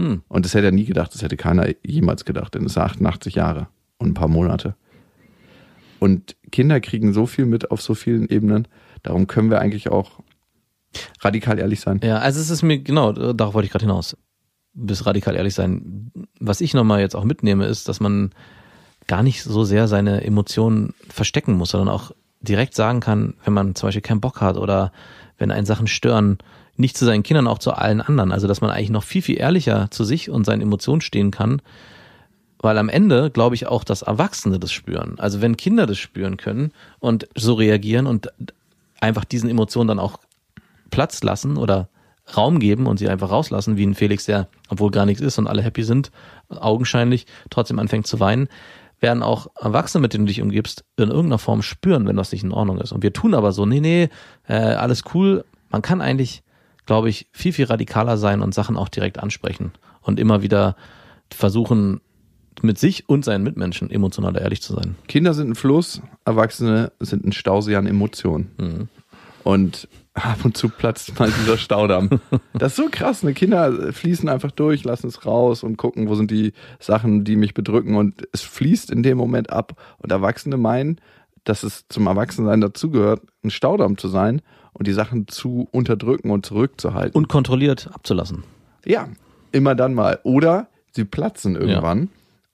Hm. 0.00 0.22
Und 0.28 0.46
das 0.46 0.54
hätte 0.54 0.66
er 0.66 0.72
nie 0.72 0.86
gedacht, 0.86 1.12
das 1.14 1.22
hätte 1.22 1.36
keiner 1.36 1.68
jemals 1.84 2.24
gedacht, 2.24 2.54
denn 2.54 2.64
es 2.64 2.72
ist 2.72 2.78
88 2.78 3.34
Jahre 3.34 3.68
und 3.98 4.08
ein 4.08 4.14
paar 4.14 4.28
Monate. 4.28 4.74
Und 5.98 6.36
Kinder 6.50 6.80
kriegen 6.80 7.12
so 7.12 7.26
viel 7.26 7.44
mit 7.44 7.70
auf 7.70 7.82
so 7.82 7.94
vielen 7.94 8.26
Ebenen, 8.30 8.66
darum 9.02 9.26
können 9.26 9.50
wir 9.50 9.60
eigentlich 9.60 9.90
auch 9.90 10.20
radikal 11.20 11.58
ehrlich 11.58 11.80
sein. 11.80 12.00
Ja, 12.02 12.18
also 12.18 12.40
es 12.40 12.48
ist 12.48 12.62
mir, 12.62 12.78
genau, 12.78 13.12
darauf 13.12 13.52
wollte 13.52 13.66
ich 13.66 13.72
gerade 13.72 13.84
hinaus. 13.84 14.16
Bis 14.72 15.04
radikal 15.04 15.36
ehrlich 15.36 15.54
sein. 15.54 16.10
Was 16.38 16.62
ich 16.62 16.72
nochmal 16.72 17.00
jetzt 17.00 17.14
auch 17.14 17.24
mitnehme, 17.24 17.66
ist, 17.66 17.86
dass 17.88 18.00
man 18.00 18.30
gar 19.06 19.22
nicht 19.22 19.42
so 19.42 19.64
sehr 19.64 19.86
seine 19.86 20.24
Emotionen 20.24 20.94
verstecken 21.08 21.54
muss, 21.54 21.70
sondern 21.70 21.94
auch 21.94 22.12
direkt 22.40 22.74
sagen 22.74 23.00
kann, 23.00 23.34
wenn 23.44 23.52
man 23.52 23.74
zum 23.74 23.88
Beispiel 23.88 24.00
keinen 24.00 24.20
Bock 24.22 24.40
hat 24.40 24.56
oder 24.56 24.92
wenn 25.36 25.50
einen 25.50 25.66
Sachen 25.66 25.86
stören, 25.86 26.38
nicht 26.80 26.96
zu 26.96 27.04
seinen 27.04 27.22
Kindern, 27.22 27.46
auch 27.46 27.58
zu 27.58 27.72
allen 27.72 28.00
anderen. 28.00 28.32
Also, 28.32 28.48
dass 28.48 28.60
man 28.60 28.70
eigentlich 28.70 28.90
noch 28.90 29.04
viel, 29.04 29.22
viel 29.22 29.38
ehrlicher 29.38 29.90
zu 29.90 30.04
sich 30.04 30.30
und 30.30 30.44
seinen 30.44 30.62
Emotionen 30.62 31.00
stehen 31.00 31.30
kann, 31.30 31.62
weil 32.58 32.76
am 32.78 32.88
Ende 32.88 33.30
glaube 33.30 33.54
ich 33.54 33.66
auch, 33.66 33.84
dass 33.84 34.02
Erwachsene 34.02 34.58
das 34.58 34.72
spüren. 34.72 35.18
Also 35.18 35.40
wenn 35.40 35.56
Kinder 35.56 35.86
das 35.86 35.98
spüren 35.98 36.36
können 36.36 36.72
und 36.98 37.26
so 37.34 37.54
reagieren 37.54 38.06
und 38.06 38.32
einfach 39.00 39.24
diesen 39.24 39.48
Emotionen 39.48 39.88
dann 39.88 39.98
auch 39.98 40.18
Platz 40.90 41.22
lassen 41.22 41.56
oder 41.56 41.88
Raum 42.36 42.60
geben 42.60 42.86
und 42.86 42.98
sie 42.98 43.08
einfach 43.08 43.30
rauslassen, 43.30 43.76
wie 43.76 43.86
ein 43.86 43.94
Felix, 43.94 44.26
der, 44.26 44.48
obwohl 44.68 44.90
gar 44.90 45.06
nichts 45.06 45.22
ist 45.22 45.38
und 45.38 45.46
alle 45.46 45.62
happy 45.62 45.82
sind, 45.82 46.10
augenscheinlich 46.48 47.26
trotzdem 47.48 47.78
anfängt 47.78 48.06
zu 48.06 48.20
weinen, 48.20 48.48
werden 49.00 49.22
auch 49.22 49.48
Erwachsene, 49.58 50.02
mit 50.02 50.12
denen 50.12 50.26
du 50.26 50.28
dich 50.28 50.42
umgibst, 50.42 50.84
in 50.96 51.08
irgendeiner 51.08 51.38
Form 51.38 51.62
spüren, 51.62 52.06
wenn 52.06 52.16
das 52.16 52.32
nicht 52.32 52.44
in 52.44 52.52
Ordnung 52.52 52.78
ist. 52.78 52.92
Und 52.92 53.02
wir 53.02 53.12
tun 53.12 53.34
aber 53.34 53.52
so, 53.52 53.64
nee, 53.64 53.80
nee, 53.80 54.10
äh, 54.46 54.54
alles 54.54 55.04
cool. 55.14 55.44
Man 55.70 55.80
kann 55.82 56.02
eigentlich, 56.02 56.42
glaube 56.90 57.08
ich, 57.08 57.28
viel, 57.30 57.52
viel 57.52 57.66
radikaler 57.66 58.16
sein 58.16 58.42
und 58.42 58.52
Sachen 58.52 58.76
auch 58.76 58.88
direkt 58.88 59.20
ansprechen 59.20 59.70
und 60.00 60.18
immer 60.18 60.42
wieder 60.42 60.74
versuchen, 61.32 62.00
mit 62.62 62.80
sich 62.80 63.08
und 63.08 63.24
seinen 63.24 63.44
Mitmenschen 63.44 63.92
emotional 63.92 64.36
ehrlich 64.36 64.60
zu 64.60 64.74
sein. 64.74 64.96
Kinder 65.06 65.32
sind 65.32 65.50
ein 65.50 65.54
Fluss, 65.54 66.02
Erwachsene 66.24 66.90
sind 66.98 67.24
ein 67.24 67.30
Stausee 67.30 67.76
an 67.76 67.86
Emotionen. 67.86 68.50
Mhm. 68.58 68.88
Und 69.44 69.86
ab 70.14 70.44
und 70.44 70.56
zu 70.56 70.68
platzt 70.68 71.16
mal 71.16 71.30
dieser 71.30 71.58
Staudamm. 71.58 72.10
Das 72.54 72.72
ist 72.72 72.76
so 72.78 72.88
krass. 72.90 73.22
Ne? 73.22 73.34
Kinder 73.34 73.92
fließen 73.92 74.28
einfach 74.28 74.50
durch, 74.50 74.82
lassen 74.82 75.06
es 75.06 75.24
raus 75.24 75.62
und 75.62 75.76
gucken, 75.76 76.08
wo 76.08 76.16
sind 76.16 76.32
die 76.32 76.54
Sachen, 76.80 77.22
die 77.22 77.36
mich 77.36 77.54
bedrücken. 77.54 77.94
Und 77.94 78.26
es 78.32 78.42
fließt 78.42 78.90
in 78.90 79.04
dem 79.04 79.16
Moment 79.16 79.50
ab. 79.50 79.80
Und 79.98 80.10
Erwachsene 80.10 80.56
meinen, 80.56 81.00
dass 81.44 81.62
es 81.62 81.86
zum 81.88 82.08
Erwachsensein 82.08 82.60
dazugehört, 82.60 83.22
ein 83.44 83.50
Staudamm 83.50 83.96
zu 83.96 84.08
sein 84.08 84.42
und 84.72 84.86
die 84.86 84.92
Sachen 84.92 85.28
zu 85.28 85.68
unterdrücken 85.70 86.30
und 86.30 86.46
zurückzuhalten. 86.46 87.16
Und 87.16 87.28
kontrolliert 87.28 87.90
abzulassen. 87.92 88.44
Ja, 88.84 89.08
immer 89.52 89.74
dann 89.74 89.94
mal. 89.94 90.20
Oder 90.22 90.68
sie 90.92 91.04
platzen 91.04 91.56
irgendwann 91.56 92.08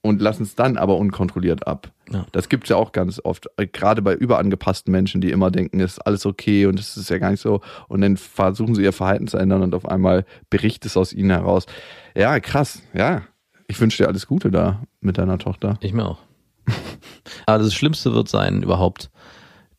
und 0.06 0.20
lassen 0.20 0.44
es 0.44 0.54
dann 0.54 0.76
aber 0.76 0.96
unkontrolliert 0.96 1.66
ab. 1.66 1.90
Ja. 2.12 2.26
Das 2.32 2.48
gibt's 2.48 2.68
ja 2.68 2.76
auch 2.76 2.92
ganz 2.92 3.20
oft, 3.22 3.48
äh, 3.56 3.66
gerade 3.66 4.02
bei 4.02 4.14
überangepassten 4.14 4.92
Menschen, 4.92 5.20
die 5.20 5.30
immer 5.30 5.50
denken, 5.50 5.80
es 5.80 5.94
ist 5.94 6.06
alles 6.06 6.24
okay 6.26 6.66
und 6.66 6.78
es 6.78 6.96
ist 6.96 7.10
ja 7.10 7.18
gar 7.18 7.30
nicht 7.30 7.40
so. 7.40 7.60
Und 7.88 8.02
dann 8.02 8.16
versuchen 8.16 8.74
sie 8.74 8.82
ihr 8.82 8.92
Verhalten 8.92 9.26
zu 9.26 9.36
ändern 9.36 9.62
und 9.62 9.74
auf 9.74 9.86
einmal 9.86 10.24
bricht 10.48 10.86
es 10.86 10.96
aus 10.96 11.12
ihnen 11.12 11.30
heraus. 11.30 11.66
Ja, 12.14 12.38
krass, 12.40 12.82
ja. 12.94 13.22
Ich 13.66 13.80
wünsche 13.80 14.02
dir 14.02 14.08
alles 14.08 14.28
Gute 14.28 14.52
da 14.52 14.82
mit 15.00 15.18
deiner 15.18 15.38
Tochter. 15.38 15.76
Ich 15.80 15.92
mir 15.92 16.06
auch. 16.06 16.18
Aber 17.46 17.58
das 17.58 17.74
Schlimmste 17.74 18.14
wird 18.14 18.28
sein, 18.28 18.62
überhaupt 18.62 19.10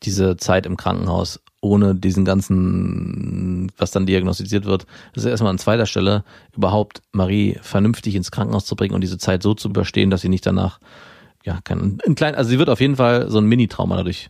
diese 0.04 0.36
Zeit 0.36 0.66
im 0.66 0.76
Krankenhaus 0.76 1.40
ohne 1.62 1.96
diesen 1.96 2.26
ganzen, 2.26 3.72
was 3.78 3.92
dann 3.92 4.06
diagnostiziert 4.06 4.66
wird. 4.66 4.86
Das 5.14 5.24
ist 5.24 5.30
erstmal 5.30 5.52
an 5.52 5.58
zweiter 5.58 5.86
Stelle, 5.86 6.24
überhaupt 6.56 7.02
Marie 7.12 7.58
vernünftig 7.62 8.16
ins 8.16 8.32
Krankenhaus 8.32 8.66
zu 8.66 8.76
bringen 8.76 8.94
und 8.94 9.02
diese 9.02 9.18
Zeit 9.18 9.44
so 9.44 9.54
zu 9.54 9.70
überstehen, 9.70 10.10
dass 10.10 10.22
sie 10.22 10.30
nicht 10.30 10.46
danach, 10.46 10.80
ja, 11.44 11.60
kann, 11.64 12.00
ein 12.06 12.16
klein, 12.16 12.36
also 12.36 12.50
sie 12.50 12.60
wird 12.60 12.70
auf 12.70 12.82
jeden 12.82 12.96
Fall 12.96 13.30
so 13.30 13.40
ein 13.40 13.46
Mini-Trauma 13.46 13.98
dadurch 13.98 14.30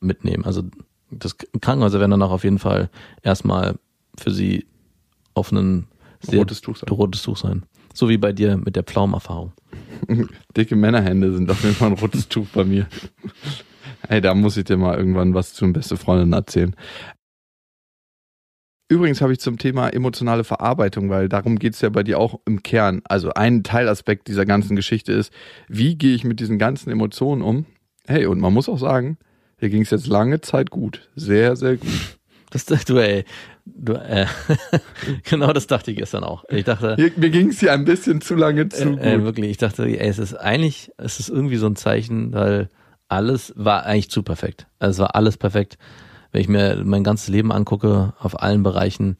mitnehmen. 0.00 0.44
Also 0.44 0.62
das 1.10 1.36
Krankenhäuser 1.36 2.00
werden 2.00 2.12
dann 2.12 2.22
auch 2.22 2.30
auf 2.30 2.44
jeden 2.44 2.58
Fall 2.58 2.90
erstmal 3.22 3.76
für 4.16 4.30
sie 4.30 4.66
auf 5.34 5.52
einen 5.52 5.88
sehr 6.20 6.40
Rotes 6.40 6.60
Tuch 6.60 6.76
sein. 6.76 6.88
rotes 6.90 7.22
Tuch 7.22 7.36
sein. 7.36 7.62
So 7.94 8.08
wie 8.08 8.18
bei 8.18 8.32
dir 8.32 8.56
mit 8.56 8.76
der 8.76 8.82
Pflaumenerfahrung. 8.82 9.52
Dicke 10.56 10.76
Männerhände 10.76 11.32
sind 11.32 11.50
auf 11.50 11.62
jeden 11.62 11.74
Fall 11.74 11.90
ein 11.90 11.98
rotes 11.98 12.28
Tuch 12.28 12.46
bei 12.52 12.64
mir. 12.64 12.86
Ey, 14.06 14.20
da 14.20 14.34
muss 14.34 14.56
ich 14.56 14.64
dir 14.64 14.76
mal 14.76 14.96
irgendwann 14.96 15.34
was 15.34 15.54
zu 15.54 15.70
beste 15.72 15.96
Freundin 15.96 16.32
erzählen. 16.32 16.74
Übrigens 18.90 19.20
habe 19.20 19.32
ich 19.32 19.40
zum 19.40 19.58
Thema 19.58 19.90
emotionale 19.90 20.44
Verarbeitung, 20.44 21.10
weil 21.10 21.28
darum 21.28 21.58
geht's 21.58 21.82
ja 21.82 21.90
bei 21.90 22.02
dir 22.02 22.18
auch 22.18 22.40
im 22.46 22.62
Kern. 22.62 23.02
Also 23.04 23.30
ein 23.34 23.62
Teilaspekt 23.62 24.28
dieser 24.28 24.46
ganzen 24.46 24.76
Geschichte 24.76 25.12
ist, 25.12 25.30
wie 25.68 25.96
gehe 25.96 26.14
ich 26.14 26.24
mit 26.24 26.40
diesen 26.40 26.58
ganzen 26.58 26.90
Emotionen 26.90 27.42
um? 27.42 27.66
Hey, 28.06 28.24
und 28.24 28.40
man 28.40 28.54
muss 28.54 28.68
auch 28.68 28.78
sagen, 28.78 29.18
hier 29.58 29.68
ging's 29.68 29.90
jetzt 29.90 30.06
lange 30.06 30.40
Zeit 30.40 30.70
gut. 30.70 31.10
Sehr, 31.16 31.54
sehr 31.56 31.76
gut. 31.76 31.90
Das 32.50 32.64
du, 32.64 32.96
ey, 32.96 33.24
du, 33.66 33.92
äh, 33.92 34.26
genau 35.28 35.52
das 35.52 35.66
dachte 35.66 35.90
ich 35.90 35.98
gestern 35.98 36.24
auch. 36.24 36.44
Ich 36.48 36.64
dachte, 36.64 36.96
Hier, 36.96 37.12
mir 37.16 37.28
ging's 37.28 37.60
hier 37.60 37.74
ein 37.74 37.84
bisschen 37.84 38.22
zu 38.22 38.36
lange 38.36 38.70
zu 38.70 38.96
äh, 38.96 39.12
äh, 39.12 39.16
gut. 39.16 39.24
wirklich, 39.26 39.50
ich 39.50 39.56
dachte, 39.58 39.84
ey, 39.84 40.08
es 40.08 40.18
ist 40.18 40.34
eigentlich, 40.34 40.90
es 40.96 41.20
ist 41.20 41.28
irgendwie 41.28 41.56
so 41.56 41.66
ein 41.66 41.76
Zeichen, 41.76 42.32
weil 42.32 42.70
alles 43.08 43.52
war 43.56 43.84
eigentlich 43.84 44.10
zu 44.10 44.22
perfekt. 44.22 44.66
Also 44.78 44.90
es 44.90 44.98
war 45.00 45.14
alles 45.14 45.36
perfekt. 45.36 45.78
Wenn 46.32 46.42
ich 46.42 46.48
mir 46.48 46.82
mein 46.84 47.04
ganzes 47.04 47.28
Leben 47.28 47.52
angucke, 47.52 48.12
auf 48.18 48.42
allen 48.42 48.62
Bereichen, 48.62 49.16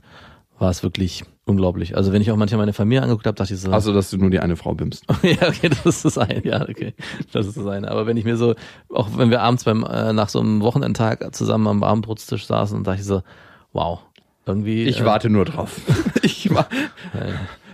war 0.58 0.70
es 0.70 0.82
wirklich 0.82 1.24
unglaublich. 1.46 1.96
Also 1.96 2.12
wenn 2.12 2.20
ich 2.20 2.30
auch 2.30 2.36
manchmal 2.36 2.58
meine 2.58 2.72
Familie 2.72 3.02
angeguckt 3.02 3.26
habe, 3.26 3.36
dachte 3.36 3.54
ich 3.54 3.60
so, 3.60 3.70
Also, 3.70 3.94
dass 3.94 4.10
du 4.10 4.18
nur 4.18 4.30
die 4.30 4.40
eine 4.40 4.56
Frau 4.56 4.74
bimmst. 4.74 5.04
ja, 5.22 5.48
okay, 5.48 5.70
das 5.70 5.86
ist 5.86 6.04
das 6.04 6.18
eine, 6.18 6.44
ja, 6.44 6.62
okay, 6.62 6.94
das 7.32 7.46
ist 7.46 7.56
das 7.56 7.66
eine. 7.66 7.90
Aber 7.90 8.06
wenn 8.06 8.16
ich 8.16 8.24
mir 8.24 8.36
so, 8.36 8.54
auch 8.92 9.08
wenn 9.16 9.30
wir 9.30 9.40
abends 9.40 9.64
beim 9.64 9.84
äh, 9.84 10.12
nach 10.12 10.28
so 10.28 10.40
einem 10.40 10.60
Wochenendtag 10.60 11.34
zusammen 11.34 11.66
am 11.66 11.82
Abendbrotstisch 11.82 12.46
saßen 12.46 12.76
und 12.76 12.86
dachte 12.86 13.00
ich 13.00 13.06
so, 13.06 13.22
wow, 13.72 14.00
irgendwie. 14.46 14.84
Ich 14.84 15.00
äh, 15.00 15.04
warte 15.04 15.30
nur 15.30 15.44
drauf. 15.44 15.80
ich 16.22 16.52
war. 16.52 16.68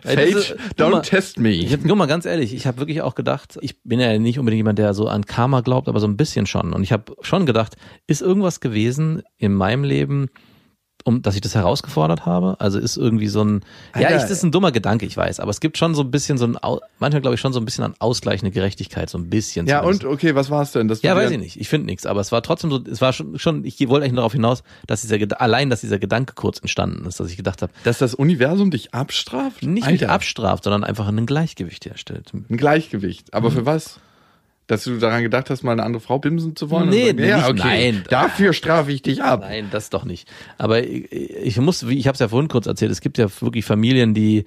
Guck 0.04 0.16
don't 0.76 0.90
mal, 0.90 1.00
test 1.00 1.38
me. 1.38 1.50
Ich 1.50 1.72
hab, 1.72 1.84
nur 1.84 1.96
mal 1.96 2.06
ganz 2.06 2.26
ehrlich, 2.26 2.54
ich 2.54 2.66
habe 2.66 2.78
wirklich 2.78 3.02
auch 3.02 3.14
gedacht, 3.14 3.58
ich 3.62 3.82
bin 3.82 4.00
ja 4.00 4.18
nicht 4.18 4.38
unbedingt 4.38 4.58
jemand, 4.58 4.78
der 4.78 4.94
so 4.94 5.08
an 5.08 5.24
Karma 5.24 5.62
glaubt, 5.62 5.88
aber 5.88 6.00
so 6.00 6.06
ein 6.06 6.16
bisschen 6.16 6.46
schon. 6.46 6.72
Und 6.72 6.82
ich 6.82 6.92
habe 6.92 7.16
schon 7.22 7.46
gedacht, 7.46 7.76
ist 8.06 8.20
irgendwas 8.20 8.60
gewesen 8.60 9.22
in 9.38 9.54
meinem 9.54 9.84
Leben, 9.84 10.28
um 11.04 11.22
dass 11.22 11.34
ich 11.34 11.40
das 11.40 11.54
herausgefordert 11.54 12.26
habe? 12.26 12.56
Also 12.58 12.78
ist 12.78 12.96
irgendwie 12.96 13.28
so 13.28 13.44
ein, 13.44 13.60
ja, 13.94 14.08
Alter. 14.08 14.16
ich, 14.16 14.22
das 14.22 14.30
ist 14.32 14.42
ein 14.42 14.52
dummer 14.52 14.72
Gedanke, 14.72 15.06
ich 15.06 15.16
weiß, 15.16 15.38
aber 15.38 15.50
es 15.50 15.60
gibt 15.60 15.78
schon 15.78 15.94
so 15.94 16.02
ein 16.02 16.10
bisschen 16.10 16.38
so 16.38 16.46
ein, 16.46 16.56
manchmal 16.98 17.20
glaube 17.20 17.34
ich 17.34 17.40
schon 17.40 17.52
so 17.52 17.60
ein 17.60 17.64
bisschen 17.64 17.84
an 17.84 17.94
ausgleichende 17.98 18.50
Gerechtigkeit, 18.50 19.08
so 19.10 19.18
ein 19.18 19.30
bisschen. 19.30 19.66
Ja, 19.66 19.80
zumindest. 19.80 20.04
und 20.04 20.12
okay, 20.12 20.34
was 20.34 20.50
war's 20.50 20.72
denn? 20.72 20.88
Dass 20.88 21.00
du 21.00 21.06
Ja, 21.06 21.14
weiß 21.14 21.30
ich 21.30 21.38
nicht. 21.38 21.60
Ich 21.60 21.68
finde 21.68 21.86
nichts, 21.86 22.06
aber 22.06 22.20
es 22.20 22.32
war 22.32 22.42
trotzdem 22.42 22.70
so, 22.70 22.82
es 22.90 23.00
war 23.00 23.12
schon, 23.12 23.38
schon 23.38 23.64
ich 23.64 23.78
wollte 23.88 24.04
eigentlich 24.04 24.16
darauf 24.16 24.32
hinaus, 24.32 24.62
dass 24.86 25.02
dieser 25.02 25.18
allein, 25.40 25.70
dass 25.70 25.82
dieser 25.82 25.98
Gedanke 25.98 26.34
kurz 26.34 26.58
entstanden 26.58 27.06
ist, 27.06 27.20
dass 27.20 27.30
ich 27.30 27.36
gedacht 27.36 27.62
habe, 27.62 27.72
Dass 27.84 27.98
das 27.98 28.14
Universum 28.14 28.70
dich 28.70 28.94
abstraft? 28.94 29.62
nicht 29.62 29.86
mich 29.90 30.08
abstraft, 30.08 30.64
sondern 30.64 30.84
einfach 30.84 31.06
ein 31.06 31.26
Gleichgewicht 31.26 31.84
herstellt. 31.84 32.32
Ein 32.32 32.56
Gleichgewicht. 32.56 33.32
Aber 33.34 33.50
für 33.50 33.66
was? 33.66 34.00
Dass 34.66 34.84
du 34.84 34.98
daran 34.98 35.22
gedacht 35.22 35.50
hast, 35.50 35.62
mal 35.62 35.72
eine 35.72 35.82
andere 35.82 36.00
Frau 36.00 36.18
bimsen 36.18 36.56
zu 36.56 36.70
wollen? 36.70 36.88
Nee, 36.88 37.08
sagen, 37.08 37.18
ja, 37.18 37.48
okay. 37.48 37.92
nein. 37.92 38.04
Dafür 38.08 38.52
strafe 38.54 38.92
ich 38.92 39.02
dich 39.02 39.22
ab. 39.22 39.40
Nein, 39.40 39.68
das 39.70 39.90
doch 39.90 40.04
nicht. 40.04 40.30
Aber 40.56 40.82
ich, 40.82 41.12
ich 41.12 41.58
muss, 41.58 41.86
wie 41.86 41.98
ich 41.98 42.06
habe 42.06 42.14
es 42.14 42.20
ja 42.20 42.28
vorhin 42.28 42.48
kurz 42.48 42.66
erzählt, 42.66 42.90
es 42.90 43.02
gibt 43.02 43.18
ja 43.18 43.26
wirklich 43.40 43.64
Familien, 43.64 44.14
die 44.14 44.46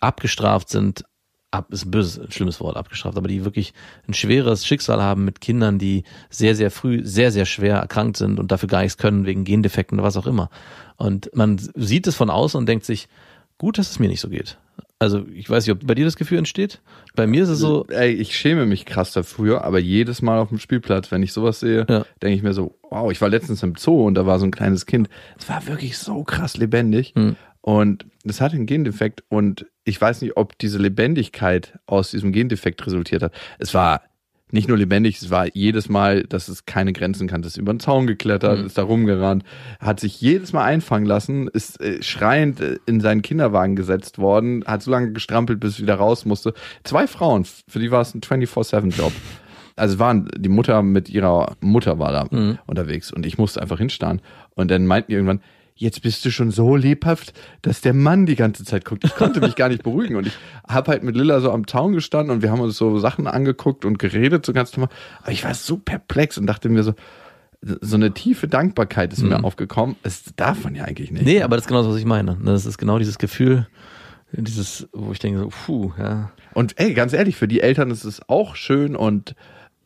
abgestraft 0.00 0.70
sind. 0.70 1.04
Ab 1.50 1.72
ist 1.72 1.86
ein 1.86 1.90
böses, 1.90 2.18
ein 2.18 2.30
schlimmes 2.30 2.60
Wort, 2.60 2.76
abgestraft, 2.76 3.16
aber 3.16 3.28
die 3.28 3.44
wirklich 3.44 3.72
ein 4.06 4.12
schweres 4.12 4.66
Schicksal 4.66 5.02
haben 5.02 5.24
mit 5.24 5.40
Kindern, 5.40 5.78
die 5.78 6.04
sehr, 6.28 6.54
sehr 6.54 6.70
früh, 6.70 7.00
sehr, 7.04 7.32
sehr 7.32 7.46
schwer 7.46 7.76
erkrankt 7.76 8.18
sind 8.18 8.38
und 8.38 8.52
dafür 8.52 8.68
gar 8.68 8.82
nichts 8.82 8.98
können, 8.98 9.24
wegen 9.24 9.44
Gendefekten 9.44 9.98
oder 9.98 10.06
was 10.06 10.18
auch 10.18 10.26
immer. 10.26 10.50
Und 10.96 11.30
man 11.34 11.58
sieht 11.74 12.06
es 12.06 12.16
von 12.16 12.28
außen 12.28 12.58
und 12.58 12.66
denkt 12.66 12.84
sich, 12.84 13.08
gut, 13.56 13.78
dass 13.78 13.90
es 13.90 13.98
mir 13.98 14.08
nicht 14.08 14.20
so 14.20 14.28
geht. 14.28 14.58
Also 15.00 15.24
ich 15.32 15.48
weiß 15.48 15.64
nicht, 15.66 15.74
ob 15.76 15.86
bei 15.86 15.94
dir 15.94 16.04
das 16.04 16.16
Gefühl 16.16 16.38
entsteht. 16.38 16.80
Bei 17.14 17.26
mir 17.28 17.44
ist 17.44 17.50
es 17.50 17.60
so, 17.60 17.86
Ey, 17.88 18.12
ich 18.12 18.36
schäme 18.36 18.66
mich 18.66 18.84
krass 18.84 19.12
dafür, 19.12 19.62
aber 19.64 19.78
jedes 19.78 20.22
Mal 20.22 20.38
auf 20.40 20.48
dem 20.48 20.58
Spielplatz, 20.58 21.12
wenn 21.12 21.22
ich 21.22 21.32
sowas 21.32 21.60
sehe, 21.60 21.86
Ja. 21.88 22.04
denke 22.20 22.34
ich 22.36 22.42
mir 22.42 22.52
so, 22.52 22.78
wow, 22.90 23.10
ich 23.12 23.20
war 23.20 23.28
letztens 23.28 23.62
im 23.62 23.76
Zoo 23.76 24.04
und 24.06 24.14
da 24.14 24.26
war 24.26 24.38
so 24.40 24.44
ein 24.44 24.50
kleines 24.50 24.86
Kind. 24.86 25.08
Es 25.38 25.48
war 25.48 25.66
wirklich 25.68 25.98
so 25.98 26.24
krass 26.24 26.56
lebendig. 26.56 27.12
Hm. 27.16 27.36
Und 27.60 28.06
es 28.24 28.40
hatte 28.40 28.56
einen 28.56 28.66
Gendefekt 28.66 29.22
und 29.28 29.66
ich 29.84 30.00
weiß 30.00 30.22
nicht, 30.22 30.36
ob 30.36 30.58
diese 30.58 30.78
Lebendigkeit 30.78 31.78
aus 31.86 32.10
diesem 32.10 32.32
Gendefekt 32.32 32.84
resultiert 32.86 33.22
hat. 33.22 33.32
Es 33.58 33.74
war 33.74 34.02
nicht 34.50 34.68
nur 34.68 34.78
lebendig, 34.78 35.20
es 35.20 35.30
war 35.30 35.46
jedes 35.54 35.88
Mal, 35.88 36.22
dass 36.24 36.48
es 36.48 36.64
keine 36.66 36.92
Grenzen 36.92 37.28
kannte. 37.28 37.46
Es 37.48 37.54
ist 37.54 37.58
über 37.60 37.72
den 37.74 37.80
Zaun 37.80 38.06
geklettert, 38.06 38.58
Mhm. 38.60 38.66
ist 38.66 38.78
da 38.78 38.82
rumgerannt, 38.82 39.44
hat 39.80 40.00
sich 40.00 40.20
jedes 40.20 40.52
Mal 40.52 40.64
einfangen 40.64 41.06
lassen, 41.06 41.48
ist 41.48 41.80
äh, 41.80 42.02
schreiend 42.02 42.60
äh, 42.60 42.78
in 42.86 43.00
seinen 43.00 43.22
Kinderwagen 43.22 43.76
gesetzt 43.76 44.18
worden, 44.18 44.64
hat 44.66 44.82
so 44.82 44.90
lange 44.90 45.12
gestrampelt, 45.12 45.60
bis 45.60 45.72
es 45.74 45.80
wieder 45.82 45.96
raus 45.96 46.24
musste. 46.24 46.54
Zwei 46.84 47.06
Frauen, 47.06 47.44
für 47.44 47.78
die 47.78 47.90
war 47.90 48.00
es 48.00 48.14
ein 48.14 48.20
24-7-Job. 48.22 49.12
Also 49.76 49.98
waren, 50.00 50.28
die 50.36 50.48
Mutter 50.48 50.82
mit 50.82 51.08
ihrer 51.08 51.54
Mutter 51.60 51.98
war 51.98 52.10
da 52.12 52.26
Mhm. 52.30 52.58
unterwegs 52.66 53.12
und 53.12 53.24
ich 53.26 53.38
musste 53.38 53.62
einfach 53.62 53.78
hinstarren. 53.78 54.20
Und 54.56 54.70
dann 54.70 54.86
meinten 54.86 55.08
die 55.12 55.14
irgendwann, 55.14 55.40
jetzt 55.78 56.02
bist 56.02 56.24
du 56.24 56.30
schon 56.30 56.50
so 56.50 56.76
lebhaft, 56.76 57.32
dass 57.62 57.80
der 57.80 57.94
Mann 57.94 58.26
die 58.26 58.36
ganze 58.36 58.64
Zeit 58.64 58.84
guckt. 58.84 59.04
Ich 59.04 59.14
konnte 59.14 59.40
mich 59.40 59.54
gar 59.54 59.68
nicht 59.68 59.82
beruhigen 59.82 60.16
und 60.16 60.26
ich 60.26 60.36
habe 60.68 60.90
halt 60.90 61.04
mit 61.04 61.16
Lilla 61.16 61.40
so 61.40 61.52
am 61.52 61.66
Zaun 61.66 61.92
gestanden 61.92 62.34
und 62.34 62.42
wir 62.42 62.50
haben 62.50 62.60
uns 62.60 62.76
so 62.76 62.98
Sachen 62.98 63.26
angeguckt 63.26 63.84
und 63.84 63.98
geredet 63.98 64.44
so 64.44 64.52
ganz 64.52 64.76
normal. 64.76 64.94
Aber 65.22 65.32
ich 65.32 65.44
war 65.44 65.54
so 65.54 65.76
perplex 65.76 66.36
und 66.36 66.46
dachte 66.46 66.68
mir 66.68 66.82
so, 66.82 66.94
so 67.60 67.96
eine 67.96 68.12
tiefe 68.12 68.46
Dankbarkeit 68.48 69.12
ist 69.12 69.22
mir 69.22 69.42
aufgekommen. 69.42 69.96
Das 70.02 70.24
darf 70.36 70.64
man 70.64 70.74
ja 70.74 70.84
eigentlich 70.84 71.10
nicht. 71.10 71.22
Mhm. 71.22 71.28
nee, 71.28 71.42
aber 71.42 71.56
das 71.56 71.64
ist 71.64 71.68
genau 71.68 71.82
das, 71.82 71.92
was 71.92 71.98
ich 71.98 72.04
meine. 72.04 72.36
Das 72.44 72.66
ist 72.66 72.78
genau 72.78 72.98
dieses 72.98 73.18
Gefühl, 73.18 73.66
dieses, 74.32 74.88
wo 74.92 75.12
ich 75.12 75.18
denke 75.18 75.40
so, 75.40 75.48
puh, 75.48 75.92
ja, 75.98 76.30
Und 76.54 76.78
ey, 76.78 76.92
ganz 76.94 77.12
ehrlich, 77.12 77.36
für 77.36 77.48
die 77.48 77.60
Eltern 77.60 77.90
ist 77.90 78.04
es 78.04 78.28
auch 78.28 78.56
schön 78.56 78.94
und 78.94 79.34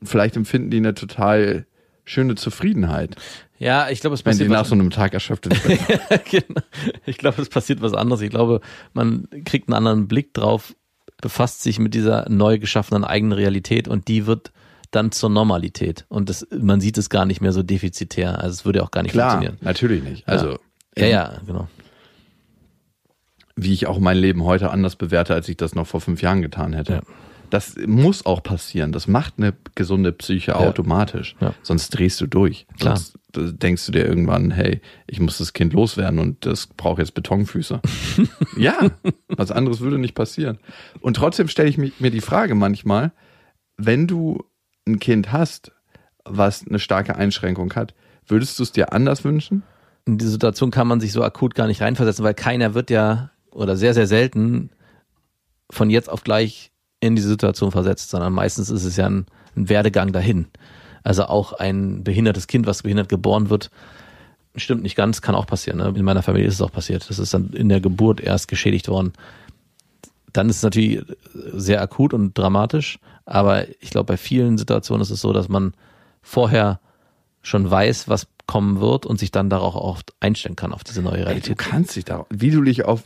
vielleicht 0.02 0.36
empfinden 0.36 0.70
die 0.70 0.78
eine 0.78 0.94
total 0.94 1.66
schöne 2.04 2.34
Zufriedenheit, 2.34 3.16
Ja, 3.58 3.88
ich 3.90 4.00
glaube, 4.00 4.14
es 4.14 4.24
wenn 4.24 4.32
die 4.32 4.44
passiert 4.44 4.50
nach 4.50 4.64
so 4.64 4.74
einem 4.74 4.90
Tag 4.90 5.14
erschöpft 5.14 5.44
sind. 5.44 5.62
genau. 6.30 6.60
Ich 7.06 7.16
glaube, 7.18 7.40
es 7.40 7.48
passiert 7.48 7.80
was 7.80 7.94
anderes. 7.94 8.20
Ich 8.22 8.30
glaube, 8.30 8.60
man 8.92 9.28
kriegt 9.44 9.68
einen 9.68 9.74
anderen 9.74 10.08
Blick 10.08 10.34
drauf, 10.34 10.74
befasst 11.20 11.62
sich 11.62 11.78
mit 11.78 11.94
dieser 11.94 12.28
neu 12.28 12.58
geschaffenen 12.58 13.04
eigenen 13.04 13.32
Realität 13.32 13.86
und 13.86 14.08
die 14.08 14.26
wird 14.26 14.50
dann 14.90 15.12
zur 15.12 15.30
Normalität. 15.30 16.04
Und 16.08 16.28
das, 16.28 16.46
man 16.50 16.80
sieht 16.80 16.98
es 16.98 17.08
gar 17.08 17.24
nicht 17.24 17.40
mehr 17.40 17.52
so 17.52 17.62
defizitär. 17.62 18.40
Also 18.40 18.50
es 18.54 18.64
würde 18.64 18.82
auch 18.82 18.90
gar 18.90 19.02
nicht 19.04 19.12
Klar, 19.12 19.30
funktionieren. 19.32 19.58
natürlich 19.64 20.02
nicht. 20.02 20.28
Also 20.28 20.58
Ja, 20.98 21.06
ja, 21.06 21.32
genau. 21.46 21.68
wie 23.56 23.72
ich 23.72 23.86
auch 23.86 23.98
mein 24.00 24.16
Leben 24.16 24.44
heute 24.44 24.70
anders 24.70 24.96
bewerte, 24.96 25.34
als 25.34 25.48
ich 25.48 25.56
das 25.56 25.74
noch 25.74 25.86
vor 25.86 26.00
fünf 26.00 26.20
Jahren 26.22 26.42
getan 26.42 26.72
hätte. 26.72 26.92
Ja. 26.94 27.00
Das 27.52 27.76
muss 27.86 28.24
auch 28.24 28.42
passieren. 28.42 28.92
Das 28.92 29.06
macht 29.06 29.34
eine 29.36 29.52
gesunde 29.74 30.12
Psyche 30.12 30.56
automatisch. 30.56 31.36
Ja. 31.38 31.52
Sonst 31.62 31.90
drehst 31.90 32.18
du 32.22 32.26
durch. 32.26 32.66
Klar. 32.78 32.96
Sonst 32.96 33.18
äh, 33.36 33.52
denkst 33.52 33.84
du 33.84 33.92
dir 33.92 34.06
irgendwann, 34.06 34.50
hey, 34.50 34.80
ich 35.06 35.20
muss 35.20 35.36
das 35.36 35.52
Kind 35.52 35.74
loswerden 35.74 36.18
und 36.18 36.46
das 36.46 36.66
braucht 36.66 36.98
jetzt 36.98 37.12
Betonfüße. 37.12 37.82
ja, 38.56 38.90
was 39.28 39.50
anderes 39.50 39.80
würde 39.80 39.98
nicht 39.98 40.14
passieren. 40.14 40.58
Und 41.00 41.16
trotzdem 41.18 41.48
stelle 41.48 41.68
ich 41.68 41.76
mir 41.76 42.10
die 42.10 42.22
Frage 42.22 42.54
manchmal, 42.54 43.12
wenn 43.76 44.06
du 44.06 44.44
ein 44.88 44.98
Kind 44.98 45.30
hast, 45.30 45.72
was 46.24 46.66
eine 46.66 46.78
starke 46.78 47.16
Einschränkung 47.16 47.74
hat, 47.74 47.94
würdest 48.26 48.58
du 48.58 48.62
es 48.62 48.72
dir 48.72 48.94
anders 48.94 49.24
wünschen? 49.24 49.62
in 50.04 50.18
die 50.18 50.26
Situation 50.26 50.70
kann 50.70 50.88
man 50.88 51.00
sich 51.00 51.12
so 51.12 51.22
akut 51.22 51.54
gar 51.54 51.66
nicht 51.66 51.80
reinversetzen, 51.80 52.24
weil 52.24 52.34
keiner 52.34 52.74
wird 52.74 52.90
ja 52.90 53.30
oder 53.50 53.76
sehr, 53.76 53.94
sehr 53.94 54.06
selten 54.06 54.70
von 55.70 55.90
jetzt 55.90 56.10
auf 56.10 56.24
gleich 56.24 56.71
in 57.02 57.16
diese 57.16 57.28
Situation 57.28 57.72
versetzt, 57.72 58.10
sondern 58.10 58.32
meistens 58.32 58.70
ist 58.70 58.84
es 58.84 58.96
ja 58.96 59.06
ein, 59.06 59.26
ein 59.56 59.68
Werdegang 59.68 60.12
dahin. 60.12 60.46
Also 61.02 61.24
auch 61.24 61.52
ein 61.52 62.04
behindertes 62.04 62.46
Kind, 62.46 62.66
was 62.66 62.84
behindert 62.84 63.08
geboren 63.08 63.50
wird, 63.50 63.70
stimmt 64.54 64.84
nicht 64.84 64.94
ganz, 64.94 65.20
kann 65.20 65.34
auch 65.34 65.46
passieren. 65.46 65.78
Ne? 65.78 65.92
In 65.96 66.04
meiner 66.04 66.22
Familie 66.22 66.46
ist 66.46 66.54
es 66.54 66.62
auch 66.62 66.70
passiert. 66.70 67.10
Das 67.10 67.18
ist 67.18 67.34
dann 67.34 67.50
in 67.50 67.68
der 67.68 67.80
Geburt 67.80 68.20
erst 68.20 68.46
geschädigt 68.46 68.88
worden. 68.88 69.12
Dann 70.32 70.48
ist 70.48 70.58
es 70.58 70.62
natürlich 70.62 71.04
sehr 71.52 71.82
akut 71.82 72.14
und 72.14 72.38
dramatisch, 72.38 72.98
aber 73.26 73.66
ich 73.80 73.90
glaube, 73.90 74.06
bei 74.06 74.16
vielen 74.16 74.56
Situationen 74.56 75.02
ist 75.02 75.10
es 75.10 75.20
so, 75.20 75.32
dass 75.32 75.48
man 75.48 75.74
vorher 76.22 76.80
schon 77.42 77.68
weiß, 77.68 78.08
was 78.08 78.28
kommen 78.46 78.80
wird 78.80 79.06
und 79.06 79.18
sich 79.18 79.32
dann 79.32 79.50
darauf 79.50 79.74
auch 79.74 80.02
einstellen 80.20 80.56
kann, 80.56 80.72
auf 80.72 80.84
diese 80.84 81.02
neue 81.02 81.14
Ey, 81.18 81.22
du 81.22 81.26
Realität. 81.26 81.58
kannst 81.58 81.96
dich 81.96 82.04
darauf, 82.04 82.26
wie 82.30 82.50
du 82.50 82.62
dich 82.62 82.84
auf 82.84 83.02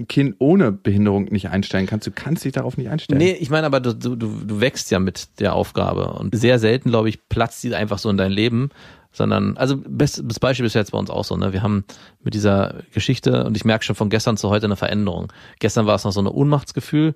ein 0.00 0.08
Kind 0.08 0.36
ohne 0.38 0.72
Behinderung 0.72 1.26
nicht 1.26 1.48
einstellen 1.50 1.86
kannst, 1.86 2.06
du 2.06 2.10
kannst 2.10 2.44
dich 2.44 2.52
darauf 2.52 2.76
nicht 2.76 2.88
einstellen. 2.90 3.18
Nee, 3.18 3.32
ich 3.38 3.50
meine 3.50 3.66
aber, 3.66 3.80
du, 3.80 3.94
du, 3.94 4.16
du 4.16 4.60
wächst 4.60 4.90
ja 4.90 4.98
mit 4.98 5.28
der 5.40 5.54
Aufgabe 5.54 6.14
und 6.14 6.34
sehr 6.34 6.58
selten, 6.58 6.90
glaube 6.90 7.08
ich, 7.08 7.28
platzt 7.28 7.62
die 7.62 7.74
einfach 7.74 7.98
so 7.98 8.10
in 8.10 8.16
dein 8.16 8.32
Leben, 8.32 8.70
sondern, 9.12 9.56
also 9.56 9.76
best- 9.76 10.22
das 10.24 10.38
Beispiel 10.40 10.66
ist 10.66 10.74
jetzt 10.74 10.92
bei 10.92 10.98
uns 10.98 11.10
auch 11.10 11.24
so, 11.24 11.36
ne? 11.36 11.52
Wir 11.52 11.62
haben 11.62 11.84
mit 12.22 12.34
dieser 12.34 12.76
Geschichte 12.94 13.44
und 13.44 13.56
ich 13.56 13.64
merke 13.64 13.84
schon 13.84 13.96
von 13.96 14.08
gestern 14.08 14.36
zu 14.36 14.48
heute 14.50 14.66
eine 14.66 14.76
Veränderung. 14.76 15.32
Gestern 15.58 15.86
war 15.86 15.96
es 15.96 16.04
noch 16.04 16.12
so 16.12 16.20
ein 16.20 16.26
Ohnmachtsgefühl, 16.28 17.14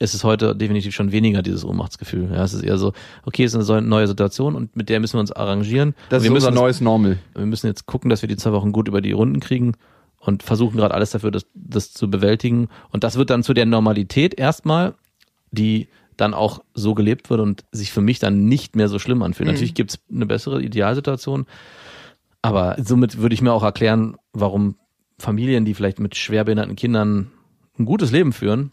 es 0.00 0.12
ist 0.14 0.24
heute 0.24 0.56
definitiv 0.56 0.92
schon 0.94 1.12
weniger 1.12 1.40
dieses 1.42 1.64
Ohnmachtsgefühl. 1.64 2.30
Ja, 2.32 2.42
es 2.42 2.52
ist 2.52 2.62
eher 2.64 2.78
so, 2.78 2.92
okay, 3.24 3.44
es 3.44 3.54
ist 3.54 3.70
eine 3.70 3.82
neue 3.86 4.08
Situation 4.08 4.56
und 4.56 4.74
mit 4.74 4.88
der 4.88 4.98
müssen 5.00 5.14
wir 5.14 5.20
uns 5.20 5.30
arrangieren. 5.32 5.94
das 6.08 6.22
wir 6.24 6.28
ist 6.30 6.32
müssen 6.34 6.46
unser 6.48 6.48
uns- 6.48 6.60
neues 6.60 6.80
Normal. 6.80 7.18
wir 7.34 7.46
müssen 7.46 7.68
jetzt 7.68 7.86
gucken, 7.86 8.10
dass 8.10 8.20
wir 8.22 8.28
die 8.28 8.36
zwei 8.36 8.52
Wochen 8.52 8.72
gut 8.72 8.88
über 8.88 9.00
die 9.00 9.12
Runden 9.12 9.38
kriegen 9.38 9.72
und 10.26 10.42
versuchen 10.42 10.76
gerade 10.76 10.94
alles 10.94 11.10
dafür, 11.10 11.30
das, 11.30 11.46
das 11.54 11.92
zu 11.92 12.10
bewältigen. 12.10 12.68
Und 12.90 13.04
das 13.04 13.16
wird 13.16 13.30
dann 13.30 13.42
zu 13.42 13.54
der 13.54 13.66
Normalität 13.66 14.38
erstmal, 14.38 14.94
die 15.50 15.88
dann 16.16 16.34
auch 16.34 16.62
so 16.74 16.94
gelebt 16.94 17.30
wird 17.30 17.40
und 17.40 17.64
sich 17.72 17.92
für 17.92 18.00
mich 18.00 18.18
dann 18.18 18.46
nicht 18.46 18.76
mehr 18.76 18.88
so 18.88 18.98
schlimm 18.98 19.22
anfühlt. 19.22 19.48
Natürlich 19.48 19.74
gibt's 19.74 19.98
eine 20.12 20.26
bessere 20.26 20.62
Idealsituation, 20.62 21.46
aber 22.42 22.76
somit 22.78 23.18
würde 23.18 23.34
ich 23.34 23.42
mir 23.42 23.52
auch 23.52 23.62
erklären, 23.62 24.16
warum 24.32 24.76
Familien, 25.18 25.64
die 25.64 25.74
vielleicht 25.74 25.98
mit 25.98 26.16
schwerbehinderten 26.16 26.76
Kindern 26.76 27.32
ein 27.78 27.84
gutes 27.84 28.10
Leben 28.10 28.32
führen, 28.32 28.72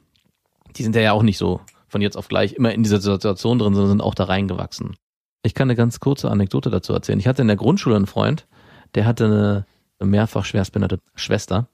die 0.76 0.84
sind 0.84 0.96
ja 0.96 1.14
auch 1.14 1.24
nicht 1.24 1.38
so 1.38 1.62
von 1.88 2.02
jetzt 2.02 2.16
auf 2.18 2.28
gleich 2.28 2.54
immer 2.54 2.74
in 2.74 2.84
dieser 2.84 3.02
Situation 3.02 3.60
drin, 3.60 3.74
sondern 3.74 3.92
sind 3.92 4.02
auch 4.02 4.16
da 4.16 4.26
reingewachsen. 4.26 4.96
Ich 5.44 5.54
kann 5.54 5.68
eine 5.68 5.76
ganz 5.76 6.00
kurze 6.00 6.30
Anekdote 6.30 6.70
dazu 6.70 6.94
erzählen. 6.94 7.20
Ich 7.20 7.28
hatte 7.28 7.42
in 7.42 7.48
der 7.48 7.58
Grundschule 7.58 7.96
einen 7.96 8.08
Freund, 8.08 8.48
der 8.96 9.06
hatte 9.06 9.26
eine 9.26 9.66
mehrfach 10.04 10.46
schwerstbehinderte 10.46 11.00
Schwester. 11.16 11.68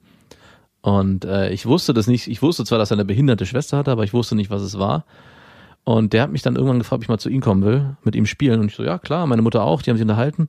Und 0.80 1.24
äh, 1.24 1.50
ich 1.50 1.66
wusste 1.66 1.92
das 1.92 2.06
nicht. 2.06 2.28
Ich 2.28 2.40
wusste 2.42 2.64
zwar, 2.64 2.78
dass 2.78 2.90
er 2.90 2.96
eine 2.96 3.04
behinderte 3.04 3.46
Schwester 3.46 3.76
hatte, 3.76 3.90
aber 3.90 4.04
ich 4.04 4.14
wusste 4.14 4.34
nicht, 4.34 4.50
was 4.50 4.62
es 4.62 4.78
war. 4.78 5.04
Und 5.84 6.12
der 6.12 6.22
hat 6.22 6.30
mich 6.30 6.42
dann 6.42 6.54
irgendwann 6.54 6.78
gefragt, 6.78 6.98
ob 6.98 7.02
ich 7.02 7.08
mal 7.08 7.18
zu 7.18 7.30
ihm 7.30 7.40
kommen 7.40 7.64
will, 7.64 7.96
mit 8.04 8.14
ihm 8.14 8.26
spielen. 8.26 8.60
Und 8.60 8.68
ich 8.68 8.76
so, 8.76 8.84
ja 8.84 8.98
klar, 8.98 9.26
meine 9.26 9.42
Mutter 9.42 9.64
auch, 9.64 9.82
die 9.82 9.90
haben 9.90 9.96
sich 9.96 10.04
unterhalten. 10.04 10.48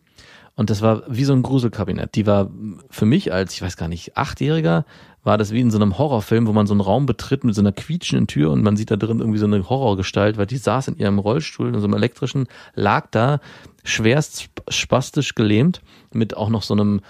Und 0.55 0.69
das 0.69 0.81
war 0.81 1.03
wie 1.07 1.23
so 1.23 1.31
ein 1.31 1.41
Gruselkabinett. 1.41 2.15
Die 2.15 2.27
war 2.27 2.49
für 2.89 3.05
mich 3.05 3.31
als, 3.31 3.53
ich 3.53 3.61
weiß 3.61 3.77
gar 3.77 3.87
nicht, 3.87 4.17
Achtjähriger, 4.17 4.85
war 5.23 5.37
das 5.37 5.51
wie 5.51 5.61
in 5.61 5.71
so 5.71 5.77
einem 5.77 5.97
Horrorfilm, 5.97 6.47
wo 6.47 6.53
man 6.53 6.67
so 6.67 6.73
einen 6.73 6.81
Raum 6.81 7.05
betritt 7.05 7.45
mit 7.45 7.55
so 7.55 7.61
einer 7.61 7.71
quietschenden 7.71 8.27
Tür 8.27 8.51
und 8.51 8.61
man 8.61 8.75
sieht 8.75 8.91
da 8.91 8.97
drin 8.97 9.19
irgendwie 9.19 9.39
so 9.39 9.45
eine 9.45 9.69
Horrorgestalt, 9.69 10.37
weil 10.37 10.47
die 10.47 10.57
saß 10.57 10.89
in 10.89 10.97
ihrem 10.97 11.19
Rollstuhl, 11.19 11.69
in 11.69 11.79
so 11.79 11.85
einem 11.85 11.93
elektrischen, 11.93 12.47
lag 12.75 13.07
da 13.11 13.39
schwerst 13.83 14.35
sp- 14.43 14.67
spastisch 14.67 15.35
gelähmt, 15.35 15.81
mit 16.13 16.35
auch 16.35 16.49
noch 16.49 16.63
so 16.63 16.73
einem 16.73 17.01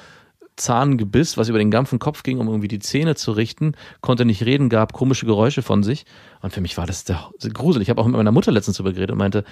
Zahngebiss, 0.60 1.38
was 1.38 1.50
über 1.50 1.58
den 1.58 1.72
ganzen 1.72 2.00
Kopf 2.00 2.24
ging, 2.24 2.40
um 2.40 2.48
irgendwie 2.48 2.68
die 2.68 2.80
Zähne 2.80 3.16
zu 3.16 3.32
richten, 3.32 3.74
konnte 4.02 4.26
nicht 4.26 4.44
reden, 4.46 4.70
gab 4.70 4.94
komische 4.94 5.26
Geräusche 5.26 5.62
von 5.62 5.84
sich. 5.84 6.06
Und 6.42 6.54
für 6.54 6.62
mich 6.62 6.78
war 6.78 6.86
das 6.86 7.04
der 7.04 7.32
Grusel. 7.54 7.82
Ich 7.82 7.90
habe 7.90 8.02
auch 8.02 8.06
mit 8.06 8.16
meiner 8.16 8.32
Mutter 8.32 8.52
letztens 8.52 8.78
drüber 8.78 8.94
geredet 8.94 9.12
und 9.12 9.18
meinte, 9.18 9.44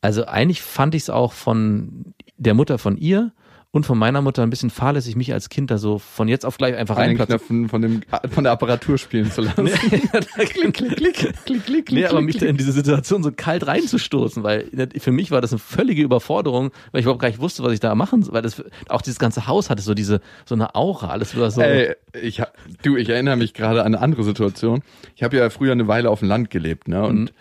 also 0.00 0.26
eigentlich 0.26 0.62
fand 0.62 0.94
ich 0.94 1.02
es 1.02 1.10
auch 1.10 1.32
von 1.32 2.14
der 2.36 2.54
Mutter 2.54 2.78
von 2.78 2.96
ihr 2.96 3.32
und 3.74 3.84
von 3.84 3.98
meiner 3.98 4.22
Mutter 4.22 4.44
ein 4.44 4.50
bisschen 4.50 4.70
fahrlässig, 4.70 5.16
mich 5.16 5.32
als 5.32 5.48
Kind 5.48 5.68
da 5.68 5.78
so 5.78 5.98
von 5.98 6.28
jetzt 6.28 6.46
auf 6.46 6.58
gleich 6.58 6.76
einfach 6.76 6.96
reinplatzen. 6.96 7.38
Knöpfen 7.38 7.68
von, 7.68 7.82
dem, 7.82 8.02
von 8.30 8.44
der 8.44 8.52
Apparatur 8.52 8.98
spielen 8.98 9.32
zu 9.32 9.40
lassen. 9.40 9.64
klick, 10.36 10.74
klick, 10.74 10.96
klick, 10.96 11.34
klick, 11.44 11.66
klick, 11.66 11.90
nee, 11.90 12.06
aber 12.06 12.20
mich 12.20 12.38
da 12.38 12.46
in 12.46 12.56
diese 12.56 12.70
Situation 12.70 13.24
so 13.24 13.32
kalt 13.32 13.66
reinzustoßen, 13.66 14.44
weil 14.44 14.70
für 14.98 15.10
mich 15.10 15.32
war 15.32 15.40
das 15.40 15.50
eine 15.50 15.58
völlige 15.58 16.02
Überforderung, 16.02 16.70
weil 16.92 17.00
ich 17.00 17.04
überhaupt 17.04 17.20
gar 17.20 17.26
nicht 17.26 17.40
wusste, 17.40 17.64
was 17.64 17.72
ich 17.72 17.80
da 17.80 17.96
machen 17.96 18.22
soll, 18.22 18.34
weil 18.34 18.42
das, 18.42 18.62
auch 18.88 19.02
dieses 19.02 19.18
ganze 19.18 19.48
Haus 19.48 19.70
hatte 19.70 19.82
so 19.82 19.92
diese, 19.92 20.20
so 20.44 20.54
eine 20.54 20.76
Aura, 20.76 21.08
alles 21.08 21.36
war 21.36 21.50
so. 21.50 21.60
Ey, 21.60 21.96
ich, 22.22 22.40
du, 22.84 22.96
ich 22.96 23.08
erinnere 23.08 23.34
mich 23.34 23.54
gerade 23.54 23.80
an 23.80 23.86
eine 23.86 24.00
andere 24.00 24.22
Situation. 24.22 24.82
Ich 25.16 25.24
habe 25.24 25.36
ja 25.36 25.50
früher 25.50 25.72
eine 25.72 25.88
Weile 25.88 26.10
auf 26.10 26.20
dem 26.20 26.28
Land 26.28 26.48
gelebt, 26.48 26.86
ne? 26.86 27.02
Und 27.02 27.32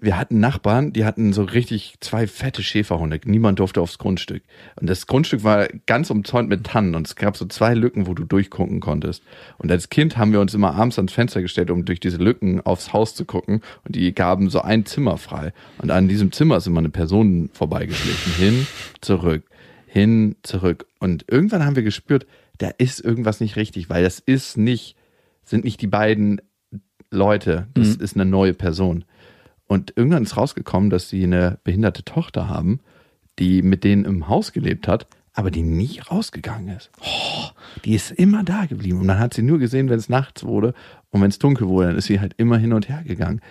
wir 0.00 0.16
hatten 0.16 0.40
Nachbarn, 0.40 0.92
die 0.92 1.04
hatten 1.04 1.32
so 1.32 1.42
richtig 1.42 1.96
zwei 2.00 2.26
fette 2.26 2.62
Schäferhunde. 2.62 3.20
Niemand 3.24 3.58
durfte 3.58 3.80
aufs 3.80 3.98
Grundstück. 3.98 4.42
Und 4.76 4.88
das 4.88 5.06
Grundstück 5.06 5.44
war 5.44 5.68
ganz 5.86 6.10
umzäunt 6.10 6.48
mit 6.48 6.64
Tannen 6.64 6.94
und 6.94 7.06
es 7.06 7.16
gab 7.16 7.36
so 7.36 7.44
zwei 7.44 7.74
Lücken, 7.74 8.06
wo 8.06 8.14
du 8.14 8.24
durchgucken 8.24 8.80
konntest. 8.80 9.22
Und 9.58 9.70
als 9.70 9.90
Kind 9.90 10.16
haben 10.16 10.32
wir 10.32 10.40
uns 10.40 10.54
immer 10.54 10.74
abends 10.74 10.98
ans 10.98 11.12
Fenster 11.12 11.42
gestellt, 11.42 11.70
um 11.70 11.84
durch 11.84 12.00
diese 12.00 12.16
Lücken 12.16 12.60
aufs 12.62 12.92
Haus 12.92 13.14
zu 13.14 13.26
gucken. 13.26 13.60
Und 13.84 13.94
die 13.94 14.14
gaben 14.14 14.48
so 14.48 14.62
ein 14.62 14.86
Zimmer 14.86 15.18
frei. 15.18 15.52
Und 15.78 15.90
an 15.90 16.08
diesem 16.08 16.32
Zimmer 16.32 16.56
ist 16.56 16.66
immer 16.66 16.80
eine 16.80 16.90
Person 16.90 17.50
vorbeigeschlichen. 17.52 18.32
Hin, 18.32 18.66
zurück, 19.02 19.44
hin, 19.86 20.36
zurück. 20.42 20.86
Und 20.98 21.26
irgendwann 21.28 21.64
haben 21.64 21.76
wir 21.76 21.82
gespürt, 21.82 22.26
da 22.56 22.68
ist 22.78 23.00
irgendwas 23.00 23.40
nicht 23.40 23.56
richtig, 23.56 23.90
weil 23.90 24.02
das 24.02 24.18
ist 24.18 24.56
nicht, 24.56 24.96
sind 25.44 25.64
nicht 25.64 25.80
die 25.82 25.86
beiden 25.86 26.40
Leute, 27.10 27.66
das 27.74 27.96
ist 27.96 28.14
eine 28.14 28.24
neue 28.24 28.54
Person. 28.54 29.04
Und 29.70 29.92
irgendwann 29.94 30.24
ist 30.24 30.36
rausgekommen, 30.36 30.90
dass 30.90 31.08
sie 31.08 31.22
eine 31.22 31.60
behinderte 31.62 32.02
Tochter 32.02 32.48
haben, 32.48 32.80
die 33.38 33.62
mit 33.62 33.84
denen 33.84 34.04
im 34.04 34.26
Haus 34.26 34.50
gelebt 34.50 34.88
hat, 34.88 35.06
aber 35.32 35.52
die 35.52 35.62
nie 35.62 36.00
rausgegangen 36.00 36.76
ist. 36.76 36.90
Oh, 37.00 37.50
die 37.84 37.94
ist 37.94 38.10
immer 38.10 38.42
da 38.42 38.64
geblieben. 38.64 38.98
Und 38.98 39.06
dann 39.06 39.20
hat 39.20 39.32
sie 39.32 39.42
nur 39.42 39.60
gesehen, 39.60 39.88
wenn 39.88 40.00
es 40.00 40.08
nachts 40.08 40.42
wurde 40.42 40.74
und 41.10 41.22
wenn 41.22 41.30
es 41.30 41.38
dunkel 41.38 41.68
wurde, 41.68 41.86
dann 41.86 41.98
ist 41.98 42.06
sie 42.06 42.18
halt 42.18 42.34
immer 42.36 42.58
hin 42.58 42.72
und 42.72 42.88
her 42.88 43.04
gegangen. 43.06 43.42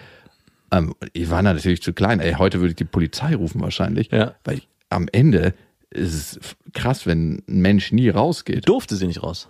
Ähm, 0.71 0.93
ich 1.13 1.29
war 1.29 1.41
natürlich 1.41 1.81
zu 1.81 1.93
klein. 1.93 2.19
Ey, 2.19 2.33
heute 2.33 2.59
würde 2.59 2.71
ich 2.71 2.75
die 2.75 2.83
Polizei 2.83 3.33
rufen 3.33 3.61
wahrscheinlich. 3.61 4.11
Ja. 4.11 4.33
Weil 4.43 4.61
am 4.89 5.07
Ende 5.13 5.53
ist 5.89 6.13
es 6.13 6.39
krass, 6.73 7.05
wenn 7.05 7.43
ein 7.47 7.61
Mensch 7.61 7.93
nie 7.93 8.09
rausgeht. 8.09 8.67
durfte 8.67 8.97
sie 8.97 9.07
nicht 9.07 9.23
raus. 9.23 9.47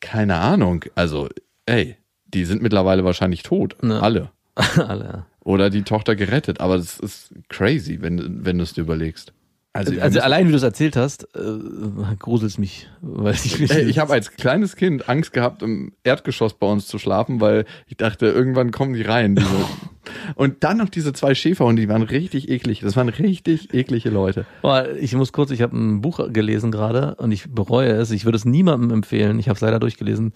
Keine 0.00 0.36
Ahnung. 0.36 0.86
Also, 0.94 1.28
ey, 1.66 1.98
die 2.24 2.46
sind 2.46 2.62
mittlerweile 2.62 3.04
wahrscheinlich 3.04 3.42
tot. 3.42 3.76
Ne. 3.82 4.00
Alle. 4.00 4.30
Alle, 4.56 5.04
ja. 5.04 5.26
Oder 5.42 5.70
die 5.70 5.82
Tochter 5.82 6.16
gerettet. 6.16 6.60
Aber 6.60 6.76
das 6.76 6.98
ist 6.98 7.34
crazy, 7.48 7.98
wenn, 8.00 8.44
wenn 8.44 8.58
du 8.58 8.64
es 8.64 8.74
dir 8.74 8.82
überlegst. 8.82 9.32
Also, 9.72 10.00
Also 10.00 10.18
allein 10.20 10.48
wie 10.48 10.50
du 10.50 10.56
es 10.56 10.64
erzählt 10.64 10.96
hast, 10.96 11.28
äh, 11.36 12.16
gruselt 12.18 12.58
mich, 12.58 12.88
weil 13.00 13.34
ich 13.34 13.60
mich 13.60 13.70
Ey, 13.70 13.84
ich 13.84 14.00
habe 14.00 14.12
als 14.12 14.32
kleines 14.32 14.74
Kind 14.74 15.08
Angst 15.08 15.32
gehabt, 15.32 15.62
im 15.62 15.92
Erdgeschoss 16.02 16.54
bei 16.54 16.66
uns 16.66 16.88
zu 16.88 16.98
schlafen, 16.98 17.40
weil 17.40 17.66
ich 17.86 17.96
dachte, 17.96 18.26
irgendwann 18.26 18.72
kommen 18.72 18.94
die 18.94 19.02
rein. 19.02 19.36
Diese. 19.36 19.48
Und 20.34 20.64
dann 20.64 20.78
noch 20.78 20.88
diese 20.88 21.12
zwei 21.12 21.34
Schäferhunde, 21.36 21.82
die 21.82 21.88
waren 21.88 22.02
richtig 22.02 22.48
eklig. 22.48 22.80
Das 22.80 22.96
waren 22.96 23.08
richtig 23.08 23.72
eklige 23.72 24.10
Leute. 24.10 24.44
Boah, 24.60 24.88
ich 24.98 25.14
muss 25.14 25.32
kurz, 25.32 25.52
ich 25.52 25.62
habe 25.62 25.76
ein 25.76 26.00
Buch 26.00 26.20
gelesen 26.32 26.72
gerade 26.72 27.14
und 27.16 27.30
ich 27.30 27.50
bereue 27.50 27.92
es. 27.92 28.10
Ich 28.10 28.24
würde 28.24 28.36
es 28.36 28.44
niemandem 28.44 28.90
empfehlen. 28.90 29.38
Ich 29.38 29.48
habe 29.48 29.56
es 29.56 29.60
leider 29.60 29.78
durchgelesen. 29.78 30.32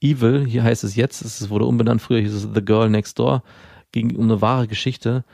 Evil, 0.00 0.44
hier 0.46 0.62
heißt 0.62 0.84
es 0.84 0.94
jetzt, 0.94 1.22
es 1.22 1.50
wurde 1.50 1.64
umbenannt, 1.64 2.02
früher 2.02 2.20
hieß 2.20 2.34
es 2.34 2.48
The 2.54 2.64
Girl 2.64 2.88
Next 2.88 3.18
Door, 3.18 3.42
ging 3.92 4.16
um 4.16 4.24
eine 4.24 4.40
wahre 4.40 4.66
Geschichte. 4.66 5.24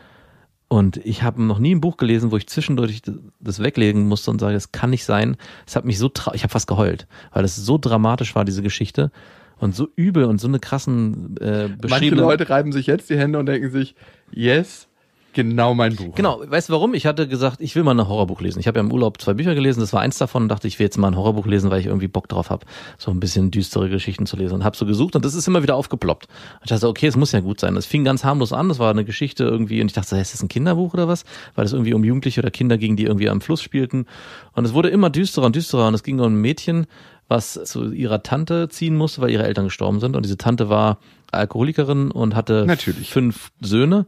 Und 0.68 0.96
ich 1.05 1.22
habe 1.22 1.42
noch 1.42 1.59
nie 1.59 1.74
ein 1.74 1.82
Buch 1.82 1.98
gelesen, 1.98 2.30
wo 2.30 2.36
ich 2.38 2.46
zwischendurch 2.46 3.03
das 3.40 3.62
weglegen 3.62 4.09
musste 4.09 4.30
und 4.30 4.40
sage, 4.40 4.57
es 4.57 4.72
kann 4.72 4.88
nicht 4.90 5.05
sein. 5.05 5.36
Es 5.66 5.76
hat 5.76 5.84
mich 5.84 5.98
so, 5.98 6.11
ich 6.32 6.42
habe 6.42 6.50
fast 6.50 6.66
geheult, 6.66 7.07
weil 7.32 7.44
es 7.44 7.57
so 7.57 7.76
dramatisch 7.76 8.34
war, 8.34 8.44
diese 8.44 8.62
Geschichte. 8.62 9.11
Und 9.59 9.76
so 9.76 9.88
übel 9.96 10.24
und 10.24 10.40
so 10.40 10.48
eine 10.48 10.59
krassen 10.59 11.36
äh, 11.36 11.68
Manche. 11.88 12.14
Leute 12.14 12.48
reiben 12.48 12.72
sich 12.72 12.86
jetzt 12.86 13.11
die 13.11 13.18
Hände 13.18 13.38
und 13.38 13.46
denken 13.46 13.70
sich, 13.70 13.94
yes, 14.32 14.88
Genau 15.32 15.74
mein 15.74 15.96
Buch. 15.96 16.14
Genau, 16.14 16.42
weißt 16.44 16.68
du 16.68 16.72
warum? 16.74 16.94
Ich 16.94 17.06
hatte 17.06 17.26
gesagt, 17.26 17.60
ich 17.60 17.74
will 17.74 17.82
mal 17.82 17.98
ein 17.98 18.06
Horrorbuch 18.06 18.40
lesen. 18.40 18.60
Ich 18.60 18.66
habe 18.66 18.78
ja 18.78 18.84
im 18.84 18.92
Urlaub 18.92 19.20
zwei 19.20 19.34
Bücher 19.34 19.54
gelesen, 19.54 19.80
das 19.80 19.92
war 19.92 20.00
eins 20.00 20.18
davon 20.18 20.42
und 20.44 20.48
dachte, 20.48 20.68
ich 20.68 20.78
will 20.78 20.84
jetzt 20.84 20.98
mal 20.98 21.08
ein 21.08 21.16
Horrorbuch 21.16 21.46
lesen, 21.46 21.70
weil 21.70 21.80
ich 21.80 21.86
irgendwie 21.86 22.08
Bock 22.08 22.28
drauf 22.28 22.50
habe, 22.50 22.66
so 22.98 23.10
ein 23.10 23.20
bisschen 23.20 23.50
düstere 23.50 23.88
Geschichten 23.88 24.26
zu 24.26 24.36
lesen 24.36 24.54
und 24.54 24.64
habe 24.64 24.76
so 24.76 24.84
gesucht 24.84 25.16
und 25.16 25.24
das 25.24 25.34
ist 25.34 25.48
immer 25.48 25.62
wieder 25.62 25.76
aufgeploppt. 25.76 26.26
Und 26.26 26.64
ich 26.64 26.70
dachte, 26.70 26.88
okay, 26.88 27.06
es 27.06 27.16
muss 27.16 27.32
ja 27.32 27.40
gut 27.40 27.60
sein. 27.60 27.74
Das 27.74 27.86
fing 27.86 28.04
ganz 28.04 28.24
harmlos 28.24 28.52
an, 28.52 28.68
das 28.68 28.78
war 28.78 28.90
eine 28.90 29.04
Geschichte 29.04 29.44
irgendwie 29.44 29.80
und 29.80 29.86
ich 29.86 29.94
dachte, 29.94 30.16
ist 30.18 30.34
das 30.34 30.42
ein 30.42 30.48
Kinderbuch 30.48 30.92
oder 30.94 31.08
was? 31.08 31.24
Weil 31.54 31.64
es 31.64 31.72
irgendwie 31.72 31.94
um 31.94 32.04
Jugendliche 32.04 32.40
oder 32.40 32.50
Kinder 32.50 32.76
ging, 32.76 32.96
die 32.96 33.04
irgendwie 33.04 33.28
am 33.28 33.40
Fluss 33.40 33.62
spielten 33.62 34.06
und 34.54 34.64
es 34.64 34.74
wurde 34.74 34.90
immer 34.90 35.10
düsterer 35.10 35.46
und 35.46 35.56
düsterer 35.56 35.88
und 35.88 35.94
es 35.94 36.02
ging 36.02 36.20
um 36.20 36.26
ein 36.26 36.40
Mädchen, 36.40 36.86
was 37.28 37.54
zu 37.64 37.92
ihrer 37.92 38.22
Tante 38.22 38.68
ziehen 38.68 38.96
musste, 38.96 39.22
weil 39.22 39.30
ihre 39.30 39.44
Eltern 39.44 39.64
gestorben 39.64 40.00
sind 40.00 40.16
und 40.16 40.24
diese 40.24 40.36
Tante 40.36 40.68
war 40.68 40.98
Alkoholikerin 41.30 42.10
und 42.10 42.36
hatte 42.36 42.66
Natürlich. 42.66 43.10
fünf 43.10 43.50
Söhne 43.60 44.06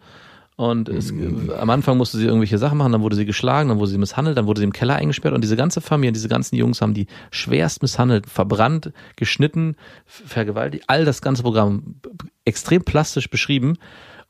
und 0.57 0.89
es, 0.89 1.13
am 1.59 1.71
Anfang 1.71 1.97
musste 1.97 2.17
sie 2.17 2.27
irgendwelche 2.27 2.59
Sachen 2.59 2.79
machen, 2.79 2.93
dann 2.93 3.03
wurde 3.03 3.17
sie 3.17 3.27
geschlagen, 3.27 3.71
dann 3.71 3.79
wurde 3.79 3.91
sie 3.91 3.99
misshandelt, 3.99 4.39
dann 4.39 4.47
wurde 4.47 4.61
sie 4.61 4.65
im 4.65 4.73
Keller 4.73 4.95
eingesperrt. 4.95 5.35
Und 5.35 5.43
diese 5.43 5.57
ganze 5.57 5.81
Familie, 5.81 6.13
diese 6.13 6.29
ganzen 6.29 6.55
Jungs 6.55 6.81
haben 6.81 6.95
die 6.95 7.09
schwerst 7.33 7.83
misshandelt, 7.83 8.27
verbrannt, 8.29 8.93
geschnitten, 9.17 9.75
vergewaltigt, 10.07 10.85
all 10.87 11.05
das 11.05 11.23
ganze 11.23 11.43
Programm 11.43 11.97
extrem 12.45 12.85
plastisch 12.85 13.29
beschrieben 13.29 13.79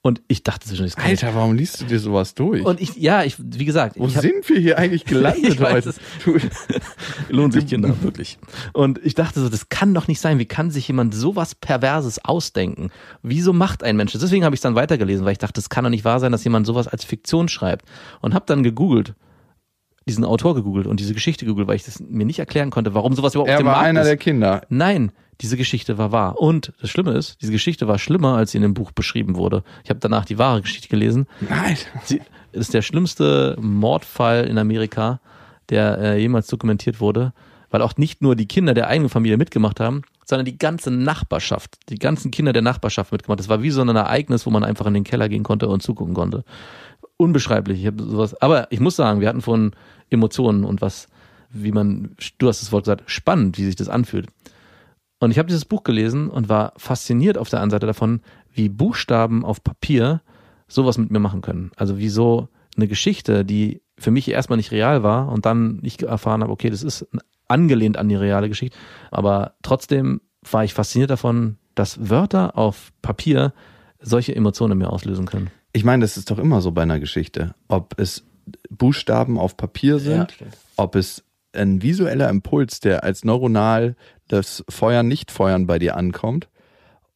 und 0.07 0.21
ich 0.29 0.43
dachte 0.43 0.69
zwischen 0.69 0.85
das 0.85 0.99
Alter, 0.99 1.35
warum 1.35 1.55
liest 1.55 1.81
du 1.81 1.87
dir 1.87 1.99
sowas 1.99 2.35
durch? 2.35 2.63
und 2.63 2.79
ich, 2.79 2.95
ja, 2.97 3.25
ich, 3.25 3.37
wie 3.39 3.65
gesagt, 3.65 3.99
Wo 3.99 4.05
hab, 4.05 4.21
sind 4.21 4.47
wir 4.51 4.61
hier 4.61 4.77
eigentlich 4.77 5.05
gelandet 5.07 5.59
heute? 5.59 5.95
lohnt 7.31 7.55
sich 7.55 7.67
Kinder, 7.67 7.97
wirklich. 8.03 8.37
Und 8.75 9.01
ich 9.03 9.15
dachte 9.15 9.41
so, 9.41 9.49
das 9.49 9.71
kann 9.71 9.95
doch 9.95 10.07
nicht 10.07 10.21
sein. 10.21 10.39
Wie 10.39 10.45
kann 10.45 10.71
sich 10.71 10.87
jemand 10.89 11.15
sowas 11.15 11.55
Perverses 11.55 12.23
ausdenken? 12.23 12.91
Wieso 13.23 13.55
macht 13.55 13.83
ein 13.83 13.97
Mensch 13.97 14.13
das? 14.13 14.21
Deswegen 14.21 14.45
habe 14.45 14.55
ich 14.55 14.59
es 14.59 14.63
dann 14.63 14.75
weitergelesen, 14.75 15.25
weil 15.25 15.33
ich 15.33 15.39
dachte, 15.39 15.55
das 15.55 15.71
kann 15.71 15.85
doch 15.85 15.91
nicht 15.91 16.05
wahr 16.05 16.21
sein, 16.21 16.33
dass 16.33 16.45
jemand 16.45 16.67
sowas 16.67 16.87
als 16.87 17.03
Fiktion 17.03 17.49
schreibt. 17.49 17.87
Und 18.21 18.35
habe 18.35 18.45
dann 18.47 18.63
gegoogelt, 18.63 19.15
diesen 20.07 20.27
Autor 20.27 20.55
gegoogelt 20.55 20.87
und 20.87 21.01
diese 21.01 21.15
Geschichte 21.15 21.47
gegoogelt, 21.47 21.67
weil 21.67 21.77
ich 21.77 21.85
das 21.85 22.01
mir 22.01 22.27
nicht 22.27 22.41
erklären 22.41 22.69
konnte, 22.69 22.93
warum 22.93 23.15
sowas 23.15 23.35
überhaupt 23.35 23.49
auf 23.49 23.55
er 23.55 23.63
dem 23.63 23.67
war 23.69 23.77
Markt 23.77 23.89
einer 23.89 24.03
ist. 24.03 24.09
der 24.09 24.17
Kinder. 24.19 24.67
Nein, 24.69 25.13
diese 25.41 25.57
Geschichte 25.57 25.99
war 25.99 26.13
wahr. 26.13 26.41
Und 26.41 26.73
das 26.81 26.91
Schlimme 26.91 27.13
ist, 27.13 27.41
diese 27.43 27.53
Geschichte 27.53 27.89
war 27.89 27.99
schlimmer, 27.99 28.37
als 28.37 28.53
sie 28.53 28.59
in 28.59 28.63
dem 28.63 28.75
Buch 28.75 28.93
beschrieben 28.93 29.37
wurde. 29.37 29.65
Ich 29.83 29.91
habe 29.91 30.01
danach 30.01 30.25
die 30.25 30.39
wahre 30.39 30.63
Geschichte 30.63 30.89
gelesen. 30.89 31.27
Nein. 31.41 31.77
Sie 32.05 32.21
ist 32.53 32.75
der 32.75 32.83
schlimmste 32.83 33.57
Mordfall 33.61 34.45
in 34.47 34.59
Amerika, 34.59 35.21
der 35.71 35.99
äh, 35.99 36.21
jemals 36.21 36.47
dokumentiert 36.47 37.01
wurde, 37.01 37.33
weil 37.71 37.83
auch 37.83 37.97
nicht 37.97 38.23
nur 38.23 38.37
die 38.37 38.47
Kinder 38.47 38.75
der 38.75 38.89
eigenen 38.89 39.11
Familie 39.11 39.37
mitgemacht 39.37 39.81
haben, 39.81 40.03
sondern 40.25 40.45
die 40.45 40.59
ganze 40.59 40.91
Nachbarschaft, 40.91 41.77
die 41.89 41.99
ganzen 41.99 42.31
Kinder 42.31 42.53
der 42.53 42.63
Nachbarschaft 42.63 43.13
mitgemacht. 43.13 43.41
Das 43.41 43.49
war 43.49 43.63
wie 43.63 43.71
so 43.71 43.83
ein 43.83 43.89
Ereignis, 43.89 44.47
wo 44.47 44.51
man 44.51 44.65
einfach 44.65 44.87
in 44.87 44.95
den 44.95 45.05
Keller 45.05 45.29
gehen 45.29 45.43
konnte 45.43 45.69
und 45.69 45.83
zugucken 45.83 46.15
konnte. 46.15 46.45
Unbeschreiblich. 47.17 47.81
Ich 47.81 47.87
hab 47.87 48.01
sowas, 48.01 48.41
aber 48.41 48.71
ich 48.71 48.81
muss 48.81 48.97
sagen, 48.97 49.21
wir 49.21 49.29
hatten 49.29 49.43
von 49.43 49.73
Emotionen 50.11 50.65
und 50.65 50.81
was, 50.81 51.09
wie 51.51 51.73
man, 51.73 52.17
du 52.39 52.49
hast 52.49 52.63
das 52.63 52.73
Wort 52.73 52.85
gesagt, 52.85 53.03
spannend, 53.07 53.59
wie 53.59 53.65
sich 53.65 53.77
das 53.77 53.89
anfühlt. 53.89 54.29
Und 55.25 55.31
ich 55.31 55.39
habe 55.39 55.49
dieses 55.49 55.65
Buch 55.65 55.85
gelesen 55.85 56.29
und 56.29 56.51
war 56.51 56.75
fasziniert 56.77 57.39
auf 57.39 57.49
der 57.49 57.61
einen 57.61 57.71
Seite 57.71 57.87
davon, 57.87 58.21
wie 58.53 58.69
Buchstaben 58.69 59.45
auf 59.45 59.65
Papier 59.65 60.21
sowas 60.69 60.99
mit 60.99 61.11
mir 61.11 61.19
machen 61.19 61.41
können. 61.41 61.71
Also 61.77 61.99
wie 61.99 62.11
so 62.11 62.49
eine 62.77 62.89
Geschichte, 62.89 63.45
die 63.45 63.81
für 63.97 64.11
mich 64.11 64.31
erstmal 64.31 64.59
nicht 64.59 64.71
real 64.71 65.03
war 65.03 65.31
und 65.33 65.47
dann 65.47 65.81
ich 65.83 66.03
erfahren 66.03 66.43
habe, 66.43 66.53
okay, 66.53 66.69
das 66.69 66.83
ist 66.83 67.07
angelehnt 67.49 67.97
an 67.97 68.09
die 68.09 68.17
reale 68.17 68.49
Geschichte. 68.49 68.77
Aber 69.11 69.55
trotzdem 69.63 70.21
war 70.51 70.65
ich 70.65 70.75
fasziniert 70.75 71.11
davon, 71.11 71.57
dass 71.75 72.11
Wörter 72.11 72.59
auf 72.59 72.93
Papier 73.01 73.55
solche 74.01 74.37
Emotionen 74.37 74.73
in 74.73 74.79
mir 74.79 74.91
auslösen 74.91 75.25
können. 75.25 75.51
Ich 75.73 75.85
meine, 75.85 76.03
das 76.03 76.19
ist 76.19 76.31
doch 76.31 76.39
immer 76.39 76.61
so 76.61 76.71
bei 76.73 76.83
einer 76.83 77.01
Geschichte. 77.01 77.55
Ob 77.69 77.99
es 77.99 78.25
Buchstaben 78.69 79.39
auf 79.39 79.57
Papier 79.57 79.99
sind, 79.99 80.37
Ja, 80.39 80.47
ob 80.77 80.97
es 80.97 81.25
ein 81.55 81.83
visueller 81.83 82.29
Impuls, 82.29 82.81
der 82.81 83.05
als 83.05 83.25
neuronal 83.25 83.97
das 84.29 84.65
Feuern, 84.69 85.09
Nicht-Feuern 85.09 85.67
bei 85.67 85.79
dir 85.79 85.97
ankommt, 85.97 86.49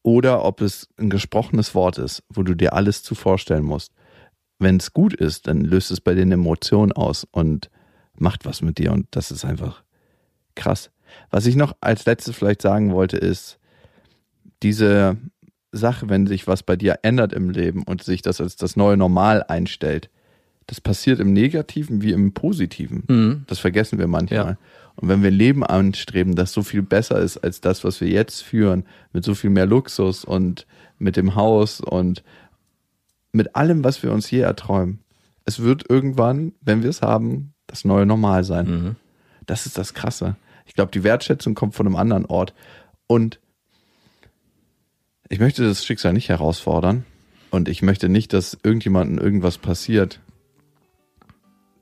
oder 0.03 0.45
ob 0.45 0.61
es 0.61 0.87
ein 0.97 1.09
gesprochenes 1.09 1.75
Wort 1.75 1.97
ist, 1.97 2.23
wo 2.29 2.43
du 2.43 2.55
dir 2.55 2.73
alles 2.73 3.03
zu 3.03 3.15
vorstellen 3.15 3.63
musst. 3.63 3.91
Wenn 4.57 4.77
es 4.77 4.93
gut 4.93 5.13
ist, 5.13 5.47
dann 5.47 5.61
löst 5.61 5.91
es 5.91 6.01
bei 6.01 6.13
dir 6.13 6.21
eine 6.21 6.35
Emotion 6.35 6.91
aus 6.91 7.27
und 7.31 7.69
macht 8.15 8.45
was 8.45 8.61
mit 8.61 8.77
dir 8.77 8.91
und 8.91 9.07
das 9.11 9.31
ist 9.31 9.45
einfach 9.45 9.83
krass. 10.55 10.91
Was 11.29 11.45
ich 11.45 11.55
noch 11.55 11.75
als 11.81 12.05
letztes 12.05 12.35
vielleicht 12.35 12.61
sagen 12.61 12.93
wollte, 12.93 13.17
ist, 13.17 13.59
diese 14.61 15.17
Sache, 15.71 16.09
wenn 16.09 16.27
sich 16.27 16.47
was 16.47 16.63
bei 16.63 16.75
dir 16.75 16.99
ändert 17.03 17.33
im 17.33 17.49
Leben 17.49 17.83
und 17.83 18.03
sich 18.03 18.21
das 18.21 18.41
als 18.41 18.55
das 18.55 18.75
neue 18.75 18.97
Normal 18.97 19.43
einstellt, 19.43 20.09
das 20.69 20.79
passiert 20.79 21.19
im 21.19 21.33
Negativen 21.33 22.03
wie 22.03 22.11
im 22.11 22.31
Positiven. 22.33 23.03
Mhm. 23.07 23.43
Das 23.47 23.57
vergessen 23.57 23.97
wir 23.97 24.05
manchmal. 24.05 24.37
Ja. 24.37 24.57
Und 24.97 25.07
wenn 25.07 25.23
wir 25.23 25.31
ein 25.31 25.35
Leben 25.35 25.65
anstreben, 25.65 26.35
das 26.35 26.53
so 26.53 26.61
viel 26.61 26.83
besser 26.83 27.19
ist 27.19 27.37
als 27.37 27.59
das, 27.59 27.83
was 27.83 27.99
wir 28.01 28.07
jetzt 28.07 28.43
führen, 28.43 28.85
mit 29.11 29.23
so 29.23 29.33
viel 29.33 29.49
mehr 29.49 29.65
Luxus 29.65 30.23
und 30.23 30.67
mit 30.99 31.17
dem 31.17 31.33
Haus 31.33 31.81
und 31.81 32.23
mit 33.31 33.55
allem, 33.55 33.83
was 33.83 34.03
wir 34.03 34.11
uns 34.11 34.29
je 34.29 34.41
erträumen, 34.41 34.99
es 35.45 35.59
wird 35.59 35.89
irgendwann, 35.89 36.53
wenn 36.61 36.83
wir 36.83 36.91
es 36.91 37.01
haben, 37.01 37.53
das 37.65 37.83
neue 37.83 38.05
Normal 38.05 38.43
sein. 38.43 38.67
Mhm. 38.67 38.95
Das 39.47 39.65
ist 39.65 39.75
das 39.75 39.95
Krasse. 39.95 40.35
Ich 40.67 40.75
glaube, 40.75 40.91
die 40.91 41.03
Wertschätzung 41.03 41.55
kommt 41.55 41.73
von 41.73 41.87
einem 41.87 41.95
anderen 41.95 42.25
Ort. 42.27 42.53
Und 43.07 43.39
ich 45.29 45.39
möchte 45.39 45.63
das 45.63 45.83
Schicksal 45.83 46.13
nicht 46.13 46.29
herausfordern. 46.29 47.05
Und 47.49 47.69
ich 47.69 47.81
möchte 47.81 48.07
nicht, 48.07 48.33
dass 48.33 48.55
irgendjemandem 48.61 49.17
irgendwas 49.17 49.57
passiert. 49.57 50.19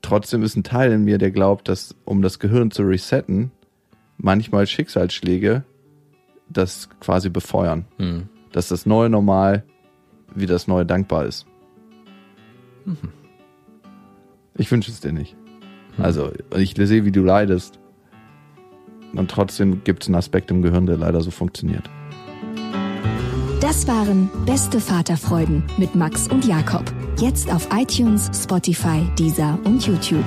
Trotzdem 0.08 0.42
ist 0.42 0.56
ein 0.56 0.62
Teil 0.62 0.90
in 0.92 1.04
mir, 1.04 1.18
der 1.18 1.30
glaubt, 1.30 1.68
dass, 1.68 1.94
um 2.06 2.22
das 2.22 2.38
Gehirn 2.38 2.70
zu 2.70 2.82
resetten, 2.82 3.50
manchmal 4.16 4.66
Schicksalsschläge 4.66 5.64
das 6.48 6.88
quasi 6.98 7.28
befeuern. 7.28 7.84
Mhm. 7.98 8.30
Dass 8.52 8.68
das 8.68 8.86
neue 8.86 9.10
Normal 9.10 9.64
wie 10.34 10.46
das 10.46 10.66
neue 10.66 10.86
dankbar 10.86 11.26
ist. 11.26 11.44
Ich 14.56 14.70
wünsche 14.70 14.90
es 14.90 15.00
dir 15.00 15.12
nicht. 15.12 15.36
Also, 15.98 16.32
ich 16.56 16.74
sehe, 16.74 17.04
wie 17.04 17.12
du 17.12 17.22
leidest. 17.22 17.78
Und 19.12 19.30
trotzdem 19.30 19.84
gibt 19.84 20.04
es 20.04 20.08
einen 20.08 20.14
Aspekt 20.14 20.50
im 20.50 20.62
Gehirn, 20.62 20.86
der 20.86 20.96
leider 20.96 21.20
so 21.20 21.30
funktioniert. 21.30 21.90
Das 23.60 23.86
waren 23.86 24.30
Beste 24.46 24.80
Vaterfreuden 24.80 25.64
mit 25.76 25.94
Max 25.94 26.28
und 26.28 26.46
Jakob. 26.46 26.84
Jetzt 27.20 27.50
auf 27.50 27.68
iTunes, 27.72 28.30
Spotify, 28.32 29.04
Deezer 29.18 29.58
und 29.64 29.84
YouTube. 29.84 30.24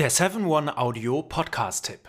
Der 0.00 0.10
7-One-Audio-Podcast-Tipp. 0.10 2.08